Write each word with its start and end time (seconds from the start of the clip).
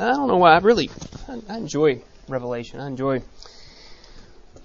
I 0.00 0.14
don't 0.14 0.28
know 0.28 0.38
why. 0.38 0.54
I 0.54 0.58
really, 0.60 0.90
I, 1.28 1.42
I 1.50 1.58
enjoy 1.58 2.02
Revelation. 2.26 2.80
I 2.80 2.86
enjoy 2.86 3.22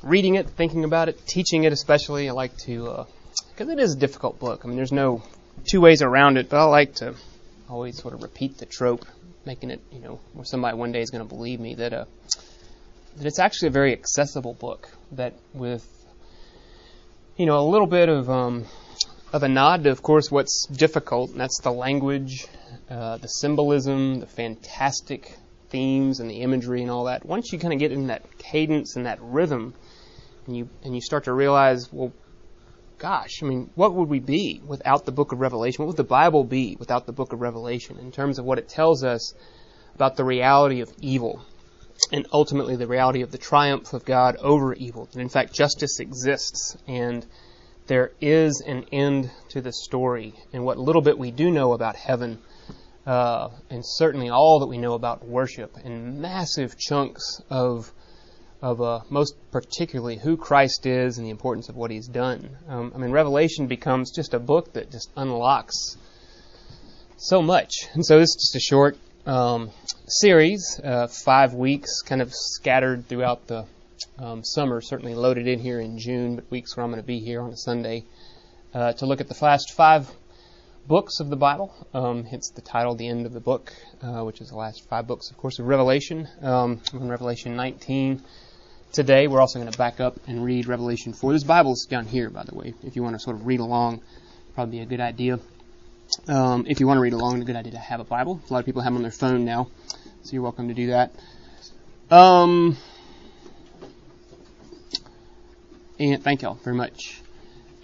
reading 0.02 0.36
it, 0.36 0.50
thinking 0.52 0.86
about 0.86 1.10
it, 1.10 1.28
teaching 1.28 1.66
it 1.66 1.74
especially. 1.74 2.30
I 2.30 2.32
like 2.32 2.56
to, 2.60 3.06
because 3.50 3.68
uh, 3.68 3.72
it 3.74 3.80
is 3.80 3.96
a 3.96 3.98
difficult 3.98 4.40
book. 4.40 4.62
I 4.64 4.70
mean, 4.70 4.78
there's 4.78 4.94
no 4.94 5.24
two 5.70 5.82
ways 5.82 6.02
around 6.02 6.38
it, 6.38 6.48
but 6.48 6.58
I 6.58 6.64
like 6.64 6.96
to 6.96 7.16
always 7.70 8.02
sort 8.02 8.14
of 8.14 8.24
repeat 8.24 8.60
the 8.60 8.66
trope, 8.66 9.06
making 9.46 9.72
it, 9.72 9.82
you 9.92 10.00
know, 10.00 10.22
where 10.32 10.46
somebody 10.46 10.78
one 10.78 10.94
day 10.94 11.02
is 11.02 11.10
going 11.10 11.28
to 11.28 11.28
believe 11.28 11.60
me 11.60 11.76
that, 11.76 11.92
uh, 11.92 12.06
that 13.18 13.26
it's 13.26 13.40
actually 13.40 13.68
a 13.68 13.72
very 13.72 13.92
accessible 13.92 14.54
book 14.54 14.88
that 15.12 15.34
with, 15.54 15.86
you 17.36 17.46
know, 17.46 17.60
a 17.60 17.68
little 17.68 17.88
bit 17.88 18.08
of, 18.08 18.30
um, 18.30 18.64
of 19.34 19.44
a 19.44 19.50
nod 19.50 19.84
to, 19.84 19.90
of 19.90 20.02
course, 20.02 20.32
what's 20.32 20.66
difficult, 20.68 21.32
and 21.32 21.42
that's 21.42 21.60
the 21.60 21.74
language, 21.74 22.48
uh, 22.90 23.18
the 23.18 23.28
symbolism, 23.28 24.20
the 24.20 24.28
fantastic 24.28 25.38
themes 25.70 26.20
and 26.20 26.30
the 26.30 26.42
imagery 26.42 26.82
and 26.82 26.92
all 26.92 27.06
that. 27.06 27.26
Once 27.26 27.52
you 27.52 27.60
kind 27.60 27.74
of 27.74 27.80
get 27.80 27.92
in 27.92 28.08
that 28.08 28.38
cadence 28.38 28.96
and 28.96 29.06
that 29.06 29.20
rhythm, 29.22 29.74
and 30.48 30.56
you 30.56 30.70
and 30.84 30.96
you 30.96 31.02
start 31.02 31.26
to 31.26 31.34
realize, 31.34 31.92
well, 31.92 32.14
gosh, 32.98 33.42
I 33.42 33.46
mean, 33.46 33.70
what 33.76 33.94
would 33.94 34.10
we 34.10 34.20
be 34.20 34.62
without 34.66 35.06
the 35.06 35.12
book 35.12 35.32
of 35.32 35.40
Revelation? 35.40 35.84
What 35.84 35.88
would 35.88 35.98
the 35.98 36.04
Bible 36.04 36.44
be 36.44 36.76
without 36.80 37.06
the 37.06 37.12
book 37.12 37.34
of 37.34 37.42
Revelation 37.42 37.98
in 38.00 38.12
terms 38.12 38.40
of 38.40 38.46
what 38.46 38.60
it 38.60 38.70
tells 38.70 39.04
us 39.04 39.34
about 39.96 40.16
the 40.16 40.24
reality 40.24 40.82
of 40.82 40.92
evil 41.02 41.42
and 42.12 42.28
ultimately 42.32 42.76
the 42.76 42.88
reality 42.88 43.22
of 43.22 43.32
the 43.32 43.38
triumph 43.38 43.94
of 43.94 44.06
God 44.06 44.38
over 44.38 44.74
evil? 44.74 45.10
And 45.14 45.22
in 45.22 45.30
fact, 45.30 45.54
justice 45.54 46.00
exists 46.00 46.78
and 46.88 47.26
there 47.88 48.12
is 48.20 48.62
an 48.66 48.86
end 48.92 49.30
to 49.50 49.62
the 49.62 49.72
story. 49.72 50.34
And 50.54 50.64
what 50.64 50.78
little 50.78 51.02
bit 51.02 51.18
we 51.18 51.32
do 51.32 51.52
know 51.52 51.74
about 51.74 51.96
heaven, 51.96 52.40
uh, 53.06 53.50
and 53.70 53.86
certainly 53.86 54.30
all 54.30 54.60
that 54.60 54.68
we 54.68 54.78
know 54.78 54.94
about 54.94 55.26
worship, 55.26 55.78
and 55.84 56.20
massive 56.20 56.78
chunks 56.78 57.42
of 57.50 57.92
of 58.62 58.82
uh, 58.82 59.02
most 59.10 59.36
particularly 59.52 60.18
who 60.18 60.38
Christ 60.38 60.86
is 60.86 61.18
and 61.18 61.26
the 61.26 61.30
importance 61.30 61.70
of 61.70 61.76
what 61.76 61.92
He's 61.92 62.08
done. 62.08 62.50
Um, 62.68 62.92
I 62.96 62.98
mean, 62.98 63.12
Revelation 63.12 63.68
becomes 63.68 64.12
just 64.12 64.34
a 64.34 64.40
book 64.40 64.74
that 64.74 64.92
just 64.92 65.12
unlocks 65.16 65.98
so 67.18 67.42
much. 67.42 67.72
And 67.94 68.04
so 68.04 68.18
this 68.18 68.30
is 68.30 68.36
just 68.36 68.56
a 68.56 68.60
short 68.60 68.98
um, 69.28 69.70
series, 70.08 70.80
uh, 70.84 71.08
five 71.08 71.54
weeks, 71.54 72.02
kind 72.02 72.22
of 72.22 72.34
scattered 72.34 73.08
throughout 73.08 73.46
the 73.48 73.66
um, 74.18 74.44
summer. 74.44 74.82
Certainly 74.82 75.16
loaded 75.16 75.48
in 75.48 75.60
here 75.60 75.80
in 75.80 76.00
June, 76.00 76.36
but 76.36 76.50
weeks 76.50 76.76
where 76.76 76.84
I'm 76.84 76.92
going 76.92 77.02
to 77.02 77.08
be 77.08 77.20
here 77.20 77.42
on 77.42 77.52
a 77.52 77.58
Sunday 77.58 78.06
uh, 78.74 78.94
to 78.94 79.06
look 79.06 79.22
at 79.22 79.28
the 79.28 79.38
last 79.44 79.74
five 79.74 80.10
books 80.88 81.20
of 81.20 81.30
the 81.30 81.36
Bible. 81.36 81.74
Um, 81.94 82.24
hence 82.24 82.50
the 82.50 82.62
title, 82.62 82.96
the 82.96 83.08
end 83.08 83.26
of 83.26 83.34
the 83.34 83.40
book, 83.40 83.74
uh, 84.02 84.24
which 84.24 84.42
is 84.42 84.50
the 84.50 84.56
last 84.56 84.88
five 84.88 85.08
books, 85.08 85.32
of 85.32 85.38
course, 85.38 85.60
of 85.60 85.68
Revelation. 85.68 86.28
Um, 86.42 86.82
in 86.94 87.10
Revelation 87.10 87.56
19 87.56 88.22
today. 88.92 89.28
We're 89.28 89.42
also 89.42 89.60
going 89.60 89.72
to 89.72 89.78
back 89.78 90.00
up 90.00 90.16
and 90.28 90.44
read 90.44 90.68
Revelation 90.68 91.14
4. 91.14 91.34
This 91.34 91.44
Bible's 91.44 91.86
down 91.86 92.06
here, 92.06 92.30
by 92.30 92.44
the 92.44 92.56
way, 92.56 92.74
if 92.84 92.96
you 92.96 93.04
want 93.04 93.16
to 93.16 93.20
sort 93.20 93.36
of 93.36 93.46
read 93.46 93.60
along. 93.60 94.02
Probably 94.54 94.80
a 94.80 94.86
good 94.86 95.02
idea. 95.02 95.40
Um, 96.28 96.66
if 96.68 96.80
you 96.80 96.88
want 96.88 96.98
to 96.98 97.02
read 97.02 97.14
along, 97.14 97.42
a 97.42 97.46
good 97.46 97.56
idea 97.56 97.74
to 97.74 97.78
have 97.78 98.00
a 98.00 98.06
Bible. 98.06 98.40
A 98.50 98.54
lot 98.54 98.60
of 98.60 98.66
people 98.66 98.82
have 98.82 98.92
them 98.92 98.98
on 98.98 99.02
their 99.02 99.12
phone 99.12 99.44
now, 99.44 99.70
so 100.24 100.34
you're 100.34 100.44
welcome 100.44 100.70
to 100.70 100.74
do 100.74 100.88
that. 100.88 101.12
Um, 102.10 102.78
and 106.00 106.24
thank 106.24 106.44
y'all 106.44 106.56
very 106.56 106.76
much. 106.76 107.22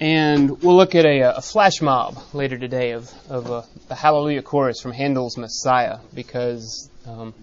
And 0.01 0.61
we'll 0.63 0.75
look 0.75 0.95
at 0.95 1.05
a, 1.05 1.37
a 1.37 1.41
flash 1.41 1.79
mob 1.79 2.17
later 2.33 2.57
today 2.57 2.91
of, 2.91 3.13
of 3.29 3.51
uh, 3.51 3.61
the 3.87 3.93
Hallelujah 3.93 4.41
chorus 4.41 4.81
from 4.81 4.93
Handel's 4.93 5.37
Messiah, 5.37 5.99
because 6.11 6.89
um, 7.05 7.35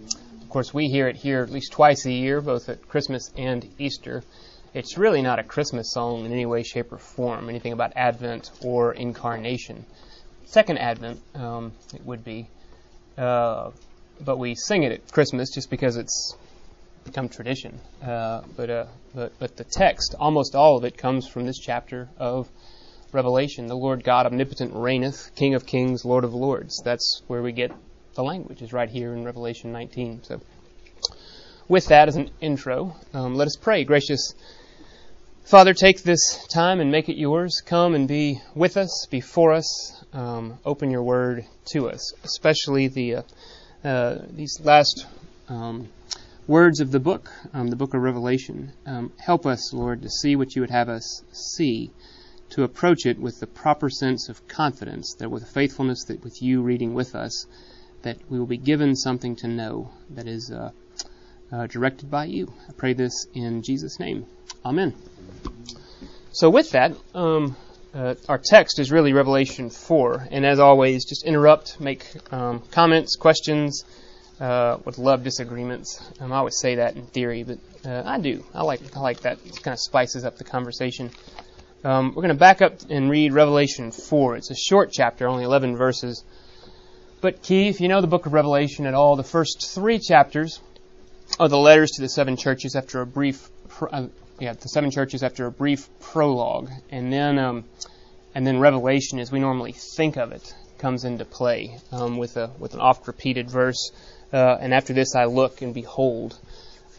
of 0.48 0.52
course, 0.52 0.72
we 0.72 0.88
hear 0.88 1.06
it 1.08 1.16
here 1.16 1.42
at 1.42 1.50
least 1.50 1.72
twice 1.72 2.06
a 2.06 2.10
year, 2.10 2.40
both 2.40 2.68
at 2.68 2.88
Christmas 2.88 3.30
and 3.36 3.68
Easter. 3.78 4.24
It's 4.72 4.96
really 4.96 5.20
not 5.20 5.38
a 5.38 5.42
Christmas 5.42 5.92
song 5.92 6.24
in 6.24 6.32
any 6.32 6.46
way, 6.46 6.62
shape, 6.62 6.90
or 6.90 6.96
form, 6.98 7.48
anything 7.48 7.72
about 7.72 7.92
Advent 7.94 8.50
or 8.62 8.92
incarnation. 8.92 9.84
Second 10.46 10.78
Advent, 10.78 11.20
um, 11.34 11.72
it 11.94 12.02
would 12.04 12.24
be. 12.24 12.48
Uh, 13.18 13.72
but 14.24 14.38
we 14.38 14.54
sing 14.54 14.82
it 14.82 14.92
at 14.92 15.12
Christmas 15.12 15.50
just 15.54 15.68
because 15.68 15.96
it's 15.96 16.34
become 17.08 17.28
tradition. 17.28 17.80
Uh, 18.02 18.42
but, 18.56 18.70
uh, 18.70 18.86
but, 19.14 19.32
but 19.38 19.56
the 19.56 19.64
text, 19.64 20.14
almost 20.18 20.54
all 20.54 20.76
of 20.76 20.84
it, 20.84 20.96
comes 20.96 21.26
from 21.26 21.46
this 21.46 21.58
chapter 21.58 22.08
of 22.18 22.48
Revelation. 23.12 23.66
The 23.66 23.76
Lord 23.76 24.04
God 24.04 24.26
omnipotent 24.26 24.74
reigneth, 24.74 25.34
King 25.34 25.54
of 25.54 25.66
kings, 25.66 26.04
Lord 26.04 26.24
of 26.24 26.34
lords. 26.34 26.80
That's 26.84 27.22
where 27.26 27.42
we 27.42 27.52
get 27.52 27.72
the 28.14 28.22
language 28.22 28.62
is 28.62 28.72
right 28.72 28.90
here 28.90 29.12
in 29.14 29.24
Revelation 29.24 29.72
19. 29.72 30.24
So, 30.24 30.40
with 31.68 31.86
that 31.86 32.08
as 32.08 32.16
an 32.16 32.30
intro, 32.40 32.96
um, 33.14 33.34
let 33.34 33.46
us 33.46 33.56
pray. 33.56 33.84
Gracious 33.84 34.34
Father, 35.44 35.72
take 35.72 36.02
this 36.02 36.46
time 36.48 36.78
and 36.80 36.92
make 36.92 37.08
it 37.08 37.16
yours. 37.16 37.62
Come 37.64 37.94
and 37.94 38.06
be 38.06 38.38
with 38.54 38.76
us, 38.76 39.06
before 39.10 39.54
us. 39.54 40.04
Um, 40.12 40.58
open 40.62 40.90
your 40.90 41.02
word 41.02 41.46
to 41.72 41.88
us, 41.88 42.12
especially 42.22 42.88
the 42.88 43.14
uh, 43.14 43.22
uh, 43.82 44.18
these 44.30 44.60
last 44.62 45.06
um, 45.48 45.88
words 46.48 46.80
of 46.80 46.90
the 46.90 46.98
book, 46.98 47.30
um, 47.52 47.68
the 47.68 47.76
book 47.76 47.92
of 47.92 48.00
Revelation. 48.00 48.72
Um, 48.86 49.12
help 49.18 49.44
us, 49.46 49.72
Lord, 49.72 50.02
to 50.02 50.08
see 50.08 50.34
what 50.34 50.56
you 50.56 50.62
would 50.62 50.70
have 50.70 50.88
us 50.88 51.22
see, 51.30 51.92
to 52.50 52.64
approach 52.64 53.04
it 53.04 53.20
with 53.20 53.38
the 53.38 53.46
proper 53.46 53.90
sense 53.90 54.30
of 54.30 54.48
confidence, 54.48 55.14
that 55.18 55.30
with 55.30 55.46
faithfulness, 55.46 56.04
that 56.04 56.24
with 56.24 56.42
you 56.42 56.62
reading 56.62 56.94
with 56.94 57.14
us, 57.14 57.46
that 58.02 58.16
we 58.30 58.38
will 58.38 58.46
be 58.46 58.56
given 58.56 58.96
something 58.96 59.36
to 59.36 59.46
know 59.46 59.90
that 60.08 60.26
is 60.26 60.50
uh, 60.50 60.70
uh, 61.52 61.66
directed 61.66 62.10
by 62.10 62.24
you. 62.24 62.50
I 62.66 62.72
pray 62.72 62.94
this 62.94 63.26
in 63.34 63.62
Jesus' 63.62 64.00
name. 64.00 64.24
Amen. 64.64 64.94
So, 66.32 66.48
with 66.48 66.70
that, 66.70 66.92
um, 67.14 67.56
uh, 67.92 68.14
our 68.26 68.40
text 68.42 68.78
is 68.78 68.90
really 68.90 69.12
Revelation 69.12 69.68
4. 69.68 70.28
And 70.30 70.46
as 70.46 70.60
always, 70.60 71.04
just 71.04 71.26
interrupt, 71.26 71.78
make 71.78 72.06
um, 72.32 72.62
comments, 72.70 73.16
questions. 73.16 73.84
Uh, 74.40 74.78
would 74.84 74.98
love 74.98 75.24
disagreements. 75.24 76.00
Um, 76.20 76.32
I 76.32 76.36
always 76.36 76.58
say 76.58 76.76
that 76.76 76.94
in 76.94 77.06
theory, 77.06 77.42
but 77.42 77.58
uh, 77.84 78.02
I 78.04 78.20
do. 78.20 78.44
I 78.54 78.62
like 78.62 78.80
I 78.96 79.00
like 79.00 79.22
that. 79.22 79.38
It 79.44 79.62
kind 79.62 79.72
of 79.72 79.80
spices 79.80 80.24
up 80.24 80.38
the 80.38 80.44
conversation. 80.44 81.10
Um, 81.84 82.08
we're 82.08 82.22
going 82.22 82.28
to 82.28 82.34
back 82.34 82.60
up 82.62 82.74
and 82.90 83.10
read 83.10 83.32
Revelation 83.32 83.92
4. 83.92 84.36
It's 84.36 84.50
a 84.50 84.54
short 84.54 84.90
chapter, 84.92 85.28
only 85.28 85.44
11 85.44 85.76
verses. 85.76 86.24
But 87.20 87.42
key, 87.42 87.68
if 87.68 87.80
you 87.80 87.88
know 87.88 88.00
the 88.00 88.06
book 88.06 88.26
of 88.26 88.32
Revelation 88.32 88.86
at 88.86 88.94
all, 88.94 89.16
the 89.16 89.24
first 89.24 89.70
three 89.74 89.98
chapters 89.98 90.60
are 91.38 91.48
the 91.48 91.58
letters 91.58 91.92
to 91.92 92.02
the 92.02 92.08
seven 92.08 92.36
churches 92.36 92.74
after 92.74 93.00
a 93.00 93.06
brief, 93.06 93.48
uh, 93.90 94.06
yeah, 94.40 94.52
the 94.54 94.68
seven 94.68 94.90
churches 94.90 95.22
after 95.22 95.46
a 95.46 95.50
brief 95.50 95.88
prologue, 96.00 96.70
and 96.90 97.12
then, 97.12 97.38
um, 97.38 97.64
and 98.34 98.46
then 98.46 98.60
Revelation, 98.60 99.18
as 99.18 99.32
we 99.32 99.40
normally 99.40 99.72
think 99.72 100.16
of 100.16 100.32
it, 100.32 100.54
comes 100.78 101.04
into 101.04 101.24
play 101.24 101.76
um, 101.90 102.18
with 102.18 102.36
a 102.36 102.50
with 102.58 102.74
an 102.74 102.80
oft-repeated 102.80 103.50
verse. 103.50 103.90
Uh, 104.32 104.56
and 104.60 104.74
after 104.74 104.92
this, 104.92 105.14
I 105.14 105.24
look 105.24 105.62
and 105.62 105.72
behold. 105.72 106.38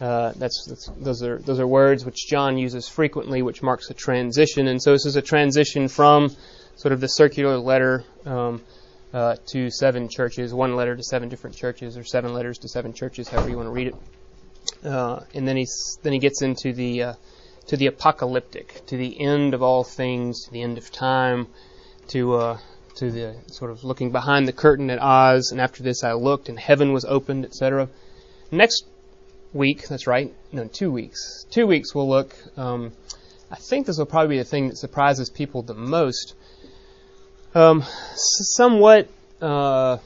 Uh, 0.00 0.32
that's, 0.36 0.66
that's, 0.66 0.86
those 0.98 1.22
are 1.22 1.38
those 1.38 1.60
are 1.60 1.66
words 1.66 2.04
which 2.06 2.26
John 2.26 2.56
uses 2.56 2.88
frequently, 2.88 3.42
which 3.42 3.62
marks 3.62 3.90
a 3.90 3.94
transition. 3.94 4.66
And 4.66 4.82
so 4.82 4.92
this 4.92 5.04
is 5.04 5.16
a 5.16 5.22
transition 5.22 5.88
from 5.88 6.34
sort 6.76 6.92
of 6.92 7.00
the 7.00 7.08
circular 7.08 7.58
letter. 7.58 8.04
Um, 8.24 8.62
uh, 9.12 9.36
to 9.46 9.70
seven 9.70 10.08
churches, 10.08 10.54
one 10.54 10.76
letter 10.76 10.94
to 10.94 11.02
seven 11.02 11.28
different 11.28 11.56
churches, 11.56 11.96
or 11.96 12.04
seven 12.04 12.32
letters 12.32 12.58
to 12.58 12.68
seven 12.68 12.92
churches, 12.92 13.28
however 13.28 13.50
you 13.50 13.56
want 13.56 13.66
to 13.66 13.72
read 13.72 13.88
it. 13.88 13.94
Uh, 14.84 15.20
and 15.34 15.48
then 15.48 15.56
he's 15.56 15.98
then 16.02 16.12
he 16.12 16.18
gets 16.18 16.42
into 16.42 16.72
the 16.72 17.02
uh, 17.02 17.14
to 17.66 17.76
the 17.76 17.86
apocalyptic, 17.86 18.84
to 18.86 18.96
the 18.96 19.20
end 19.20 19.54
of 19.54 19.62
all 19.62 19.84
things, 19.84 20.44
to 20.44 20.52
the 20.52 20.62
end 20.62 20.78
of 20.78 20.90
time, 20.90 21.46
to 22.08 22.34
uh, 22.34 22.58
to 23.00 23.10
the 23.10 23.34
sort 23.46 23.70
of 23.70 23.82
looking 23.82 24.12
behind 24.12 24.46
the 24.46 24.52
curtain 24.52 24.90
at 24.90 25.00
Oz. 25.00 25.52
And 25.52 25.60
after 25.60 25.82
this, 25.82 26.04
I 26.04 26.12
looked, 26.12 26.50
and 26.50 26.58
heaven 26.58 26.92
was 26.92 27.06
opened, 27.06 27.46
etc. 27.46 27.88
Next 28.50 28.84
week, 29.54 29.88
that's 29.88 30.06
right, 30.06 30.32
no, 30.52 30.66
two 30.66 30.92
weeks. 30.92 31.44
Two 31.50 31.66
weeks 31.66 31.94
we'll 31.94 32.08
look. 32.08 32.36
Um, 32.58 32.92
I 33.50 33.56
think 33.56 33.86
this 33.86 33.98
will 33.98 34.06
probably 34.06 34.36
be 34.36 34.38
the 34.38 34.44
thing 34.44 34.68
that 34.68 34.76
surprises 34.76 35.30
people 35.30 35.62
the 35.62 35.74
most 35.74 36.34
um, 37.54 37.82
somewhat 38.14 39.08
uh, 39.40 39.96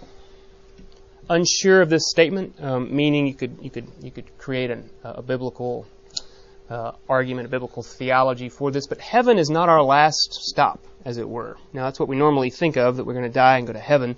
unsure 1.28 1.82
of 1.82 1.90
this 1.90 2.08
statement, 2.08 2.54
um, 2.60 2.94
meaning 2.94 3.26
you 3.26 3.34
could 3.34 3.58
you 3.60 3.70
could 3.70 3.88
you 4.00 4.10
could 4.12 4.38
create 4.38 4.70
an, 4.70 4.88
a 5.02 5.20
biblical 5.20 5.86
uh, 6.70 6.92
argument, 7.08 7.46
of 7.46 7.50
biblical 7.50 7.82
theology 7.82 8.48
for 8.48 8.70
this. 8.70 8.86
But 8.86 9.00
heaven 9.00 9.38
is 9.38 9.50
not 9.50 9.68
our 9.68 9.82
last 9.82 10.34
stop, 10.34 10.80
as 11.04 11.18
it 11.18 11.28
were. 11.28 11.56
Now 11.72 11.84
that's 11.84 12.00
what 12.00 12.08
we 12.08 12.16
normally 12.16 12.50
think 12.50 12.76
of 12.76 12.96
that 12.96 13.04
we're 13.04 13.14
going 13.14 13.24
to 13.24 13.30
die 13.30 13.58
and 13.58 13.66
go 13.66 13.72
to 13.72 13.78
heaven. 13.78 14.16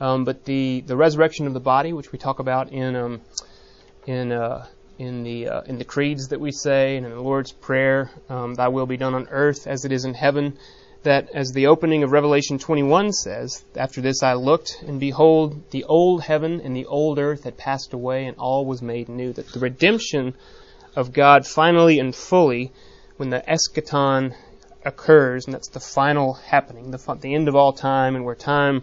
Um, 0.00 0.24
but 0.24 0.44
the 0.44 0.82
the 0.86 0.96
resurrection 0.96 1.46
of 1.46 1.54
the 1.54 1.60
body, 1.60 1.92
which 1.92 2.12
we 2.12 2.18
talk 2.18 2.38
about 2.38 2.72
in 2.72 2.96
um, 2.96 3.20
in 4.06 4.32
uh, 4.32 4.66
in 4.98 5.22
the 5.22 5.48
uh, 5.48 5.60
in 5.62 5.78
the 5.78 5.84
creeds 5.84 6.28
that 6.28 6.40
we 6.40 6.52
say 6.52 6.96
and 6.96 7.06
in 7.06 7.12
the 7.12 7.20
Lord's 7.20 7.52
prayer, 7.52 8.10
um, 8.28 8.54
"Thy 8.54 8.68
will 8.68 8.86
be 8.86 8.96
done 8.96 9.14
on 9.14 9.28
earth 9.30 9.66
as 9.66 9.84
it 9.84 9.92
is 9.92 10.04
in 10.04 10.14
heaven." 10.14 10.56
that, 11.02 11.30
as 11.32 11.52
the 11.52 11.66
opening 11.66 12.02
of 12.02 12.12
Revelation 12.12 12.58
21 12.58 13.12
says, 13.12 13.64
after 13.74 14.00
this 14.00 14.22
I 14.22 14.34
looked, 14.34 14.82
and 14.86 15.00
behold, 15.00 15.70
the 15.70 15.84
old 15.84 16.22
heaven 16.22 16.60
and 16.60 16.76
the 16.76 16.86
old 16.86 17.18
earth 17.18 17.44
had 17.44 17.56
passed 17.56 17.94
away, 17.94 18.26
and 18.26 18.36
all 18.36 18.66
was 18.66 18.82
made 18.82 19.08
new. 19.08 19.32
That 19.32 19.48
the 19.48 19.60
redemption 19.60 20.34
of 21.00 21.12
God 21.12 21.46
finally 21.46 21.98
and 21.98 22.14
fully, 22.14 22.72
when 23.16 23.30
the 23.30 23.42
eschaton 23.48 24.34
occurs, 24.84 25.46
and 25.46 25.54
that's 25.54 25.68
the 25.68 25.80
final 25.80 26.34
happening, 26.34 26.90
the, 26.90 27.18
the 27.20 27.34
end 27.34 27.48
of 27.48 27.56
all 27.56 27.72
time, 27.72 28.14
and 28.16 28.24
where 28.24 28.34
time 28.34 28.82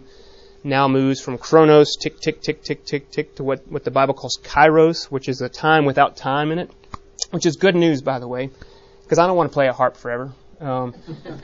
now 0.64 0.88
moves 0.88 1.20
from 1.20 1.38
chronos, 1.38 1.96
tick, 1.96 2.20
tick, 2.20 2.42
tick, 2.42 2.62
tick, 2.62 2.84
tick, 2.84 3.10
tick, 3.10 3.36
to 3.36 3.44
what, 3.44 3.66
what 3.68 3.84
the 3.84 3.90
Bible 3.90 4.14
calls 4.14 4.38
kairos, 4.42 5.04
which 5.04 5.28
is 5.28 5.40
a 5.40 5.48
time 5.48 5.84
without 5.84 6.16
time 6.16 6.52
in 6.52 6.58
it, 6.58 6.70
which 7.30 7.46
is 7.46 7.56
good 7.56 7.74
news, 7.74 8.02
by 8.02 8.18
the 8.18 8.28
way, 8.28 8.50
because 9.02 9.18
I 9.18 9.26
don't 9.26 9.36
want 9.36 9.50
to 9.50 9.54
play 9.54 9.68
a 9.68 9.72
harp 9.72 9.96
forever. 9.96 10.32
Um, 10.60 10.94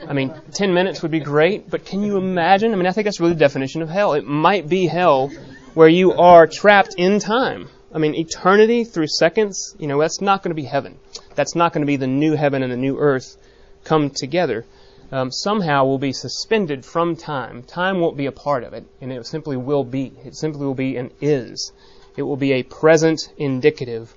I 0.07 0.13
mean, 0.13 0.33
10 0.53 0.73
minutes 0.73 1.01
would 1.01 1.11
be 1.11 1.21
great, 1.21 1.69
but 1.69 1.85
can 1.85 2.03
you 2.03 2.17
imagine? 2.17 2.73
I 2.73 2.75
mean, 2.75 2.85
I 2.85 2.91
think 2.91 3.05
that's 3.05 3.21
really 3.21 3.33
the 3.33 3.39
definition 3.39 3.81
of 3.81 3.89
hell. 3.89 4.13
It 4.13 4.25
might 4.25 4.67
be 4.67 4.87
hell 4.87 5.31
where 5.73 5.87
you 5.87 6.13
are 6.13 6.47
trapped 6.47 6.95
in 6.97 7.19
time. 7.19 7.69
I 7.95 7.97
mean, 7.97 8.13
eternity 8.13 8.83
through 8.83 9.07
seconds, 9.07 9.73
you 9.79 9.87
know, 9.87 10.01
that's 10.01 10.19
not 10.19 10.43
going 10.43 10.49
to 10.49 10.61
be 10.61 10.67
heaven. 10.67 10.99
That's 11.35 11.55
not 11.55 11.71
going 11.71 11.81
to 11.81 11.87
be 11.87 11.95
the 11.95 12.07
new 12.07 12.35
heaven 12.35 12.61
and 12.61 12.69
the 12.69 12.75
new 12.75 12.97
earth 12.99 13.37
come 13.85 14.09
together. 14.09 14.65
Um, 15.13 15.31
somehow 15.31 15.85
will 15.85 15.97
be 15.97 16.11
suspended 16.11 16.83
from 16.83 17.15
time. 17.15 17.63
Time 17.63 18.01
won't 18.01 18.17
be 18.17 18.25
a 18.25 18.33
part 18.33 18.65
of 18.65 18.73
it, 18.73 18.83
and 18.99 19.13
it 19.13 19.25
simply 19.25 19.55
will 19.55 19.85
be. 19.85 20.11
It 20.25 20.35
simply 20.35 20.65
will 20.65 20.75
be 20.75 20.97
and 20.97 21.09
is. 21.21 21.71
It 22.17 22.23
will 22.23 22.35
be 22.35 22.51
a 22.51 22.63
present 22.63 23.29
indicative 23.37 24.13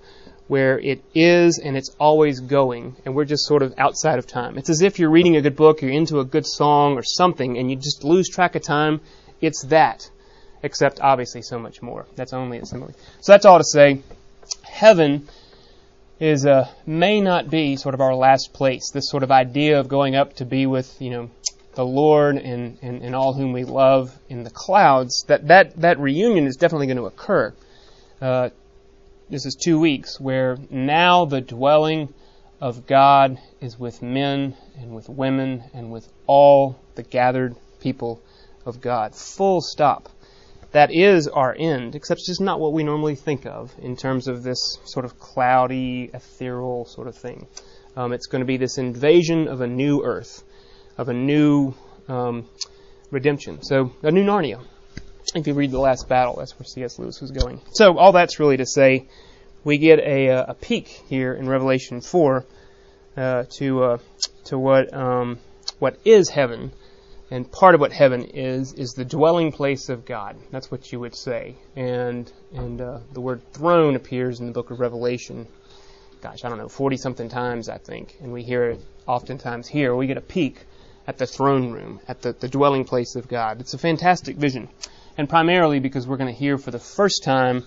where 0.49 0.81
it 0.81 1.05
is 1.15 1.61
and 1.63 1.77
it's 1.77 1.95
always 2.01 2.41
going, 2.41 2.97
and 3.05 3.15
we're 3.15 3.27
just 3.27 3.47
sort 3.47 3.63
of 3.63 3.75
outside 3.79 4.19
of 4.19 4.27
time. 4.27 4.59
It's 4.59 4.71
as 4.71 4.83
if 4.83 4.99
you're 4.99 5.11
reading 5.11 5.37
a 5.37 5.43
good 5.43 5.55
book, 5.55 5.83
you're 5.83 5.93
into 5.93 6.19
a 6.19 6.25
good 6.25 6.47
song 6.47 6.97
or 6.97 7.05
something, 7.05 7.57
and 7.57 7.71
you 7.71 7.77
just 7.77 8.03
lose 8.03 8.29
track 8.29 8.57
of 8.57 8.63
time. 8.63 9.03
It's 9.41 9.63
that, 9.67 10.11
except 10.63 11.01
obviously 11.01 11.43
so 11.43 11.59
much 11.59 11.83
more. 11.83 12.07
That's 12.17 12.33
only 12.33 12.59
a 12.59 12.67
simile. 12.67 12.93
So 13.21 13.33
that's 13.33 13.45
all 13.45 13.59
to 13.59 13.65
say. 13.65 14.01
Heaven 14.63 15.29
is 16.21 16.47
uh, 16.47 16.69
may 16.87 17.21
not 17.21 17.51
be 17.51 17.77
sort 17.77 17.95
of 17.95 18.01
our 18.01 18.15
last 18.15 18.53
place. 18.53 18.91
This 18.91 19.09
sort 19.09 19.23
of 19.23 19.31
idea 19.31 19.79
of 19.81 19.89
going 19.89 20.17
up 20.17 20.35
to 20.37 20.45
be 20.45 20.67
with 20.67 21.01
you 21.01 21.11
know 21.11 21.31
the 21.75 21.85
Lord 21.85 22.37
and, 22.37 22.77
and, 22.83 23.03
and 23.03 23.15
all 23.15 23.35
whom 23.35 23.53
we 23.53 23.65
love 23.65 24.17
in 24.29 24.43
the 24.43 24.51
clouds. 24.51 25.25
That 25.29 25.49
that 25.49 25.77
that 25.81 25.99
reunion 25.99 26.47
is 26.47 26.57
definitely 26.57 26.87
going 26.87 26.97
to 26.99 27.07
occur. 27.07 27.55
Uh, 28.21 28.51
this 29.31 29.47
is 29.47 29.55
two 29.55 29.79
weeks 29.79 30.19
where 30.19 30.57
now 30.71 31.27
the 31.27 31.41
dwelling 31.41 32.13
of 32.61 32.87
God 32.87 33.39
is 33.61 33.79
with 33.79 34.03
men 34.03 34.57
and 34.79 34.95
with 34.95 35.09
women 35.09 35.63
and 35.75 35.93
with 35.93 36.09
all 36.27 36.81
the 36.95 37.03
gathered 37.03 37.55
people 37.81 38.21
of 38.65 38.81
God. 38.81 39.15
Full 39.15 39.61
stop. 39.61 40.09
That 40.73 40.93
is 40.93 41.29
our 41.29 41.55
end, 41.59 41.95
except 41.95 42.21
it's 42.21 42.29
just 42.29 42.41
not 42.41 42.61
what 42.61 42.73
we 42.73 42.85
normally 42.85 43.15
think 43.15 43.47
of 43.47 43.75
in 43.81 43.97
terms 43.97 44.29
of 44.29 44.43
this 44.43 44.79
sort 44.85 45.05
of 45.05 45.19
cloudy, 45.19 46.11
ethereal 46.13 46.85
sort 46.85 47.09
of 47.09 47.17
thing. 47.17 47.47
Um, 47.97 48.13
it's 48.13 48.27
going 48.27 48.41
to 48.41 48.47
be 48.47 48.59
this 48.59 48.79
invasion 48.79 49.49
of 49.49 49.61
a 49.61 49.67
new 49.67 50.05
earth, 50.05 50.45
of 50.99 51.09
a 51.09 51.15
new 51.15 51.75
um, 52.07 52.47
redemption. 53.11 53.63
So, 53.63 53.93
a 54.03 54.11
new 54.11 54.25
Narnia 54.25 54.61
if 55.35 55.47
you 55.47 55.55
read 55.55 55.71
The 55.71 55.79
Last 55.79 56.09
Battle, 56.09 56.37
that's 56.39 56.59
where 56.59 56.65
C.S. 56.65 56.99
Lewis 56.99 57.21
was 57.21 57.31
going. 57.31 57.61
So 57.73 57.99
all 57.99 58.13
that's 58.13 58.41
really 58.41 58.57
to 58.57 58.67
say, 58.67 59.09
we 59.65 59.79
get 59.79 59.99
a, 59.99 60.31
uh, 60.31 60.45
a 60.49 60.55
peek 60.55 60.89
here 61.09 61.35
in 61.35 61.49
Revelation 61.49 62.01
4 62.01 62.47
uh, 63.17 63.45
to 63.59 63.83
uh, 63.83 63.99
to 64.45 64.59
what 64.59 64.95
um, 64.95 65.39
what 65.81 65.99
is 66.05 66.29
heaven, 66.29 66.73
and 67.31 67.51
part 67.51 67.75
of 67.75 67.81
what 67.81 67.93
heaven 67.93 68.25
is 68.25 68.73
is 68.75 68.93
the 68.93 69.05
dwelling 69.05 69.53
place 69.53 69.89
of 69.89 70.05
God. 70.05 70.37
That's 70.51 70.71
what 70.71 70.93
you 70.93 71.01
would 71.01 71.15
say, 71.15 71.57
and 71.77 72.31
and 72.55 72.81
uh, 72.81 72.99
the 73.13 73.21
word 73.21 73.43
throne 73.53 73.97
appears 73.97 74.41
in 74.41 74.47
the 74.47 74.53
book 74.53 74.71
of 74.71 74.81
Revelation. 74.81 75.47
Gosh, 76.21 76.45
I 76.45 76.49
don't 76.49 76.59
know, 76.59 76.69
forty 76.69 76.97
something 76.97 77.29
times 77.29 77.69
I 77.69 77.79
think, 77.79 78.17
and 78.21 78.33
we 78.33 78.43
hear 78.43 78.71
it 78.71 78.81
oftentimes 79.07 79.69
here. 79.69 79.95
We 79.95 80.07
get 80.07 80.17
a 80.17 80.23
peek 80.23 80.65
at 81.07 81.17
the 81.17 81.27
throne 81.27 81.73
room, 81.73 82.01
at 82.07 82.21
the, 82.21 82.33
the 82.33 82.49
dwelling 82.49 82.85
place 82.85 83.17
of 83.17 83.29
God. 83.29 83.61
It's 83.61 83.73
a 83.73 83.79
fantastic 83.79 84.37
vision 84.37 84.69
and 85.19 85.29
primarily 85.29 85.81
because 85.81 86.07
we're 86.07 86.17
going 86.17 86.33
to 86.33 86.39
hear 86.39 86.57
for 86.57 86.71
the 86.71 86.79
first 86.79 87.25
time 87.25 87.65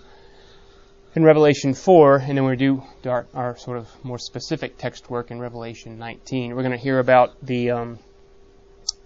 in 1.14 1.24
Revelation 1.24 1.74
4, 1.74 2.24
and 2.26 2.38
then 2.38 2.46
we 2.46 2.56
do 2.56 2.82
our, 3.06 3.28
our, 3.34 3.58
sort 3.58 3.78
of 3.78 3.90
more 4.04 4.18
specific 4.18 4.78
text 4.78 5.10
work 5.10 5.30
in 5.30 5.42
Revelation 5.42 6.00
19. 6.00 6.56
We're 6.56 6.62
going 6.62 6.72
to 6.72 6.78
hear 6.78 7.00
about 7.00 7.34
the 7.46 7.72
um, 7.72 8.00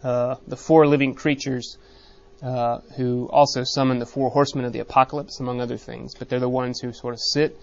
uh, 0.05 0.35
the 0.47 0.55
four 0.55 0.85
living 0.85 1.15
creatures 1.15 1.79
uh, 2.43 2.77
who 2.95 3.27
also 3.31 3.63
summon 3.63 3.97
the 3.97 4.05
four 4.05 4.29
horsemen 4.29 4.63
of 4.63 4.71
the 4.71 4.79
apocalypse, 4.79 5.39
among 5.39 5.59
other 5.59 5.77
things. 5.77 6.13
But 6.13 6.29
they're 6.29 6.39
the 6.39 6.47
ones 6.47 6.79
who 6.79 6.93
sort 6.93 7.15
of 7.15 7.19
sit 7.19 7.57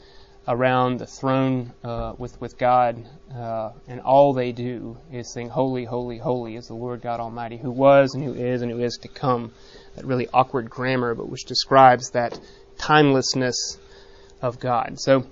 around 0.49 0.99
the 0.99 1.07
throne 1.07 1.73
uh, 1.85 2.15
with 2.19 2.41
with 2.41 2.59
God, 2.59 3.07
uh, 3.33 3.71
and 3.87 4.01
all 4.01 4.33
they 4.33 4.51
do 4.51 4.99
is 5.13 5.33
sing, 5.33 5.51
"Holy, 5.51 5.85
holy, 5.85 6.19
holy 6.19 6.57
is 6.57 6.67
the 6.67 6.75
Lord 6.75 7.01
God 7.01 7.21
Almighty, 7.21 7.59
who 7.59 7.71
was 7.71 8.15
and 8.15 8.25
who 8.25 8.35
is 8.35 8.61
and 8.61 8.73
who 8.73 8.81
is 8.81 8.99
to 9.03 9.09
come." 9.09 9.53
That 9.95 10.05
really 10.05 10.27
awkward 10.35 10.69
grammar, 10.69 11.15
but 11.15 11.29
which 11.29 11.45
describes 11.45 12.11
that 12.11 12.41
timelessness 12.77 13.79
of 14.41 14.59
God. 14.59 14.99
So, 14.99 15.27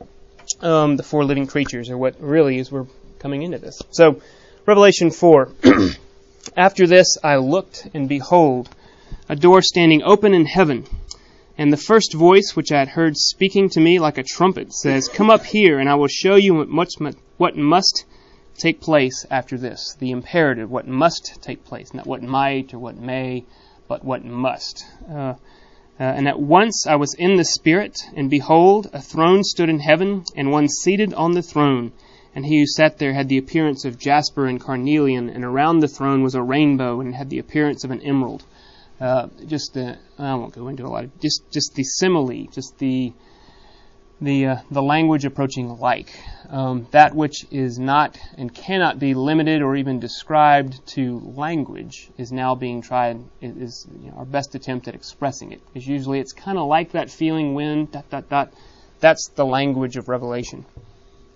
um, 0.61 0.97
the 0.97 1.03
four 1.03 1.25
living 1.25 1.49
creatures 1.49 1.91
are 1.91 1.99
what 1.99 2.21
really 2.21 2.59
is 2.59 2.71
we're 2.71 2.87
coming 3.19 3.43
into 3.43 3.59
this. 3.59 3.83
So, 3.91 4.23
Revelation 4.65 5.11
4. 5.11 5.49
After 6.57 6.87
this 6.87 7.19
I 7.23 7.37
looked, 7.37 7.89
and 7.93 8.09
behold, 8.09 8.71
a 9.29 9.37
door 9.37 9.63
standing 9.63 10.03
open 10.03 10.35
in 10.35 10.47
heaven. 10.47 10.87
And 11.59 11.73
the 11.73 11.77
first 11.77 12.15
voice 12.15 12.57
which 12.57 12.73
I 12.73 12.79
had 12.79 12.89
heard 12.89 13.17
speaking 13.17 13.69
to 13.71 13.81
me 13.81 13.99
like 13.99 14.17
a 14.17 14.23
trumpet 14.23 14.73
says, 14.73 15.09
Come 15.09 15.29
up 15.29 15.45
here, 15.45 15.79
and 15.79 15.89
I 15.89 15.97
will 15.97 16.09
show 16.09 16.37
you 16.37 16.55
what, 16.55 16.69
much, 16.71 16.95
what 17.37 17.57
must 17.57 18.07
take 18.57 18.81
place 18.81 19.27
after 19.31 19.59
this. 19.59 19.95
The 19.99 20.11
imperative, 20.11 20.71
what 20.71 20.89
must 20.89 21.43
take 21.43 21.65
place, 21.65 21.93
not 21.93 22.07
what 22.07 22.23
might 22.23 22.73
or 22.73 22.79
what 22.79 22.97
may, 22.97 23.45
but 23.89 24.05
what 24.05 24.25
must. 24.25 24.85
Uh, 25.11 25.15
uh, 25.15 25.35
and 25.99 26.27
at 26.27 26.41
once 26.41 26.87
I 26.87 26.97
was 26.97 27.13
in 27.15 27.37
the 27.37 27.45
Spirit, 27.45 28.01
and 28.17 28.31
behold, 28.31 28.89
a 28.93 29.03
throne 29.03 29.45
stood 29.45 29.69
in 29.69 29.81
heaven, 29.81 30.25
and 30.35 30.51
one 30.51 30.69
seated 30.69 31.13
on 31.13 31.33
the 31.33 31.43
throne. 31.43 31.93
And 32.35 32.47
he 32.47 32.61
who 32.61 32.67
sat 32.67 32.99
there 32.99 33.13
had 33.13 33.29
the 33.29 33.39
appearance 33.39 33.85
of 33.85 33.99
jasper 33.99 34.47
and 34.47 34.61
carnelian, 34.61 35.29
and 35.29 35.45
around 35.45 35.81
the 35.81 35.89
throne 35.89 36.23
was 36.23 36.35
a 36.35 36.43
rainbow, 36.43 37.01
and 37.01 37.15
had 37.15 37.29
the 37.29 37.41
appearance 37.41 37.83
of 37.83 37.91
an 37.91 38.03
emerald. 38.03 38.45
Uh, 39.01 39.29
just 39.47 39.75
the, 39.75 39.99
I 40.19 40.35
won't 40.35 40.55
go 40.55 40.69
into 40.69 40.85
a 40.85 40.89
lot 40.89 41.05
of 41.05 41.21
just 41.21 41.51
just 41.51 41.75
the 41.75 41.83
simile, 41.83 42.47
just 42.53 42.79
the 42.79 43.13
the 44.21 44.47
uh, 44.47 44.57
the 44.71 44.83
language 44.83 45.25
approaching 45.25 45.79
like. 45.79 46.13
Um, 46.49 46.87
that 46.91 47.15
which 47.15 47.47
is 47.51 47.79
not 47.79 48.19
and 48.37 48.53
cannot 48.55 48.99
be 48.99 49.15
limited 49.15 49.63
or 49.63 49.77
even 49.77 50.01
described 50.01 50.87
to 50.89 51.21
language 51.35 52.11
is 52.19 52.31
now 52.31 52.55
being 52.55 52.83
tried 52.83 53.25
is 53.41 53.87
you 54.03 54.11
know, 54.11 54.19
our 54.19 54.25
best 54.25 54.55
attempt 54.55 54.87
at 54.89 54.95
expressing 54.95 55.53
it. 55.53 55.61
Is 55.75 55.87
usually 55.87 56.21
it's 56.21 56.33
kind 56.33 56.59
of 56.59 56.69
like 56.69 56.93
that 56.93 57.11
feeling 57.11 57.55
when 57.55 57.87
dot 57.87 58.11
dot 58.11 58.29
dot 58.29 58.53
that's 59.01 59.29
the 59.35 59.47
language 59.47 59.97
of 59.97 60.09
revelation 60.09 60.67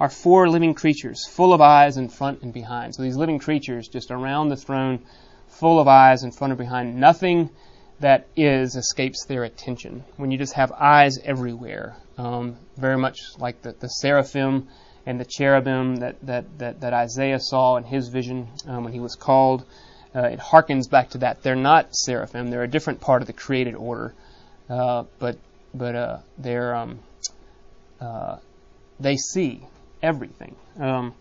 are 0.00 0.08
four 0.08 0.48
living 0.48 0.74
creatures, 0.74 1.26
full 1.26 1.52
of 1.52 1.60
eyes 1.60 1.96
in 1.96 2.08
front 2.08 2.42
and 2.42 2.52
behind. 2.52 2.94
So 2.94 3.02
these 3.02 3.16
living 3.16 3.38
creatures 3.38 3.88
just 3.88 4.10
around 4.10 4.48
the 4.48 4.56
throne, 4.56 5.00
full 5.48 5.78
of 5.78 5.88
eyes 5.88 6.22
in 6.22 6.32
front 6.32 6.52
and 6.52 6.58
behind. 6.58 6.96
Nothing 6.96 7.50
that 8.00 8.26
is 8.36 8.74
escapes 8.76 9.24
their 9.26 9.44
attention. 9.44 10.04
When 10.16 10.30
you 10.30 10.38
just 10.38 10.54
have 10.54 10.72
eyes 10.72 11.18
everywhere, 11.18 11.96
um, 12.18 12.56
very 12.76 12.98
much 12.98 13.20
like 13.38 13.62
the, 13.62 13.72
the 13.72 13.88
seraphim 13.88 14.68
and 15.06 15.18
the 15.20 15.24
cherubim 15.24 15.96
that, 15.96 16.16
that, 16.26 16.58
that, 16.58 16.80
that 16.80 16.92
Isaiah 16.92 17.40
saw 17.40 17.76
in 17.76 17.84
his 17.84 18.08
vision 18.08 18.48
um, 18.66 18.84
when 18.84 18.92
he 18.92 19.00
was 19.00 19.14
called. 19.14 19.64
Uh, 20.14 20.24
it 20.24 20.38
harkens 20.38 20.90
back 20.90 21.10
to 21.10 21.18
that. 21.18 21.42
They're 21.42 21.56
not 21.56 21.94
seraphim. 21.94 22.50
They're 22.50 22.62
a 22.62 22.68
different 22.68 23.00
part 23.00 23.22
of 23.22 23.26
the 23.26 23.32
created 23.32 23.74
order, 23.74 24.14
uh, 24.68 25.04
but 25.18 25.38
but 25.72 25.94
uh, 25.94 26.18
they're 26.36 26.74
um, 26.74 26.98
uh, 27.98 28.36
they 29.00 29.16
see 29.16 29.62
everything. 30.02 30.56
Um, 30.78 31.14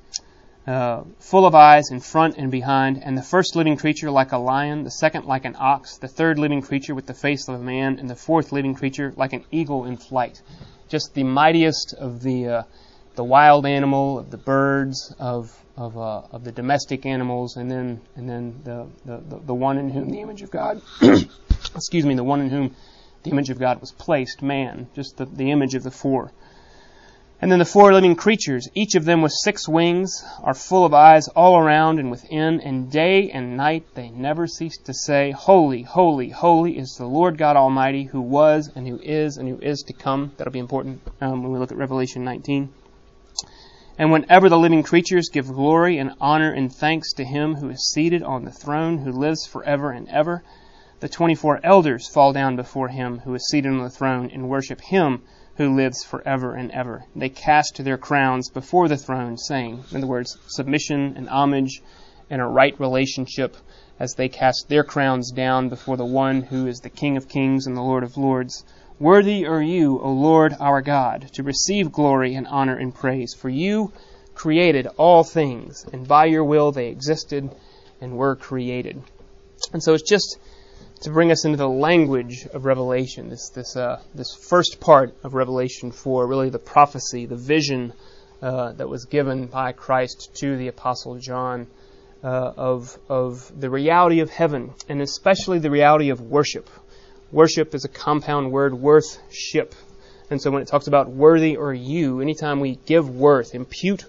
uh, 0.68 1.04
full 1.20 1.46
of 1.46 1.56
eyes 1.56 1.90
in 1.90 2.00
front 2.00 2.38
and 2.38 2.52
behind, 2.52 3.02
and 3.04 3.18
the 3.18 3.24
first 3.24 3.56
living 3.56 3.78
creature 3.78 4.12
like 4.12 4.32
a 4.32 4.38
lion, 4.38 4.84
the 4.84 4.92
second 4.92 5.26
like 5.26 5.44
an 5.44 5.56
ox, 5.58 5.98
the 5.98 6.08
third 6.08 6.38
living 6.38 6.62
creature 6.62 6.94
with 6.94 7.08
the 7.08 7.14
face 7.14 7.48
of 7.48 7.56
a 7.56 7.64
man, 7.64 7.98
and 7.98 8.10
the 8.10 8.16
fourth 8.16 8.52
living 8.52 8.76
creature 8.76 9.12
like 9.18 9.34
an 9.34 9.44
eagle 9.52 9.86
in 9.86 9.98
flight. 9.98 10.42
Just 10.88 11.14
the 11.16 11.24
mightiest 11.24 11.96
of 11.96 12.22
the 12.22 12.48
uh, 12.48 12.64
the 13.16 13.24
wild 13.24 13.66
animal, 13.66 14.20
of 14.20 14.30
the 14.30 14.38
birds, 14.38 15.14
of 15.20 15.52
of, 15.78 15.98
uh, 15.98 16.22
of 16.32 16.44
the 16.44 16.52
domestic 16.52 17.06
animals, 17.06 17.58
and 17.58 17.72
then 17.72 18.02
and 18.16 18.30
then 18.30 18.62
the, 18.64 18.88
the, 19.06 19.40
the, 19.40 19.54
one 19.54 19.78
in 19.78 19.90
whom 19.90 20.10
the 20.10 20.20
image 20.20 20.42
of 20.42 20.52
God, 20.52 20.82
excuse 21.76 22.06
me, 22.06 22.14
the 22.14 22.24
one 22.24 22.42
in 22.42 22.50
whom 22.50 22.76
the 23.24 23.32
image 23.32 23.50
of 23.50 23.60
God 23.60 23.80
was 23.80 23.92
placed, 23.92 24.42
man, 24.42 24.88
just 24.96 25.18
the, 25.18 25.26
the 25.26 25.52
image 25.52 25.76
of 25.76 25.84
the 25.84 25.92
four. 25.92 26.32
And 27.42 27.52
then 27.52 27.58
the 27.58 27.66
four 27.66 27.92
living 27.92 28.16
creatures, 28.16 28.70
each 28.76 28.94
of 28.94 29.06
them 29.06 29.24
with 29.24 29.32
six 29.32 29.68
wings, 29.68 30.24
are 30.44 30.54
full 30.54 30.86
of 30.86 30.94
eyes 30.94 31.28
all 31.30 31.58
around 31.58 31.98
and 31.98 32.12
within, 32.12 32.62
and 32.62 32.92
day 32.92 33.32
and 33.32 33.58
night 33.58 33.84
they 33.96 34.12
never 34.12 34.46
cease 34.46 34.78
to 34.78 34.94
say, 34.94 35.32
Holy, 35.32 35.82
holy, 35.82 36.30
holy 36.30 36.78
is 36.78 36.94
the 36.98 37.08
Lord 37.08 37.40
God 37.40 37.56
Almighty, 37.56 38.04
who 38.04 38.22
was 38.22 38.70
and 38.76 38.88
who 38.88 39.00
is 39.02 39.38
and 39.38 39.50
who 39.50 39.58
is 39.58 39.82
to 39.88 39.94
come. 39.94 40.34
That'll 40.38 40.54
be 40.54 40.60
important 40.60 41.02
um, 41.20 41.42
when 41.42 41.52
we 41.52 41.58
look 41.58 41.72
at 41.72 41.80
Revelation 41.80 42.24
19. 42.24 42.70
And 43.98 44.12
whenever 44.12 44.48
the 44.48 44.60
living 44.60 44.84
creatures 44.84 45.30
give 45.30 45.48
glory 45.48 45.98
and 45.98 46.14
honor 46.22 46.52
and 46.52 46.72
thanks 46.72 47.12
to 47.14 47.24
him 47.24 47.56
who 47.56 47.72
is 47.72 47.90
seated 47.90 48.22
on 48.22 48.46
the 48.46 48.52
throne, 48.52 49.00
who 49.00 49.12
lives 49.12 49.48
forever 49.48 49.90
and 49.90 50.08
ever, 50.10 50.44
the 51.00 51.10
twenty 51.10 51.34
four 51.34 51.60
elders 51.64 52.08
fall 52.08 52.34
down 52.34 52.56
before 52.56 52.90
him 52.90 53.18
who 53.26 53.34
is 53.34 53.48
seated 53.48 53.72
on 53.72 53.82
the 53.82 53.90
throne 53.90 54.30
and 54.32 54.48
worship 54.48 54.80
him 54.80 55.24
who 55.58 55.76
lives 55.76 56.04
forever 56.04 56.56
and 56.56 56.72
ever. 56.72 57.04
They 57.16 57.30
cast 57.30 57.84
their 57.84 57.98
crowns 57.98 58.50
before 58.50 58.88
the 58.88 58.98
throne, 58.98 59.38
saying, 59.38 59.84
in 59.92 59.98
other 59.98 60.08
words, 60.08 60.38
submission 60.48 61.16
and 61.18 61.30
homage 61.30 61.82
and 62.30 62.42
a 62.42 62.46
right 62.46 62.80
relationship 62.80 63.58
as 64.00 64.16
they 64.16 64.30
cast 64.30 64.66
their 64.68 64.84
crowns 64.84 65.32
down 65.32 65.70
before 65.70 65.98
the 65.98 66.06
one 66.06 66.42
who 66.42 66.66
is 66.66 66.80
the 66.80 66.90
King 66.90 67.18
of 67.18 67.28
kings 67.28 67.68
and 67.68 67.78
the 67.78 67.82
Lord 67.82 68.04
of 68.04 68.18
lords. 68.18 68.64
Worthy 69.00 69.46
are 69.46 69.62
you, 69.62 70.00
O 70.00 70.12
Lord 70.12 70.56
our 70.60 70.82
God, 70.82 71.30
to 71.34 71.44
receive 71.44 71.92
glory 71.92 72.36
and 72.36 72.48
honor 72.48 72.78
and 72.78 72.94
praise, 72.94 73.34
for 73.34 73.50
you 73.50 73.92
created 74.34 74.88
all 74.98 75.24
things, 75.24 75.86
and 75.92 76.08
by 76.08 76.26
your 76.26 76.44
will 76.44 76.72
they 76.72 76.88
existed 76.88 77.54
and 78.00 78.18
were 78.18 78.36
created. 78.36 79.02
And 79.74 79.84
so 79.84 79.94
it's 79.94 80.10
just 80.10 80.40
to 81.02 81.10
bring 81.10 81.32
us 81.32 81.46
into 81.46 81.58
the 81.58 81.68
language 81.68 82.46
of 82.54 82.66
Revelation, 82.66 83.30
this 83.30 83.50
this 83.50 83.76
uh, 83.76 84.02
this 84.14 84.34
first 84.34 84.80
part 84.80 85.16
of 85.24 85.34
Revelation 85.34 85.92
four, 85.92 86.28
really 86.28 86.50
the 86.50 86.60
prophecy, 86.60 87.26
the 87.26 87.36
vision 87.36 87.94
uh, 88.42 88.74
that 88.74 88.88
was 88.88 89.06
given 89.06 89.48
by 89.48 89.72
Christ 89.72 90.32
to 90.36 90.58
the 90.58 90.68
Apostle 90.68 91.18
John 91.18 91.68
uh, 92.24 92.54
of 92.56 92.98
of 93.10 93.52
the 93.60 93.70
reality 93.70 94.20
of 94.20 94.30
heaven, 94.30 94.74
and 94.88 95.02
especially 95.02 95.60
the 95.60 95.72
reality 95.72 96.10
of 96.10 96.22
worship. 96.22 96.70
Worship 97.32 97.74
is 97.74 97.86
a 97.86 97.90
compound 97.90 98.52
word, 98.52 98.74
worth 98.74 99.20
ship. 99.32 99.74
And 100.30 100.42
so 100.42 100.52
when 100.52 100.62
it 100.62 100.68
talks 100.68 100.88
about 100.88 101.10
worthy 101.10 101.58
or 101.58 101.74
you, 101.74 102.22
anytime 102.22 102.60
we 102.60 102.76
give 102.86 103.10
worth, 103.10 103.56
impute 103.56 104.06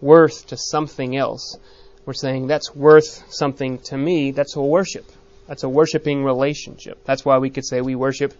worth 0.00 0.46
to 0.48 0.56
something 0.56 1.16
else, 1.16 1.58
we're 2.04 2.12
saying 2.12 2.46
that's 2.46 2.74
worth 2.74 3.24
something 3.30 3.78
to 3.80 3.96
me. 3.96 4.30
That's 4.30 4.56
a 4.56 4.62
worship. 4.62 5.06
That's 5.46 5.62
a 5.62 5.68
worshiping 5.68 6.24
relationship. 6.24 7.04
That's 7.04 7.24
why 7.24 7.38
we 7.38 7.50
could 7.50 7.64
say 7.64 7.80
we 7.80 7.94
worship 7.94 8.34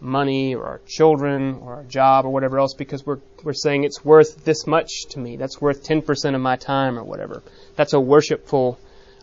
money 0.00 0.54
or 0.54 0.64
our 0.64 0.80
children 0.86 1.58
or 1.62 1.76
our 1.76 1.84
job 1.84 2.26
or 2.26 2.30
whatever 2.30 2.58
else 2.58 2.74
because 2.74 3.04
we're, 3.06 3.20
we're 3.42 3.54
saying 3.54 3.84
it's 3.84 4.04
worth 4.04 4.44
this 4.44 4.66
much 4.66 4.90
to 5.10 5.18
me. 5.18 5.36
That's 5.36 5.60
worth 5.60 5.84
10% 5.84 6.34
of 6.34 6.40
my 6.40 6.56
time 6.56 6.98
or 6.98 7.04
whatever. 7.04 7.42
That's 7.76 7.92
a 7.92 8.00
worshipful 8.00 8.78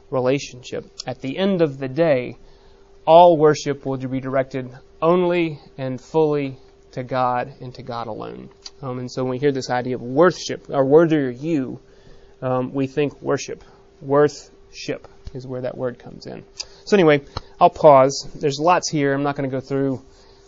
relationship. 0.09 0.85
At 1.05 1.21
the 1.21 1.37
end 1.37 1.61
of 1.61 1.77
the 1.77 1.87
day, 1.87 2.37
all 3.05 3.37
worship 3.37 3.85
will 3.85 3.97
be 3.97 4.19
directed 4.19 4.69
only 5.01 5.59
and 5.77 5.99
fully 5.99 6.57
to 6.91 7.03
God 7.03 7.53
and 7.59 7.73
to 7.75 7.83
God 7.83 8.07
alone. 8.07 8.49
Um, 8.81 8.99
and 8.99 9.11
so 9.11 9.23
when 9.23 9.31
we 9.31 9.39
hear 9.39 9.51
this 9.51 9.69
idea 9.69 9.95
of 9.95 10.01
worship, 10.01 10.69
or 10.69 10.85
worthy 10.85 11.17
are 11.17 11.29
you, 11.29 11.79
um, 12.41 12.73
we 12.73 12.87
think 12.87 13.21
worship. 13.21 13.63
Worthship 14.01 15.07
is 15.33 15.47
where 15.47 15.61
that 15.61 15.77
word 15.77 15.99
comes 15.99 16.25
in. 16.25 16.43
So 16.85 16.97
anyway, 16.97 17.21
I'll 17.61 17.69
pause. 17.69 18.29
There's 18.35 18.59
lots 18.59 18.89
here. 18.89 19.13
I'm 19.13 19.23
not 19.23 19.35
going 19.35 19.49
to 19.49 19.55
go 19.55 19.61
through 19.61 20.01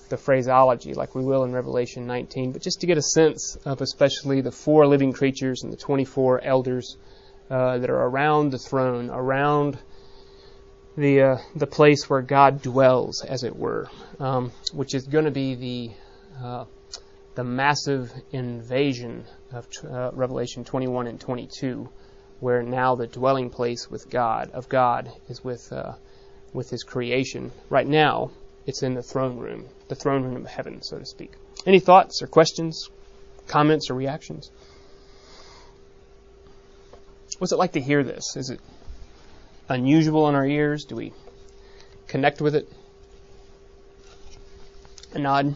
the 0.09 0.17
phraseology 0.17 0.93
like 0.93 1.15
we 1.15 1.23
will 1.23 1.43
in 1.45 1.53
Revelation 1.53 2.05
19, 2.07 2.51
but 2.51 2.61
just 2.61 2.81
to 2.81 2.87
get 2.87 2.97
a 2.97 3.01
sense 3.01 3.55
of 3.65 3.81
especially 3.81 4.41
the 4.41 4.51
four 4.51 4.85
living 4.85 5.13
creatures 5.13 5.63
and 5.63 5.71
the 5.71 5.77
24 5.77 6.41
elders 6.41 6.97
uh, 7.49 7.77
that 7.77 7.89
are 7.89 8.03
around 8.03 8.51
the 8.51 8.57
throne, 8.57 9.09
around 9.09 9.77
the 10.97 11.21
uh, 11.21 11.37
the 11.55 11.67
place 11.67 12.09
where 12.09 12.21
God 12.21 12.61
dwells, 12.61 13.23
as 13.23 13.43
it 13.43 13.55
were, 13.55 13.89
um, 14.19 14.51
which 14.73 14.93
is 14.93 15.07
going 15.07 15.25
to 15.25 15.31
be 15.31 15.55
the 15.55 15.91
uh, 16.43 16.65
the 17.35 17.43
massive 17.43 18.11
invasion 18.31 19.25
of 19.51 19.67
uh, 19.83 20.11
Revelation 20.13 20.63
21 20.63 21.07
and 21.07 21.19
22, 21.19 21.89
where 22.39 22.63
now 22.63 22.95
the 22.95 23.07
dwelling 23.07 23.49
place 23.49 23.89
with 23.89 24.09
God 24.09 24.51
of 24.51 24.69
God 24.69 25.11
is 25.29 25.43
with 25.43 25.71
uh, 25.71 25.93
with 26.55 26.69
His 26.69 26.83
creation. 26.83 27.51
Right 27.69 27.87
now, 27.87 28.31
it's 28.65 28.81
in 28.81 28.95
the 28.95 29.03
throne 29.03 29.37
room, 29.37 29.65
the 29.89 29.95
throne 29.95 30.23
room 30.23 30.37
of 30.37 30.47
heaven, 30.47 30.81
so 30.81 30.97
to 30.97 31.05
speak. 31.05 31.33
Any 31.65 31.79
thoughts 31.79 32.21
or 32.21 32.27
questions, 32.27 32.89
comments 33.47 33.89
or 33.89 33.93
reactions? 33.93 34.49
What's 37.37 37.51
it 37.51 37.57
like 37.57 37.73
to 37.73 37.81
hear 37.81 38.03
this? 38.03 38.35
Is 38.35 38.49
it 38.49 38.59
unusual 39.67 40.29
in 40.29 40.35
our 40.35 40.45
ears? 40.45 40.85
Do 40.85 40.95
we 40.95 41.13
connect 42.07 42.41
with 42.41 42.55
it? 42.55 42.71
A 45.13 45.19
nod. 45.19 45.55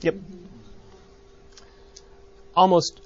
Yep. 0.00 0.14
Almost 2.54 3.00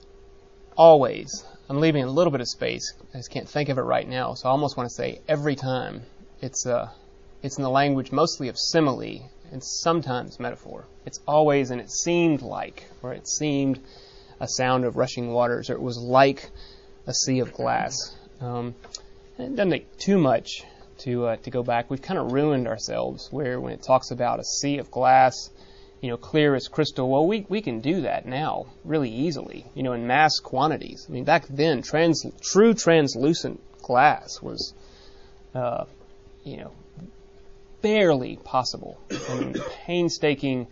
always. 0.76 1.45
I'm 1.71 1.79
leaving 1.79 2.03
a 2.03 2.11
little 2.11 2.33
bit 2.33 2.41
of 2.41 2.49
space. 2.49 2.95
I 3.15 3.19
just 3.19 3.31
can't 3.31 3.49
think 3.49 3.69
of 3.69 3.79
it 3.79 3.83
right 3.83 4.09
now, 4.09 4.35
so 4.35 4.49
I 4.49 4.50
almost 4.50 4.77
want 4.77 4.89
to 4.89 4.95
say 4.95 5.21
every 5.29 5.55
time 5.55 6.03
it's 6.41 6.67
uh, 6.67 6.89
it's 7.45 7.59
in 7.59 7.62
the 7.62 7.71
language 7.71 8.11
mostly 8.11 8.49
of 8.49 8.59
simile 8.59 9.31
and 9.53 9.62
sometimes 9.62 10.41
metaphor. 10.41 10.87
It's 11.07 11.21
always 11.29 11.71
and 11.71 11.81
it 11.81 11.89
seemed 11.89 12.43
like, 12.43 12.87
or 13.05 13.15
it 13.15 13.29
seemed 13.29 13.79
a 14.41 14.49
sound 14.49 14.85
of 14.85 14.97
rushing 14.97 15.31
waters, 15.31 15.71
or 15.71 15.75
it 15.75 15.81
was 15.81 15.97
like 15.97 16.50
a 17.07 17.15
sea 17.15 17.39
of 17.39 17.53
glass. 17.53 18.17
Um, 18.41 18.75
it 19.39 19.55
doesn't 19.55 19.71
take 19.71 19.97
too 19.97 20.19
much 20.19 20.65
to 21.05 21.27
uh, 21.27 21.37
to 21.37 21.50
go 21.50 21.62
back. 21.62 21.89
We've 21.89 22.03
kind 22.03 22.19
of 22.19 22.33
ruined 22.33 22.67
ourselves 22.67 23.29
where 23.31 23.61
when 23.61 23.73
it 23.73 23.81
talks 23.81 24.11
about 24.11 24.41
a 24.41 24.45
sea 24.45 24.79
of 24.79 24.91
glass, 24.91 25.50
you 26.00 26.09
know, 26.09 26.16
clear 26.16 26.54
as 26.54 26.69
crystal. 26.69 27.09
Well, 27.09 27.26
we 27.26 27.47
we 27.49 27.61
can 27.61 27.80
do 27.80 28.02
that 28.02 28.26
now 28.26 28.66
really 28.85 29.11
easily, 29.11 29.66
you 29.75 29.83
know, 29.83 29.92
in 29.92 30.07
mass 30.07 30.38
quantities. 30.38 31.07
I 31.09 31.12
mean, 31.12 31.25
back 31.25 31.47
then, 31.49 31.83
trans, 31.83 32.25
true 32.40 32.75
translucent 32.75 33.61
glass 33.83 34.40
was, 34.40 34.75
uh, 35.54 35.85
you 36.45 36.57
know, 36.57 36.73
barely 37.83 38.37
possible. 38.37 38.99
I 39.28 39.35
mean, 39.38 39.54
painstaking. 39.87 40.66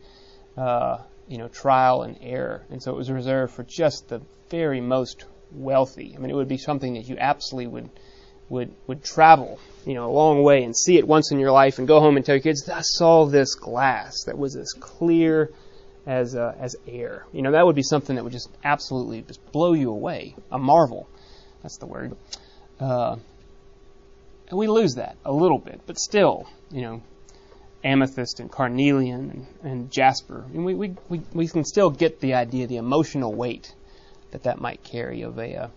Uh, 0.56 0.98
you 1.28 1.38
know, 1.38 1.48
trial 1.48 2.02
and 2.02 2.16
error. 2.20 2.64
And 2.70 2.82
so 2.82 2.90
it 2.92 2.96
was 2.96 3.10
reserved 3.10 3.52
for 3.52 3.62
just 3.62 4.08
the 4.08 4.22
very 4.48 4.80
most 4.80 5.26
wealthy. 5.52 6.14
I 6.16 6.18
mean, 6.18 6.30
it 6.30 6.34
would 6.34 6.48
be 6.48 6.58
something 6.58 6.94
that 6.94 7.08
you 7.08 7.16
absolutely 7.18 7.66
would 7.68 7.90
would 8.48 8.72
would 8.86 9.04
travel, 9.04 9.58
you 9.86 9.94
know, 9.94 10.10
a 10.10 10.12
long 10.12 10.42
way 10.42 10.62
and 10.64 10.76
see 10.76 10.96
it 10.98 11.06
once 11.06 11.30
in 11.32 11.38
your 11.38 11.52
life 11.52 11.78
and 11.78 11.86
go 11.86 12.00
home 12.00 12.16
and 12.16 12.24
tell 12.24 12.34
your 12.34 12.42
kids, 12.42 12.68
I 12.68 12.80
saw 12.82 13.26
this 13.26 13.54
glass 13.54 14.24
that 14.24 14.38
was 14.38 14.56
as 14.56 14.72
clear 14.72 15.50
as 16.06 16.34
uh, 16.34 16.54
as 16.58 16.76
air. 16.86 17.26
You 17.32 17.42
know, 17.42 17.52
that 17.52 17.66
would 17.66 17.76
be 17.76 17.82
something 17.82 18.16
that 18.16 18.24
would 18.24 18.32
just 18.32 18.50
absolutely 18.64 19.22
just 19.22 19.52
blow 19.52 19.74
you 19.74 19.90
away. 19.90 20.34
A 20.50 20.58
marvel. 20.58 21.08
That's 21.62 21.78
the 21.78 21.86
word. 21.86 22.16
Uh, 22.80 23.16
and 24.48 24.58
we 24.58 24.66
lose 24.66 24.94
that 24.94 25.16
a 25.24 25.32
little 25.32 25.58
bit, 25.58 25.80
but 25.86 25.98
still, 25.98 26.48
you 26.70 26.80
know, 26.80 27.02
amethyst 27.84 28.40
and 28.40 28.50
carnelian 28.50 29.46
and, 29.62 29.70
and 29.70 29.90
jasper. 29.90 30.44
We, 30.52 30.74
we, 30.74 30.96
we, 31.08 31.20
we, 31.32 31.48
can 31.48 31.64
still 31.64 31.90
get 31.90 32.20
the 32.20 32.34
idea, 32.34 32.66
the 32.66 32.76
emotional 32.76 33.34
weight 33.34 33.74
that 34.30 34.44
that 34.44 34.60
might 34.60 34.82
carry 34.82 35.22
of 35.22 35.38
a 35.38 35.54
uh, 35.54 35.68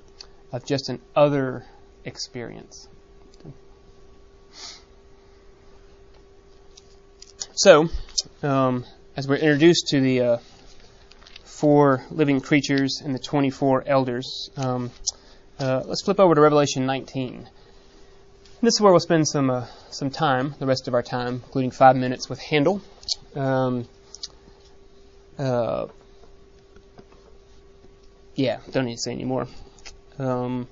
of 0.52 0.66
just 0.66 0.90
an 0.90 1.00
other 1.16 1.66
experience. 2.06 2.88
So, 7.54 7.90
um, 8.44 8.86
as 9.16 9.28
we're 9.28 9.36
introduced 9.36 9.90
to 9.90 10.00
the 10.00 10.22
uh, 10.22 10.38
four 11.44 12.04
living 12.10 12.42
creatures 12.42 13.02
and 13.04 13.14
the 13.14 13.20
24 13.20 13.84
elders, 13.86 14.50
um, 14.58 14.90
uh, 15.60 15.84
let's 15.86 16.02
flip 16.02 16.20
over 16.20 16.34
to 16.34 16.42
Revelation 16.42 16.86
19. 16.86 17.48
This 18.62 18.76
is 18.76 18.82
where 18.82 18.92
we'll 18.92 19.00
spend 19.00 19.28
some 19.28 19.50
uh, 19.50 19.66
some 19.90 20.10
time, 20.10 20.56
the 20.60 20.66
rest 20.66 20.88
of 20.88 20.94
our 20.94 21.04
time, 21.04 21.42
including 21.46 21.72
five 21.72 21.96
minutes 21.96 22.30
with 22.30 22.40
Handel. 22.40 22.82
Um, 23.36 23.88
uh, 25.38 25.88
yeah, 28.36 28.60
don't 28.72 28.86
need 28.86 28.96
to 28.96 29.02
say 29.02 29.12
anymore. 29.12 29.48
Um, 30.20 30.68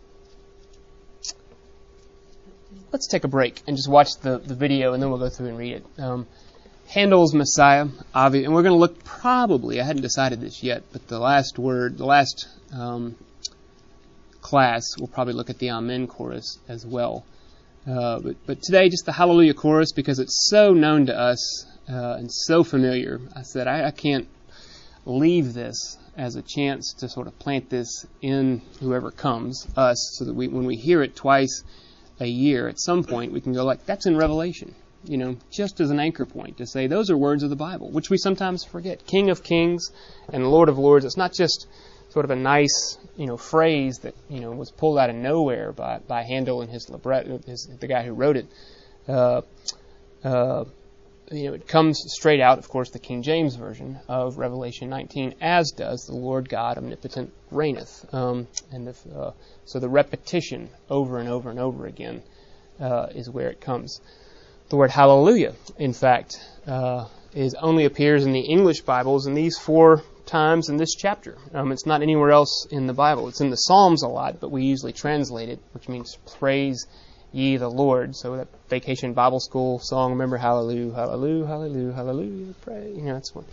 let's 2.91 3.07
take 3.07 3.23
a 3.23 3.27
break 3.27 3.61
and 3.67 3.77
just 3.77 3.89
watch 3.89 4.17
the, 4.21 4.37
the 4.39 4.55
video, 4.55 4.93
and 4.93 5.01
then 5.01 5.09
we'll 5.09 5.19
go 5.19 5.29
through 5.29 5.47
and 5.47 5.57
read 5.57 5.73
it. 5.73 5.85
Um, 5.97 6.27
Handel's 6.87 7.35
Messiah, 7.35 7.85
obvi- 8.15 8.45
and 8.45 8.53
we're 8.53 8.63
going 8.63 8.73
to 8.73 8.79
look 8.79 9.03
probably, 9.03 9.79
I 9.79 9.85
hadn't 9.85 10.01
decided 10.01 10.41
this 10.41 10.63
yet, 10.63 10.83
but 10.91 11.07
the 11.07 11.19
last 11.19 11.59
word, 11.59 11.97
the 11.97 12.05
last 12.05 12.47
um, 12.73 13.15
class, 14.41 14.97
we'll 14.97 15.07
probably 15.07 15.33
look 15.33 15.49
at 15.51 15.59
the 15.59 15.69
Amen 15.69 16.07
chorus 16.07 16.57
as 16.67 16.85
well. 16.85 17.25
Uh, 17.87 18.19
but, 18.19 18.35
but 18.45 18.61
today, 18.61 18.89
just 18.89 19.05
the 19.05 19.11
Hallelujah 19.11 19.53
chorus, 19.53 19.91
because 19.91 20.19
it's 20.19 20.49
so 20.49 20.73
known 20.73 21.05
to 21.07 21.17
us 21.17 21.67
uh, 21.87 22.15
and 22.17 22.31
so 22.31 22.63
familiar. 22.63 23.21
I 23.35 23.43
said, 23.43 23.67
I, 23.67 23.85
I 23.85 23.91
can't 23.91 24.27
leave 25.05 25.53
this 25.53 25.97
as 26.17 26.35
a 26.35 26.41
chance 26.41 26.93
to 26.99 27.07
sort 27.07 27.27
of 27.27 27.37
plant 27.39 27.69
this 27.69 28.05
in 28.21 28.61
whoever 28.79 29.11
comes, 29.11 29.67
us, 29.77 30.15
so 30.17 30.25
that 30.25 30.33
we, 30.33 30.47
when 30.47 30.65
we 30.65 30.75
hear 30.75 31.01
it 31.01 31.15
twice 31.15 31.63
a 32.19 32.27
year, 32.27 32.67
at 32.67 32.79
some 32.79 33.03
point, 33.03 33.31
we 33.31 33.41
can 33.41 33.53
go 33.53 33.63
like, 33.63 33.85
that's 33.85 34.05
in 34.05 34.17
Revelation 34.17 34.75
you 35.03 35.17
know, 35.17 35.37
just 35.51 35.79
as 35.79 35.91
an 35.91 35.99
anchor 35.99 36.25
point 36.25 36.57
to 36.57 36.65
say 36.65 36.87
those 36.87 37.09
are 37.09 37.17
words 37.17 37.43
of 37.43 37.49
the 37.49 37.55
Bible, 37.55 37.89
which 37.89 38.09
we 38.09 38.17
sometimes 38.17 38.63
forget. 38.63 39.05
King 39.05 39.29
of 39.29 39.43
Kings 39.43 39.91
and 40.31 40.49
Lord 40.49 40.69
of 40.69 40.77
Lords. 40.77 41.05
It's 41.05 41.17
not 41.17 41.33
just 41.33 41.67
sort 42.09 42.25
of 42.25 42.31
a 42.31 42.35
nice, 42.35 42.97
you 43.15 43.25
know, 43.25 43.37
phrase 43.37 43.99
that 43.99 44.15
you 44.29 44.39
know 44.41 44.51
was 44.51 44.71
pulled 44.71 44.97
out 44.97 45.09
of 45.09 45.15
nowhere 45.15 45.71
by 45.71 45.99
by 45.99 46.23
Handel 46.23 46.61
and 46.61 46.69
his 46.69 46.89
libretto, 46.89 47.39
his, 47.45 47.69
the 47.79 47.87
guy 47.87 48.03
who 48.03 48.13
wrote 48.13 48.37
it. 48.37 48.47
Uh, 49.07 49.41
uh, 50.23 50.65
you 51.31 51.49
know, 51.49 51.53
it 51.53 51.67
comes 51.67 52.03
straight 52.07 52.41
out, 52.41 52.57
of 52.57 52.67
course, 52.67 52.89
the 52.89 52.99
King 52.99 53.21
James 53.21 53.55
version 53.55 53.99
of 54.07 54.37
Revelation 54.37 54.89
19, 54.89 55.35
as 55.41 55.71
does 55.71 56.05
the 56.05 56.15
Lord 56.15 56.49
God 56.49 56.77
omnipotent 56.77 57.31
reigneth. 57.51 58.05
Um, 58.13 58.47
and 58.71 58.87
the, 58.87 58.95
uh, 59.15 59.31
so 59.65 59.79
the 59.79 59.89
repetition 59.89 60.69
over 60.89 61.19
and 61.19 61.29
over 61.29 61.49
and 61.49 61.59
over 61.59 61.85
again 61.85 62.23
uh, 62.79 63.07
is 63.13 63.29
where 63.29 63.49
it 63.49 63.61
comes. 63.61 64.01
The 64.69 64.77
word 64.77 64.91
hallelujah, 64.91 65.53
in 65.77 65.93
fact, 65.93 66.39
uh, 66.67 67.05
is 67.33 67.55
only 67.55 67.85
appears 67.85 68.25
in 68.25 68.33
the 68.33 68.39
English 68.39 68.81
Bibles 68.81 69.27
in 69.27 69.33
these 69.33 69.57
four 69.57 70.03
times 70.25 70.69
in 70.69 70.77
this 70.77 70.95
chapter. 70.95 71.37
Um, 71.53 71.71
it's 71.71 71.85
not 71.85 72.01
anywhere 72.01 72.31
else 72.31 72.67
in 72.69 72.87
the 72.87 72.93
Bible. 72.93 73.27
It's 73.27 73.41
in 73.41 73.49
the 73.49 73.55
Psalms 73.55 74.03
a 74.03 74.07
lot, 74.07 74.39
but 74.39 74.51
we 74.51 74.63
usually 74.63 74.93
translate 74.93 75.49
it, 75.49 75.59
which 75.73 75.89
means 75.89 76.17
praise 76.37 76.85
ye 77.31 77.57
the 77.57 77.69
Lord. 77.69 78.15
So 78.15 78.37
that 78.37 78.47
vacation 78.69 79.13
Bible 79.13 79.39
school 79.39 79.79
song, 79.79 80.11
remember 80.11 80.37
hallelujah, 80.37 80.93
hallelujah, 80.93 81.45
hallelujah, 81.45 81.93
hallelujah, 81.93 82.53
pray. 82.61 82.91
You 82.95 83.03
know, 83.03 83.13
that's 83.13 83.33
one. 83.33 83.45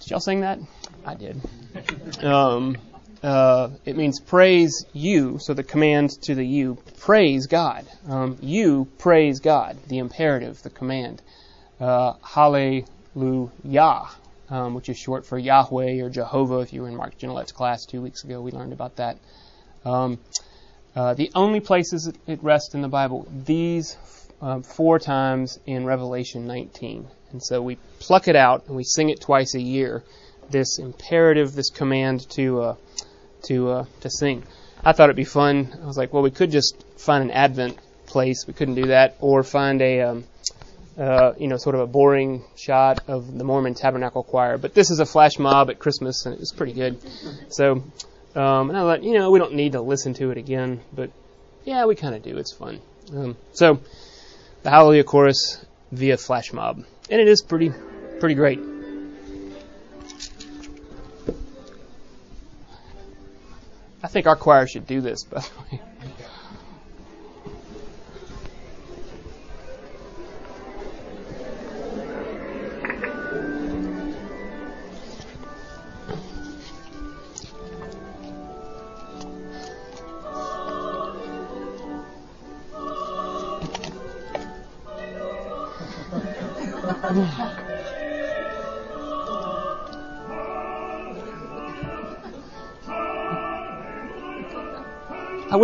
Did 0.00 0.10
y'all 0.10 0.20
sing 0.20 0.40
that? 0.40 0.58
I 1.04 1.14
did. 1.14 1.40
Um, 2.22 2.76
uh, 3.22 3.70
it 3.84 3.96
means 3.96 4.20
praise 4.20 4.84
you. 4.92 5.38
So 5.40 5.54
the 5.54 5.64
command 5.64 6.10
to 6.22 6.34
the 6.34 6.44
you, 6.44 6.78
praise 7.00 7.46
God. 7.46 7.86
Um, 8.08 8.38
you 8.40 8.88
praise 8.98 9.40
God. 9.40 9.78
The 9.88 9.98
imperative, 9.98 10.62
the 10.62 10.70
command. 10.70 11.22
Uh, 11.80 12.14
hallelujah, 12.22 14.02
um, 14.48 14.74
which 14.74 14.88
is 14.88 14.96
short 14.96 15.26
for 15.26 15.38
Yahweh 15.38 16.00
or 16.02 16.08
Jehovah. 16.08 16.60
If 16.60 16.72
you 16.72 16.82
were 16.82 16.88
in 16.88 16.96
Mark 16.96 17.18
Genolet's 17.18 17.52
class 17.52 17.84
two 17.84 18.00
weeks 18.00 18.24
ago, 18.24 18.40
we 18.40 18.52
learned 18.52 18.72
about 18.72 18.96
that. 18.96 19.18
Uh, 20.96 21.12
the 21.12 21.30
only 21.34 21.60
places 21.60 22.06
it, 22.06 22.16
it, 22.26 22.42
rests 22.42 22.74
in 22.74 22.80
the 22.80 22.88
Bible, 22.88 23.28
these 23.44 23.98
uh, 24.40 24.60
four 24.60 24.98
times 24.98 25.60
in 25.66 25.84
Revelation 25.84 26.46
19. 26.46 27.06
And 27.32 27.42
so 27.42 27.60
we 27.60 27.76
pluck 27.98 28.28
it 28.28 28.36
out 28.36 28.66
and 28.66 28.76
we 28.76 28.82
sing 28.82 29.10
it 29.10 29.20
twice 29.20 29.54
a 29.54 29.60
year. 29.60 30.02
This 30.48 30.78
imperative, 30.78 31.52
this 31.54 31.68
command 31.68 32.28
to 32.30 32.62
uh, 32.62 32.76
to 33.44 33.70
uh, 33.70 33.84
to 34.00 34.08
sing. 34.10 34.44
I 34.82 34.92
thought 34.92 35.04
it'd 35.04 35.16
be 35.16 35.24
fun. 35.24 35.76
I 35.82 35.86
was 35.86 35.98
like, 35.98 36.14
well, 36.14 36.22
we 36.22 36.30
could 36.30 36.50
just 36.50 36.82
find 36.96 37.24
an 37.24 37.30
Advent 37.30 37.78
place. 38.06 38.46
We 38.46 38.54
couldn't 38.54 38.76
do 38.76 38.86
that, 38.86 39.16
or 39.20 39.42
find 39.42 39.82
a 39.82 40.00
um, 40.02 40.24
uh, 40.96 41.32
you 41.36 41.48
know 41.48 41.56
sort 41.56 41.74
of 41.74 41.82
a 41.82 41.86
boring 41.86 42.44
shot 42.56 43.00
of 43.08 43.36
the 43.36 43.44
Mormon 43.44 43.74
Tabernacle 43.74 44.22
Choir. 44.22 44.56
But 44.56 44.72
this 44.72 44.90
is 44.90 45.00
a 45.00 45.06
flash 45.06 45.38
mob 45.38 45.68
at 45.68 45.78
Christmas, 45.78 46.24
and 46.24 46.34
it 46.34 46.40
was 46.40 46.52
pretty 46.56 46.72
good. 46.72 47.00
So, 47.48 47.82
um, 48.36 48.68
and 48.68 48.78
I 48.78 48.82
thought, 48.82 49.02
you 49.02 49.14
know, 49.14 49.30
we 49.30 49.38
don't 49.38 49.54
need 49.54 49.72
to 49.72 49.80
listen 49.80 50.12
to 50.14 50.30
it 50.30 50.36
again, 50.36 50.80
but 50.92 51.10
yeah, 51.64 51.86
we 51.86 51.94
kind 51.94 52.14
of 52.14 52.22
do. 52.22 52.36
It's 52.36 52.52
fun. 52.52 52.80
Um, 53.14 53.36
so, 53.52 53.80
the 54.62 54.70
Hallelujah 54.70 55.04
chorus 55.04 55.64
via 55.90 56.18
flash 56.18 56.52
mob, 56.52 56.84
and 57.10 57.20
it 57.20 57.28
is 57.28 57.42
pretty 57.42 57.72
pretty 58.20 58.34
great. 58.34 58.60
I 64.02 64.08
think 64.08 64.26
our 64.26 64.36
choir 64.36 64.66
should 64.66 64.86
do 64.86 65.00
this, 65.00 65.24
by 65.24 65.40
the 65.40 65.76
way. 65.76 65.80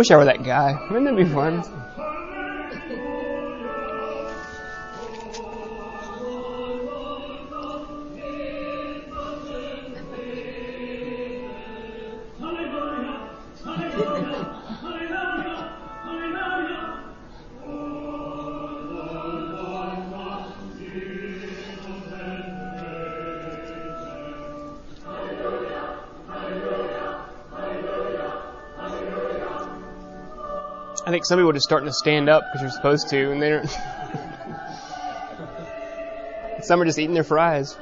Wish 0.03 0.11
I 0.11 0.17
were 0.17 0.25
that 0.25 0.43
guy. 0.43 0.77
Wouldn't 0.89 1.05
that 1.05 1.15
be 1.15 1.23
fun? 1.23 1.63
Think 31.23 31.29
some 31.29 31.39
people 31.39 31.51
are 31.51 31.53
just 31.53 31.63
starting 31.63 31.87
to 31.87 31.93
stand 31.93 32.27
up 32.27 32.43
because 32.43 32.61
you're 32.61 32.69
supposed 32.69 33.07
to, 33.09 33.31
and 33.31 33.41
they 33.41 33.49
don't. 33.49 33.65
some 36.61 36.81
are 36.81 36.85
just 36.85 36.99
eating 36.99 37.13
their 37.13 37.23
fries. 37.23 37.77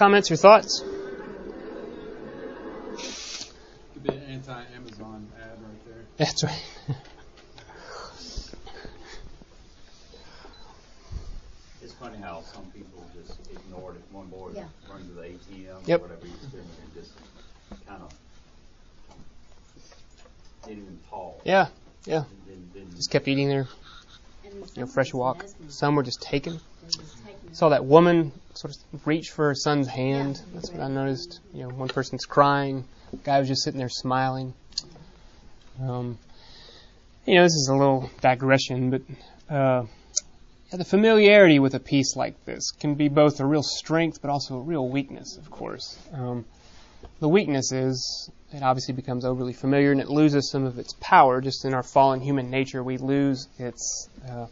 Comments 0.00 0.30
or 0.30 0.36
thoughts? 0.36 0.82
Could 3.92 4.02
be 4.02 4.08
an 4.14 4.22
anti-Amazon 4.30 5.28
ad 5.38 5.58
right 5.62 5.84
there. 5.86 6.04
That's 6.16 6.42
right. 6.42 6.62
It's 11.82 11.92
funny 11.92 12.16
how 12.16 12.40
some 12.40 12.64
people 12.74 13.06
just 13.14 13.38
ignored 13.50 13.96
it. 13.96 14.02
One 14.10 14.28
boy 14.28 14.52
Yeah. 14.54 14.64
run 14.90 15.06
to 15.06 15.12
the 15.12 15.20
ATM 15.22 15.86
Yep. 15.86 16.00
or 16.00 16.02
whatever 16.04 16.26
he's 16.26 16.50
doing 16.50 16.64
and 16.82 16.94
just 16.94 17.12
kind 17.86 18.02
of 18.02 18.10
didn't 20.66 20.82
even 20.82 20.98
talk. 21.10 21.42
Yeah, 21.44 21.68
yeah. 22.06 22.24
Didn't, 22.46 22.72
didn't, 22.72 22.96
Just 22.96 23.10
kept 23.10 23.28
eating 23.28 23.48
their 23.50 23.68
And 24.44 24.54
you 24.76 24.82
know, 24.82 24.86
fresh 24.86 25.12
walk. 25.12 25.44
Some 25.68 25.94
were 25.94 26.02
just 26.02 26.22
taken. 26.22 26.54
They 26.80 26.86
was 26.86 26.96
taken 26.96 27.54
Saw 27.54 27.68
that 27.68 27.84
woman 27.84 28.32
sort 28.60 28.76
of 28.92 29.06
reach 29.06 29.30
for 29.30 29.48
her 29.48 29.54
son's 29.54 29.88
hand. 29.88 30.36
Yeah. 30.36 30.54
That's 30.54 30.70
what 30.70 30.82
I 30.82 30.88
noticed. 30.88 31.40
You 31.54 31.62
know, 31.62 31.68
one 31.70 31.88
person's 31.88 32.26
crying. 32.26 32.84
The 33.10 33.16
guy 33.16 33.38
was 33.38 33.48
just 33.48 33.62
sitting 33.62 33.78
there 33.78 33.88
smiling. 33.88 34.52
Um, 35.82 36.18
you 37.24 37.36
know, 37.36 37.42
this 37.44 37.54
is 37.54 37.68
a 37.68 37.74
little 37.74 38.10
digression, 38.20 38.90
but 38.90 39.02
uh, 39.48 39.86
yeah, 40.70 40.76
the 40.76 40.84
familiarity 40.84 41.58
with 41.58 41.74
a 41.74 41.80
piece 41.80 42.16
like 42.16 42.44
this 42.44 42.70
can 42.72 42.96
be 42.96 43.08
both 43.08 43.40
a 43.40 43.46
real 43.46 43.62
strength, 43.62 44.20
but 44.20 44.30
also 44.30 44.56
a 44.56 44.60
real 44.60 44.86
weakness, 44.86 45.38
of 45.38 45.50
course. 45.50 45.98
Um, 46.12 46.44
the 47.18 47.28
weakness 47.28 47.72
is 47.72 48.30
it 48.52 48.62
obviously 48.62 48.92
becomes 48.92 49.24
overly 49.24 49.54
familiar 49.54 49.90
and 49.90 50.02
it 50.02 50.08
loses 50.10 50.50
some 50.50 50.64
of 50.64 50.78
its 50.78 50.94
power. 51.00 51.40
Just 51.40 51.64
in 51.64 51.72
our 51.72 51.82
fallen 51.82 52.20
human 52.20 52.50
nature, 52.50 52.82
we 52.82 52.98
lose 52.98 53.48
its 53.58 54.10
uh, 54.28 54.46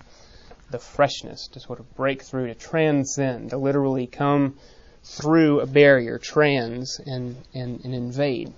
the 0.71 0.79
freshness 0.79 1.49
to 1.49 1.61
sort 1.61 1.81
of 1.81 1.95
break 1.95 2.23
through, 2.23 2.49
to 2.49 2.55
transcend, 2.55 3.51
to 3.51 3.57
literally 3.57 4.07
come 4.07 4.57
through 5.03 5.61
a 5.61 5.67
barrier, 5.67 6.19
trans, 6.19 7.01
and, 7.05 7.37
and, 7.55 7.85
and 7.85 7.95
invade. 7.95 8.53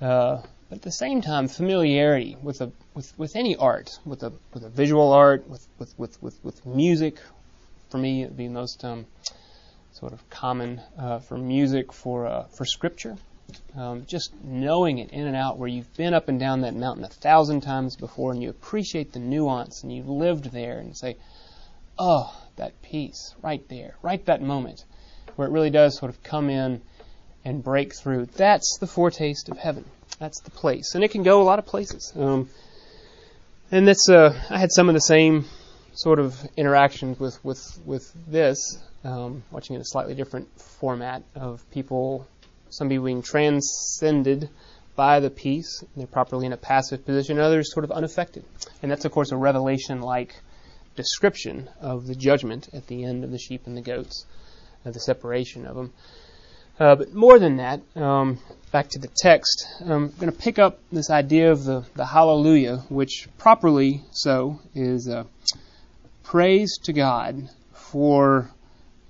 Uh, 0.00 0.40
but 0.68 0.76
at 0.76 0.82
the 0.82 0.92
same 0.92 1.22
time, 1.22 1.48
familiarity 1.48 2.36
with 2.42 2.60
a 2.60 2.70
with, 2.94 3.18
with 3.18 3.36
any 3.36 3.56
art, 3.56 3.98
with 4.04 4.22
a 4.22 4.32
with 4.52 4.64
a 4.64 4.68
visual 4.68 5.12
art, 5.12 5.48
with 5.48 5.66
with, 5.78 5.98
with, 5.98 6.22
with, 6.22 6.44
with 6.44 6.66
music, 6.66 7.18
for 7.90 7.98
me, 7.98 8.22
it 8.22 8.26
would 8.26 8.36
be 8.36 8.48
most 8.48 8.84
um, 8.84 9.06
sort 9.92 10.12
of 10.12 10.28
common 10.28 10.80
uh, 10.98 11.18
for 11.20 11.38
music 11.38 11.92
for 11.92 12.26
uh, 12.26 12.44
for 12.44 12.64
scripture. 12.64 13.16
Um, 13.76 14.04
just 14.06 14.32
knowing 14.42 14.98
it 14.98 15.10
in 15.10 15.26
and 15.26 15.36
out, 15.36 15.58
where 15.58 15.68
you've 15.68 15.94
been 15.96 16.14
up 16.14 16.28
and 16.28 16.38
down 16.40 16.62
that 16.62 16.74
mountain 16.74 17.04
a 17.04 17.08
thousand 17.08 17.60
times 17.60 17.96
before, 17.96 18.32
and 18.32 18.42
you 18.42 18.50
appreciate 18.50 19.12
the 19.12 19.20
nuance, 19.20 19.82
and 19.82 19.92
you've 19.92 20.08
lived 20.08 20.50
there, 20.52 20.78
and 20.78 20.96
say, 20.96 21.16
"Oh, 21.98 22.34
that 22.56 22.82
peace 22.82 23.34
right 23.42 23.66
there, 23.68 23.94
right 24.02 24.24
that 24.26 24.42
moment," 24.42 24.84
where 25.36 25.46
it 25.46 25.52
really 25.52 25.70
does 25.70 25.96
sort 25.96 26.10
of 26.10 26.22
come 26.22 26.50
in 26.50 26.82
and 27.44 27.62
break 27.62 27.94
through. 27.94 28.26
That's 28.26 28.78
the 28.80 28.86
foretaste 28.86 29.48
of 29.48 29.58
heaven. 29.58 29.84
That's 30.18 30.40
the 30.40 30.50
place, 30.50 30.94
and 30.94 31.04
it 31.04 31.10
can 31.12 31.22
go 31.22 31.40
a 31.40 31.44
lot 31.44 31.58
of 31.58 31.66
places. 31.66 32.12
Um, 32.16 32.50
and 33.70 33.86
that's 33.86 34.08
uh, 34.08 34.38
I 34.50 34.58
had 34.58 34.72
some 34.72 34.88
of 34.88 34.94
the 34.94 35.00
same 35.00 35.44
sort 35.92 36.18
of 36.18 36.36
interactions 36.56 37.20
with 37.20 37.42
with 37.44 37.78
with 37.84 38.12
this, 38.26 38.58
um, 39.04 39.42
watching 39.50 39.76
in 39.76 39.80
a 39.80 39.84
slightly 39.84 40.14
different 40.14 40.48
format 40.60 41.22
of 41.34 41.62
people, 41.70 42.26
some 42.70 42.88
people 42.88 43.06
being 43.06 43.22
transcended 43.22 44.48
by 44.96 45.20
the 45.20 45.30
peace, 45.30 45.84
they're 45.96 46.06
properly 46.06 46.46
in 46.46 46.52
a 46.52 46.56
passive 46.56 47.04
position, 47.06 47.38
others 47.38 47.72
sort 47.72 47.84
of 47.84 47.92
unaffected. 47.92 48.44
And 48.82 48.90
that's 48.90 49.04
of 49.04 49.12
course 49.12 49.30
a 49.30 49.36
revelation-like 49.36 50.34
description 50.96 51.68
of 51.80 52.06
the 52.06 52.16
judgment 52.16 52.68
at 52.72 52.88
the 52.88 53.04
end 53.04 53.22
of 53.22 53.30
the 53.30 53.38
sheep 53.38 53.66
and 53.66 53.76
the 53.76 53.80
goats, 53.80 54.26
uh, 54.84 54.90
the 54.90 54.98
separation 54.98 55.66
of 55.66 55.76
them. 55.76 55.92
Uh, 56.80 56.94
but 56.96 57.12
more 57.12 57.38
than 57.38 57.56
that, 57.56 57.80
um, 57.96 58.38
back 58.72 58.88
to 58.88 58.98
the 58.98 59.08
text, 59.16 59.66
I'm 59.80 60.10
going 60.10 60.30
to 60.30 60.38
pick 60.38 60.58
up 60.58 60.78
this 60.90 61.10
idea 61.10 61.50
of 61.52 61.64
the, 61.64 61.84
the 61.94 62.06
hallelujah, 62.06 62.78
which 62.88 63.28
properly 63.38 64.02
so 64.12 64.60
is 64.74 65.08
uh, 65.08 65.24
praise 66.24 66.78
to 66.84 66.92
God 66.92 67.48
for 67.72 68.50